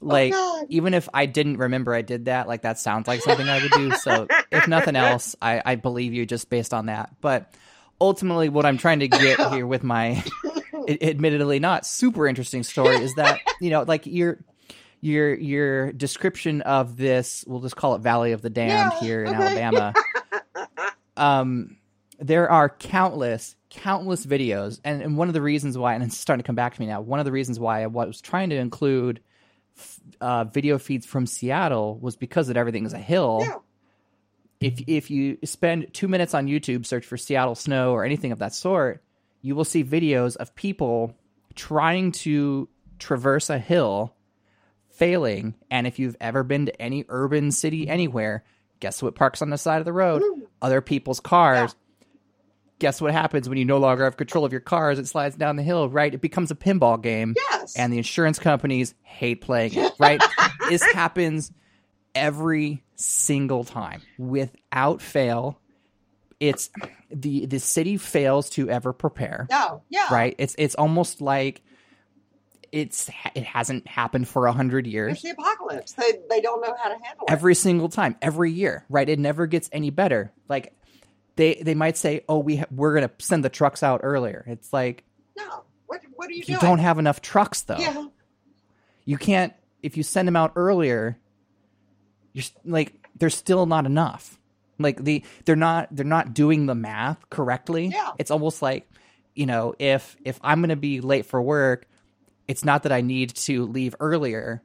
like 0.01 0.33
Oh, 0.35 0.67
even 0.69 0.95
if 0.95 1.09
I 1.13 1.27
didn't 1.27 1.59
remember 1.59 1.95
I 1.95 2.03
did 2.03 2.27
that, 2.27 2.47
like 2.47 2.63
that 2.63 2.79
sounds 2.79 3.09
like 3.09 3.21
something 3.21 3.49
I 3.49 3.63
would 3.63 3.73
do. 3.73 3.93
So 3.93 4.27
if 4.53 4.69
nothing 4.69 4.97
else, 4.97 5.35
I, 5.41 5.63
I 5.65 5.75
believe 5.77 6.13
you 6.13 6.27
just 6.27 6.51
based 6.51 6.75
on 6.75 6.87
that. 6.87 7.11
But 7.21 7.53
ultimately 8.05 8.51
what 8.51 8.67
I'm 8.67 8.77
trying 8.77 9.01
to 9.01 9.09
get 9.09 9.41
here 9.53 9.67
with 9.67 9.83
my 9.83 10.23
admittedly 10.87 11.59
not 11.59 11.87
super 11.87 12.27
interesting 12.27 12.63
story 12.63 12.97
is 12.97 13.15
that, 13.15 13.41
you 13.61 13.71
know, 13.71 13.83
like 13.83 14.05
you're 14.05 14.45
your 15.01 15.35
your 15.35 15.93
description 15.93 16.61
of 16.63 16.97
this, 16.97 17.45
we'll 17.47 17.61
just 17.61 17.77
call 17.77 17.95
it 17.95 18.01
Valley 18.01 18.33
of 18.33 18.43
the 18.43 18.51
Damned 18.51 18.93
Yeah, 18.93 19.01
here 19.01 19.25
in 19.25 19.35
okay. 19.35 19.43
Alabama. 19.43 19.95
um, 21.17 21.77
there 22.19 22.51
are 22.51 22.69
countless, 22.69 23.57
countless 23.71 24.25
videos, 24.25 24.81
and, 24.85 25.03
and 25.03 25.17
one 25.17 25.29
of 25.29 25.35
the 25.35 25.43
reasons 25.43 25.77
why, 25.77 25.95
and 25.95 26.05
it's 26.05 26.17
starting 26.17 26.43
to 26.43 26.47
come 26.47 26.55
back 26.55 26.75
to 26.75 26.81
me 26.81 26.87
now. 26.87 27.01
One 27.01 27.19
of 27.19 27.25
the 27.25 27.33
reasons 27.33 27.59
why 27.59 27.83
I 27.83 27.87
was 27.87 28.21
trying 28.21 28.51
to 28.51 28.57
include 28.57 29.21
f- 29.77 30.01
uh, 30.21 30.45
video 30.45 30.79
feeds 30.79 31.07
from 31.07 31.27
Seattle 31.27 31.99
was 31.99 32.17
because 32.17 32.49
that 32.49 32.57
everything 32.57 32.85
is 32.87 32.93
a 32.93 32.99
hill. 32.99 33.41
Yeah. 33.43 33.55
If 34.65 34.83
if 34.87 35.11
you 35.11 35.39
spend 35.45 35.89
two 35.93 36.09
minutes 36.09 36.35
on 36.35 36.47
YouTube, 36.47 36.87
search 36.87 37.05
for 37.07 37.17
Seattle 37.17 37.55
snow 37.55 37.93
or 37.93 38.05
anything 38.05 38.33
of 38.33 38.39
that 38.39 38.55
sort, 38.55 39.03
you 39.43 39.55
will 39.55 39.65
see 39.65 39.85
videos 39.85 40.37
of 40.37 40.55
people 40.55 41.15
trying 41.55 42.13
to 42.13 42.69
traverse 42.99 43.51
a 43.51 43.59
hill, 43.59 44.15
failing. 44.91 45.55
And 45.71 45.87
if 45.87 45.99
you've 45.99 46.17
ever 46.21 46.43
been 46.43 46.67
to 46.67 46.83
any 46.83 47.05
urban 47.09 47.51
city 47.51 47.89
anywhere, 47.89 48.45
guess 48.81 49.03
what 49.03 49.15
parks 49.15 49.43
on 49.43 49.51
the 49.51 49.59
side 49.59 49.79
of 49.81 49.85
the 49.85 49.93
road? 49.93 50.23
Other 50.63 50.81
people's 50.81 51.21
cars. 51.21 51.75
Guess 52.81 53.01
what 53.01 53.13
happens 53.13 53.49
when 53.49 53.57
you 53.57 53.65
no 53.65 53.79
longer 53.79 54.05
have 54.05 54.17
control 54.17 54.45
of 54.45 54.53
your 54.53 54.61
car 54.61 54.91
as 54.91 54.99
it 54.99 55.07
slides 55.07 55.37
down 55.37 55.57
the 55.57 55.63
hill, 55.63 55.89
right? 55.89 56.13
It 56.13 56.21
becomes 56.21 56.51
a 56.51 56.55
pinball 56.57 57.01
game 57.01 57.35
Yes. 57.37 57.77
and 57.77 57.93
the 57.93 57.99
insurance 57.99 58.39
companies 58.39 58.95
hate 59.03 59.41
playing 59.41 59.75
it, 59.75 59.93
right? 59.99 60.21
this 60.69 60.83
happens 60.83 61.53
every 62.15 62.83
single 62.97 63.65
time 63.65 64.03
without 64.19 65.03
fail. 65.03 65.61
It's 66.41 66.71
the 67.11 67.47
the 67.47 67.61
city 67.61 67.97
fails 67.97 68.51
to 68.51 68.69
ever 68.69 68.93
prepare, 68.93 69.47
no. 69.51 69.83
Yeah. 69.89 70.13
right? 70.13 70.35
It's 70.39 70.55
it's 70.59 70.75
almost 70.75 71.21
like 71.21 71.63
it's 72.73 73.09
it 73.35 73.45
hasn't 73.45 73.87
happened 73.87 74.27
for 74.29 74.47
a 74.47 74.53
hundred 74.53 74.87
years. 74.87 75.13
It's 75.15 75.23
the 75.23 75.31
apocalypse. 75.31 75.93
They 75.93 76.13
they 76.29 76.41
don't 76.41 76.61
know 76.61 76.75
how 76.83 76.89
to 76.89 76.97
handle 77.03 77.25
it. 77.29 77.33
Every 77.33 77.55
single 77.55 77.89
time, 77.89 78.17
every 78.21 78.51
year, 78.51 78.85
right? 78.91 79.09
It 79.09 79.19
never 79.19 79.47
gets 79.47 79.71
any 79.73 79.91
better. 79.91 80.33
Like 80.49 80.75
they 81.37 81.55
they 81.63 81.75
might 81.75 81.97
say, 81.97 82.23
"Oh, 82.29 82.39
we 82.41 82.57
ha- 82.57 82.67
we're 82.71 82.95
gonna 82.95 83.13
send 83.19 83.45
the 83.45 83.49
trucks 83.49 83.83
out 83.83 84.01
earlier." 84.03 84.45
It's 84.49 84.73
like 84.73 85.05
No. 85.37 85.63
What 85.87 86.01
what 86.17 86.29
are 86.29 86.33
you, 86.33 86.43
doing? 86.43 86.55
you 86.57 86.61
doing? 86.61 86.71
don't 86.73 86.79
have 86.81 86.99
enough 86.99 87.21
trucks 87.23 87.63
though. 87.63 87.79
Yeah. 87.79 88.07
you 89.05 89.19
can't 89.19 89.53
if 89.83 89.97
you 89.97 90.03
send 90.03 90.27
them 90.27 90.37
out 90.37 90.53
earlier 90.57 91.17
you're 92.35 92.45
like 92.67 93.09
there's 93.17 93.35
still 93.35 93.65
not 93.65 93.87
enough. 93.87 94.39
Like 94.79 95.03
the 95.03 95.25
they're 95.47 95.57
not 95.57 95.89
they're 95.91 96.05
not 96.05 96.35
doing 96.35 96.67
the 96.67 96.75
math 96.75 97.31
correctly. 97.31 97.87
Yeah. 97.87 98.11
it's 98.19 98.31
almost 98.31 98.61
like 98.61 98.87
you 99.35 99.47
know 99.47 99.75
if 99.79 100.17
if 100.25 100.39
i'm 100.43 100.61
going 100.61 100.71
to 100.71 100.77
be 100.77 101.01
late 101.01 101.27
for 101.27 101.41
work 101.43 101.87
it's 102.47 102.65
not 102.65 102.85
that 102.85 102.93
i 102.93 103.01
need 103.01 103.35
to 103.35 103.67
leave 103.67 103.95
earlier 104.01 104.63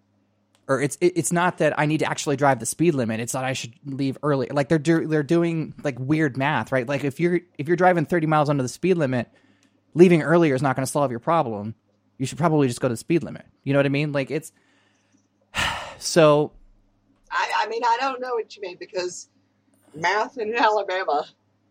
or 0.68 0.82
it's 0.82 0.98
it's 1.02 1.32
not 1.32 1.58
that 1.58 1.78
i 1.80 1.86
need 1.86 2.00
to 2.00 2.06
actually 2.10 2.36
drive 2.36 2.60
the 2.60 2.66
speed 2.66 2.94
limit. 2.94 3.20
It's 3.20 3.34
that 3.34 3.44
i 3.44 3.54
should 3.54 3.74
leave 3.86 4.18
early. 4.22 4.48
Like 4.52 4.70
they're 4.70 4.78
do, 4.78 5.08
they're 5.08 5.24
doing 5.24 5.74
like 5.84 5.98
weird 6.00 6.38
math 6.38 6.72
right? 6.72 6.88
Like 6.88 7.04
if 7.04 7.20
you're 7.20 7.40
if 7.58 7.68
you're 7.68 7.78
driving 7.78 8.06
30 8.06 8.28
miles 8.28 8.50
under 8.50 8.64
the 8.64 8.70
speed 8.70 8.98
limit 8.98 9.28
leaving 9.96 10.22
earlier 10.22 10.54
is 10.54 10.62
not 10.62 10.76
going 10.76 10.86
to 10.86 10.92
solve 10.92 11.10
your 11.10 11.20
problem. 11.20 11.74
You 12.20 12.28
should 12.28 12.38
probably 12.38 12.68
just 12.68 12.82
go 12.82 12.88
to 12.88 12.94
the 12.94 12.98
speed 12.98 13.24
limit. 13.24 13.46
You 13.64 13.74
know 13.74 13.80
what 13.80 13.88
i 13.88 13.90
mean? 13.90 14.12
Like 14.12 14.30
it's 14.30 14.52
so 15.98 16.52
I, 17.32 17.52
I 17.58 17.68
mean, 17.68 17.82
I 17.84 17.98
don't 18.00 18.22
know 18.22 18.34
what 18.34 18.56
you 18.56 18.62
mean 18.62 18.78
because 18.80 19.30
math 19.94 20.38
in 20.38 20.56
Alabama, 20.56 21.26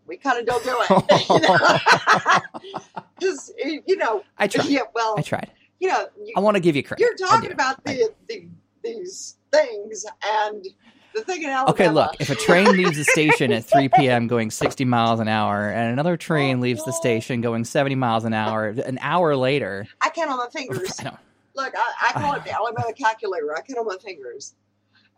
we 0.07 0.17
kind 0.17 0.39
of 0.39 0.45
don't 0.45 0.63
do 0.63 0.77
it. 0.81 2.51
Because, 3.19 3.51
you 3.63 3.97
know, 3.97 4.23
I 4.37 4.47
tried. 4.47 4.67
yeah, 4.69 4.81
well, 4.95 5.15
I 5.17 5.21
tried. 5.21 5.51
you 5.79 5.89
know, 5.89 6.07
you, 6.23 6.33
I 6.35 6.39
want 6.39 6.55
to 6.55 6.61
give 6.61 6.75
you 6.75 6.83
credit. 6.83 7.01
you're 7.01 7.15
talking 7.15 7.51
about 7.51 7.83
the, 7.83 8.09
the 8.27 8.47
these 8.83 9.37
things 9.51 10.05
and 10.25 10.65
the 11.13 11.21
thing 11.21 11.43
in 11.43 11.49
Alabama. 11.49 11.71
Okay, 11.71 11.89
look, 11.89 12.15
if 12.19 12.29
a 12.29 12.35
train 12.35 12.77
leaves 12.77 12.97
the 12.97 13.03
station 13.03 13.51
at 13.51 13.65
3 13.65 13.89
p.m. 13.95 14.27
going 14.27 14.51
60 14.51 14.85
miles 14.85 15.19
an 15.19 15.27
hour, 15.27 15.69
and 15.69 15.91
another 15.91 16.15
train 16.17 16.59
Oh, 16.59 16.61
leaves 16.61 16.83
the 16.85 16.93
station 16.93 17.41
going 17.41 17.65
70 17.65 17.95
miles 17.95 18.23
an 18.23 18.33
hour, 18.33 18.67
an 18.69 18.99
hour 19.01 19.35
later, 19.35 19.87
I 20.01 20.09
count 20.09 20.29
on 20.29 20.37
my 20.37 20.47
fingers. 20.51 20.95
I 20.99 21.03
don't, 21.03 21.17
Look, 21.55 21.73
I, 21.75 22.09
I 22.09 22.13
call 22.13 22.35
it 22.35 22.45
the 22.45 22.51
Alabama 22.51 22.93
calculator. 22.93 23.53
I 23.53 23.61
count 23.61 23.79
on 23.79 23.85
my 23.85 23.97
fingers. 23.97 24.55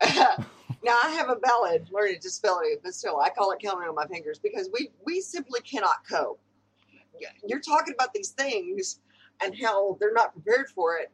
now 0.84 0.98
I 1.04 1.10
have 1.10 1.28
a 1.30 1.36
valid 1.44 1.88
learning 1.92 2.18
disability, 2.20 2.70
but 2.82 2.94
still, 2.94 3.20
I 3.20 3.30
call 3.30 3.50
it 3.52 3.60
counting 3.62 3.88
on 3.88 3.94
my 3.94 4.06
fingers 4.06 4.38
because 4.38 4.68
we 4.72 4.90
we 5.04 5.20
simply 5.20 5.60
cannot 5.60 6.06
cope. 6.08 6.40
You're 7.46 7.60
talking 7.60 7.94
about 7.94 8.12
these 8.12 8.30
things 8.30 8.98
and 9.42 9.54
how 9.60 9.96
they're 10.00 10.12
not 10.12 10.32
prepared 10.32 10.68
for 10.70 10.96
it, 10.96 11.10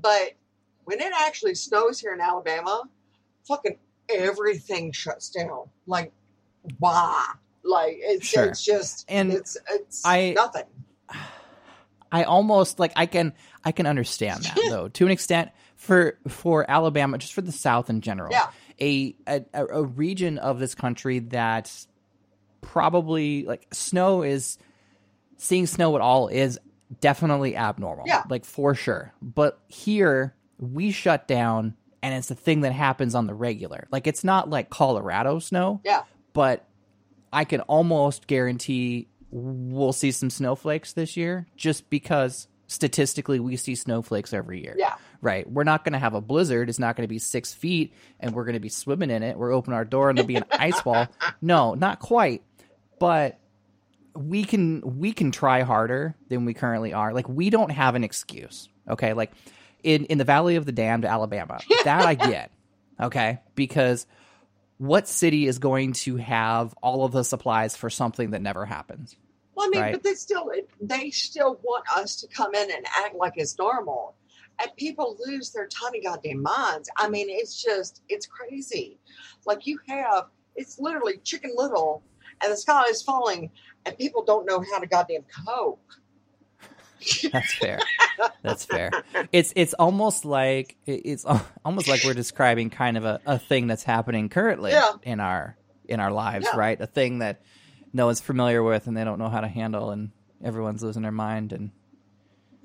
but 0.00 0.32
when 0.84 1.00
it 1.00 1.12
actually 1.16 1.54
snows 1.54 1.98
here 2.00 2.12
in 2.12 2.20
Alabama, 2.20 2.84
fucking 3.48 3.76
everything 4.08 4.92
shuts 4.92 5.30
down. 5.30 5.68
Like, 5.86 6.12
why? 6.78 7.32
Like 7.64 7.96
it's 7.98 8.26
Sure. 8.26 8.44
it's 8.46 8.64
just 8.64 9.04
And 9.08 9.32
it's 9.32 9.56
it's 9.70 10.02
I- 10.04 10.32
nothing. 10.36 10.64
I 12.12 12.24
almost 12.24 12.78
like 12.78 12.92
I 12.96 13.06
can 13.06 13.32
I 13.64 13.72
can 13.72 13.86
understand 13.86 14.44
that 14.44 14.58
though 14.68 14.88
to 14.88 15.06
an 15.06 15.10
extent 15.12 15.50
for 15.82 16.16
for 16.28 16.64
Alabama, 16.70 17.18
just 17.18 17.32
for 17.34 17.40
the 17.42 17.50
South 17.52 17.90
in 17.90 18.00
general. 18.02 18.30
Yeah. 18.30 18.50
A 18.80 19.16
a, 19.26 19.44
a 19.54 19.82
region 19.82 20.38
of 20.38 20.60
this 20.60 20.74
country 20.76 21.18
that 21.18 21.70
probably 22.60 23.44
like 23.44 23.66
snow 23.72 24.22
is 24.22 24.58
seeing 25.38 25.66
snow 25.66 25.94
at 25.96 26.00
all 26.00 26.28
is 26.28 26.58
definitely 27.00 27.56
abnormal. 27.56 28.04
Yeah. 28.06 28.22
Like 28.28 28.44
for 28.44 28.74
sure. 28.74 29.12
But 29.20 29.58
here 29.66 30.34
we 30.58 30.92
shut 30.92 31.26
down 31.26 31.74
and 32.02 32.14
it's 32.14 32.30
a 32.30 32.34
thing 32.36 32.60
that 32.60 32.72
happens 32.72 33.14
on 33.14 33.26
the 33.26 33.34
regular. 33.34 33.88
Like 33.90 34.06
it's 34.06 34.22
not 34.22 34.48
like 34.48 34.70
Colorado 34.70 35.40
snow, 35.40 35.80
Yeah. 35.84 36.02
but 36.32 36.64
I 37.32 37.44
can 37.44 37.60
almost 37.62 38.26
guarantee 38.28 39.08
we'll 39.30 39.92
see 39.94 40.12
some 40.12 40.30
snowflakes 40.30 40.92
this 40.92 41.16
year 41.16 41.46
just 41.56 41.88
because 41.90 42.46
statistically 42.68 43.40
we 43.40 43.56
see 43.56 43.74
snowflakes 43.74 44.32
every 44.32 44.62
year. 44.62 44.76
Yeah. 44.78 44.94
Right. 45.22 45.50
We're 45.50 45.64
not 45.64 45.84
going 45.84 45.92
to 45.94 45.98
have 46.00 46.14
a 46.14 46.20
blizzard. 46.20 46.68
It's 46.68 46.78
not 46.80 46.96
going 46.96 47.04
to 47.04 47.08
be 47.08 47.18
six 47.20 47.54
feet 47.54 47.94
and 48.20 48.34
we're 48.34 48.44
going 48.44 48.54
to 48.54 48.60
be 48.60 48.68
swimming 48.68 49.08
in 49.10 49.22
it. 49.22 49.38
We're 49.38 49.52
opening 49.52 49.76
our 49.76 49.84
door 49.84 50.10
and 50.10 50.18
there'll 50.18 50.26
be 50.26 50.34
an 50.36 50.44
ice 50.50 50.84
wall. 50.84 51.06
No, 51.40 51.74
not 51.74 52.00
quite. 52.00 52.42
But 52.98 53.38
we 54.14 54.44
can 54.44 54.98
we 54.98 55.12
can 55.12 55.30
try 55.30 55.62
harder 55.62 56.14
than 56.28 56.44
we 56.44 56.54
currently 56.54 56.92
are. 56.92 57.14
Like 57.14 57.28
we 57.28 57.48
don't 57.50 57.70
have 57.70 57.94
an 57.94 58.02
excuse. 58.04 58.68
Okay. 58.90 59.12
Like 59.12 59.30
in, 59.84 60.04
in 60.06 60.18
the 60.18 60.24
Valley 60.24 60.56
of 60.56 60.66
the 60.66 60.72
Damned, 60.72 61.04
Alabama. 61.04 61.60
That 61.84 62.04
I 62.04 62.14
get. 62.14 62.50
Okay. 63.00 63.40
Because 63.56 64.06
what 64.78 65.08
city 65.08 65.46
is 65.46 65.58
going 65.58 65.94
to 65.94 66.16
have 66.16 66.72
all 66.82 67.04
of 67.04 67.10
the 67.12 67.24
supplies 67.24 67.76
for 67.76 67.90
something 67.90 68.30
that 68.30 68.42
never 68.42 68.64
happens? 68.64 69.16
Well, 69.54 69.66
I 69.66 69.70
mean, 69.70 69.80
Right. 69.80 69.92
but 69.92 70.02
they 70.04 70.14
still 70.14 70.50
they 70.80 71.10
still 71.10 71.58
want 71.62 71.84
us 71.96 72.20
to 72.20 72.28
come 72.28 72.54
in 72.54 72.70
and 72.70 72.84
act 72.98 73.16
like 73.16 73.32
it's 73.36 73.58
normal, 73.58 74.14
and 74.60 74.70
people 74.76 75.16
lose 75.26 75.50
their 75.50 75.66
tiny 75.68 76.00
goddamn 76.02 76.42
minds. 76.42 76.88
I 76.96 77.08
mean, 77.08 77.26
it's 77.28 77.62
just 77.62 78.02
it's 78.08 78.26
crazy. 78.26 78.98
Like 79.46 79.66
you 79.66 79.78
have 79.88 80.24
it's 80.56 80.78
literally 80.78 81.18
Chicken 81.24 81.52
Little, 81.56 82.02
and 82.42 82.52
the 82.52 82.56
sky 82.56 82.84
is 82.90 83.02
falling, 83.02 83.50
and 83.86 83.96
people 83.98 84.24
don't 84.24 84.46
know 84.46 84.62
how 84.72 84.78
to 84.78 84.86
goddamn 84.86 85.22
cope. 85.46 85.80
That's 87.32 87.54
fair. 87.54 87.80
That's 88.42 88.64
fair. 88.64 88.90
It's 89.32 89.52
it's 89.56 89.74
almost 89.74 90.24
like 90.24 90.76
it's 90.86 91.24
almost 91.64 91.88
like 91.88 92.04
we're 92.04 92.14
describing 92.14 92.70
kind 92.70 92.96
of 92.96 93.04
a, 93.04 93.20
a 93.26 93.38
thing 93.40 93.66
that's 93.66 93.82
happening 93.82 94.28
currently 94.28 94.70
Yeah. 94.70 94.92
in 95.02 95.18
our 95.18 95.56
in 95.88 95.98
our 95.98 96.12
lives, 96.12 96.46
Yeah. 96.52 96.58
right? 96.58 96.80
A 96.80 96.86
thing 96.86 97.18
that 97.18 97.42
no 97.92 98.06
one's 98.06 98.20
familiar 98.20 98.62
with 98.62 98.86
and 98.86 98.96
they 98.96 99.02
don't 99.04 99.18
know 99.18 99.28
how 99.28 99.40
to 99.40 99.48
handle, 99.48 99.90
and 99.90 100.12
everyone's 100.44 100.82
losing 100.82 101.02
their 101.02 101.10
mind. 101.10 101.52
And 101.52 101.72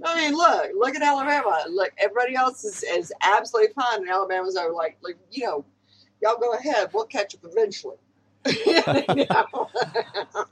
I 0.04 0.16
mean, 0.16 0.36
look, 0.36 0.72
look 0.76 0.96
at 0.96 1.02
Alabama. 1.02 1.64
Look, 1.70 1.92
everybody 1.98 2.36
else 2.36 2.64
is, 2.64 2.84
is 2.84 3.12
absolutely 3.22 3.74
fine, 3.74 4.02
and 4.02 4.10
Alabama's 4.10 4.56
are 4.56 4.72
like, 4.72 4.98
like 5.02 5.18
you 5.32 5.46
know, 5.46 5.66
y'all 6.22 6.38
go 6.38 6.54
ahead. 6.54 6.90
We'll 6.94 7.06
catch 7.06 7.36
up 7.36 7.42
eventually. 7.44 7.98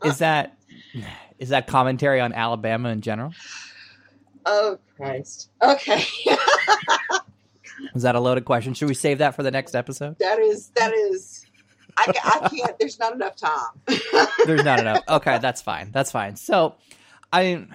Is 0.04 0.18
that 0.18 0.58
is 1.40 1.50
that 1.50 1.68
commentary 1.68 2.20
on 2.20 2.34
Alabama 2.34 2.90
in 2.90 3.00
general? 3.00 3.32
oh 4.46 4.78
Christ. 4.98 5.50
Okay. 5.62 6.04
Was 7.94 8.04
that 8.04 8.16
a 8.16 8.20
loaded 8.20 8.46
question? 8.46 8.74
Should 8.74 8.88
we 8.88 8.94
save 8.94 9.18
that 9.20 9.36
for 9.36 9.44
the 9.44 9.52
next 9.52 9.76
episode? 9.76 10.18
That 10.20 10.40
is 10.40 10.70
that 10.76 10.94
is. 10.94 11.46
I, 11.98 12.14
I 12.24 12.50
can't. 12.50 12.78
There's 12.80 13.00
not 13.00 13.14
enough 13.14 13.36
time. 13.38 13.70
There's 14.46 14.66
not 14.66 14.80
enough. 14.80 15.04
Okay, 15.08 15.38
that's 15.40 15.62
fine. 15.62 15.92
That's 15.92 16.12
fine. 16.12 16.36
So, 16.36 16.76
I, 17.32 17.68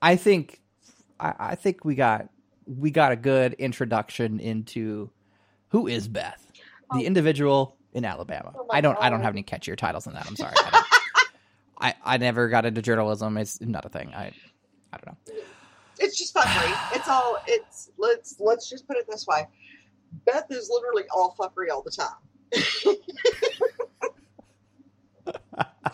I 0.00 0.16
think, 0.16 0.60
I, 1.24 1.34
I 1.38 1.54
think 1.54 1.84
we 1.84 1.94
got 1.94 2.28
we 2.66 2.90
got 2.90 3.12
a 3.12 3.16
good 3.16 3.54
introduction 3.54 4.38
into 4.40 5.10
who 5.68 5.86
is 5.86 6.06
Beth, 6.06 6.46
the 6.92 6.98
Oh. 6.98 7.00
individual 7.00 7.76
in 7.94 8.04
Alabama. 8.04 8.52
Oh 8.56 8.66
I 8.70 8.80
don't. 8.80 8.98
I 9.00 9.08
don't 9.10 9.22
have 9.22 9.34
any 9.34 9.42
catchier 9.42 9.76
titles 9.76 10.04
than 10.04 10.14
that. 10.14 10.26
I'm 10.26 10.36
sorry. 10.36 10.54
I, 10.56 10.84
I 11.80 11.94
I 12.04 12.16
never 12.18 12.48
got 12.48 12.66
into 12.66 12.82
journalism. 12.82 13.36
It's 13.38 13.60
not 13.60 13.84
a 13.84 13.88
thing. 13.88 14.12
I 14.14 14.32
I 14.92 14.98
don't 14.98 15.06
know. 15.06 15.16
It's 15.98 16.18
just 16.18 16.34
fuckery. 16.34 16.96
It's 16.96 17.08
all. 17.08 17.38
It's 17.46 17.90
let's 17.98 18.36
let's 18.38 18.68
just 18.68 18.86
put 18.86 18.96
it 18.98 19.06
this 19.08 19.26
way. 19.26 19.46
Beth 20.26 20.46
is 20.50 20.70
literally 20.72 21.04
all 21.14 21.34
fuckery 21.38 21.70
all 21.72 21.82
the 21.82 21.90
time. 21.90 22.14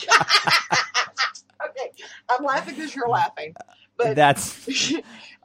okay, 0.03 1.91
I'm 2.29 2.43
laughing 2.43 2.75
because 2.75 2.95
you're 2.95 3.07
laughing, 3.09 3.53
but 4.01 4.15
That's 4.15 4.65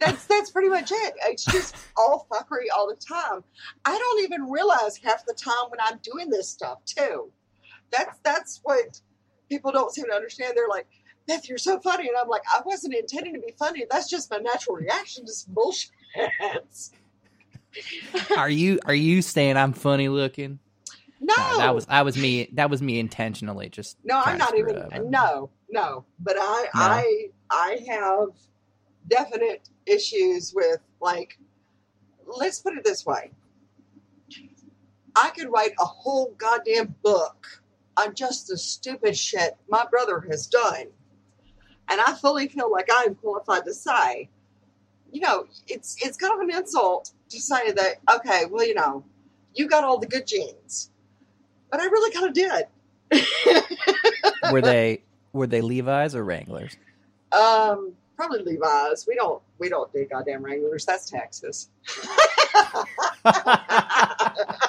that's 0.01 0.27
that's 0.27 0.51
pretty 0.51 0.69
much 0.69 0.91
it. 0.93 1.15
It's 1.27 1.45
just 1.45 1.77
all 1.97 2.27
fuckery 2.31 2.67
all 2.75 2.89
the 2.89 2.97
time. 2.97 3.43
I 3.85 3.97
don't 3.97 4.25
even 4.25 4.51
realize 4.51 4.99
half 5.03 5.25
the 5.27 5.35
time 5.35 5.71
when 5.71 5.81
I'm 5.81 5.99
doing 6.03 6.31
this 6.31 6.49
stuff 6.49 6.85
too. 6.85 7.31
That's 7.91 8.19
that's 8.23 8.61
what 8.63 9.01
people 9.49 9.73
don't 9.73 9.95
seem 9.95 10.07
to 10.07 10.15
understand. 10.15 10.55
They're 10.57 10.69
like, 10.69 10.87
Beth, 11.27 11.49
you're 11.49 11.59
so 11.59 11.79
funny, 11.81 12.09
and 12.09 12.17
I'm 12.21 12.29
like, 12.29 12.43
I 12.53 12.61
wasn't 12.65 12.95
intending 12.95 13.35
to 13.35 13.41
be 13.41 13.55
funny. 13.59 13.85
That's 13.91 14.09
just 14.09 14.31
my 14.31 14.39
natural 14.39 14.77
reaction 14.77 15.27
to 15.27 15.33
some 15.33 15.55
bullshit. 15.55 15.91
are 18.37 18.51
you 18.51 18.79
are 18.87 18.95
you 18.95 19.23
saying 19.23 19.57
I'm 19.57 19.73
funny 19.73 20.09
looking? 20.09 20.59
No, 21.21 21.35
No, 21.37 21.59
that 21.59 21.75
was 21.75 21.87
that 21.87 22.05
was 22.05 22.17
me. 22.17 22.49
That 22.53 22.71
was 22.71 22.83
me 22.83 22.99
intentionally. 22.99 23.69
Just 23.69 23.99
no, 24.05 24.23
I'm 24.25 24.39
not 24.39 24.57
even. 24.57 25.11
No, 25.11 25.51
no, 25.71 26.05
but 26.19 26.37
I, 26.39 26.63
No? 26.75 26.81
I, 26.81 27.27
I 27.51 27.79
have 27.89 28.29
definite 29.09 29.69
issues 29.87 30.53
with 30.55 30.81
like. 31.01 31.39
Let's 32.27 32.59
put 32.59 32.77
it 32.77 32.85
this 32.85 33.07
way. 33.07 33.31
I 35.15 35.31
could 35.31 35.51
write 35.51 35.73
a 35.81 35.85
whole 35.85 36.35
goddamn 36.37 36.97
book 37.03 37.63
on 37.97 38.15
just 38.15 38.49
the 38.49 38.59
stupid 38.59 39.17
shit 39.17 39.57
my 39.69 39.87
brother 39.89 40.21
has 40.29 40.47
done, 40.47 40.87
and 41.89 42.01
I 42.01 42.15
fully 42.15 42.49
feel 42.49 42.71
like 42.71 42.89
I'm 42.93 43.15
qualified 43.15 43.65
to 43.65 43.75
say, 43.75 44.29
you 45.13 45.21
know, 45.21 45.47
it's 45.69 45.97
it's 46.05 46.17
kind 46.17 46.35
of 46.35 46.41
an 46.41 46.55
insult 46.55 47.13
to 47.31 47.41
say 47.41 47.73
that. 47.73 47.97
Okay, 48.17 48.45
well, 48.51 48.67
you 48.67 48.75
know, 48.75 49.05
you 49.55 49.69
got 49.69 49.85
all 49.85 49.99
the 49.99 50.07
good 50.07 50.27
genes, 50.27 50.91
but 51.71 51.81
I 51.81 51.85
really 51.85 52.13
kind 52.13 52.27
of 52.27 52.35
did. 52.35 52.67
Were 54.53 54.61
they 54.61 55.03
were 55.33 55.47
they 55.47 55.61
Levi's 55.61 56.15
or 56.15 56.25
Wranglers? 56.25 56.77
Um, 57.33 57.93
probably 58.17 58.43
Levi's. 58.43 59.07
We 59.07 59.15
don't 59.15 59.43
we 59.59 59.69
don't 59.69 59.93
do 59.93 60.05
goddamn 60.11 60.45
Wranglers. 60.45 60.85
That's 60.85 61.11
Texas. 61.11 61.69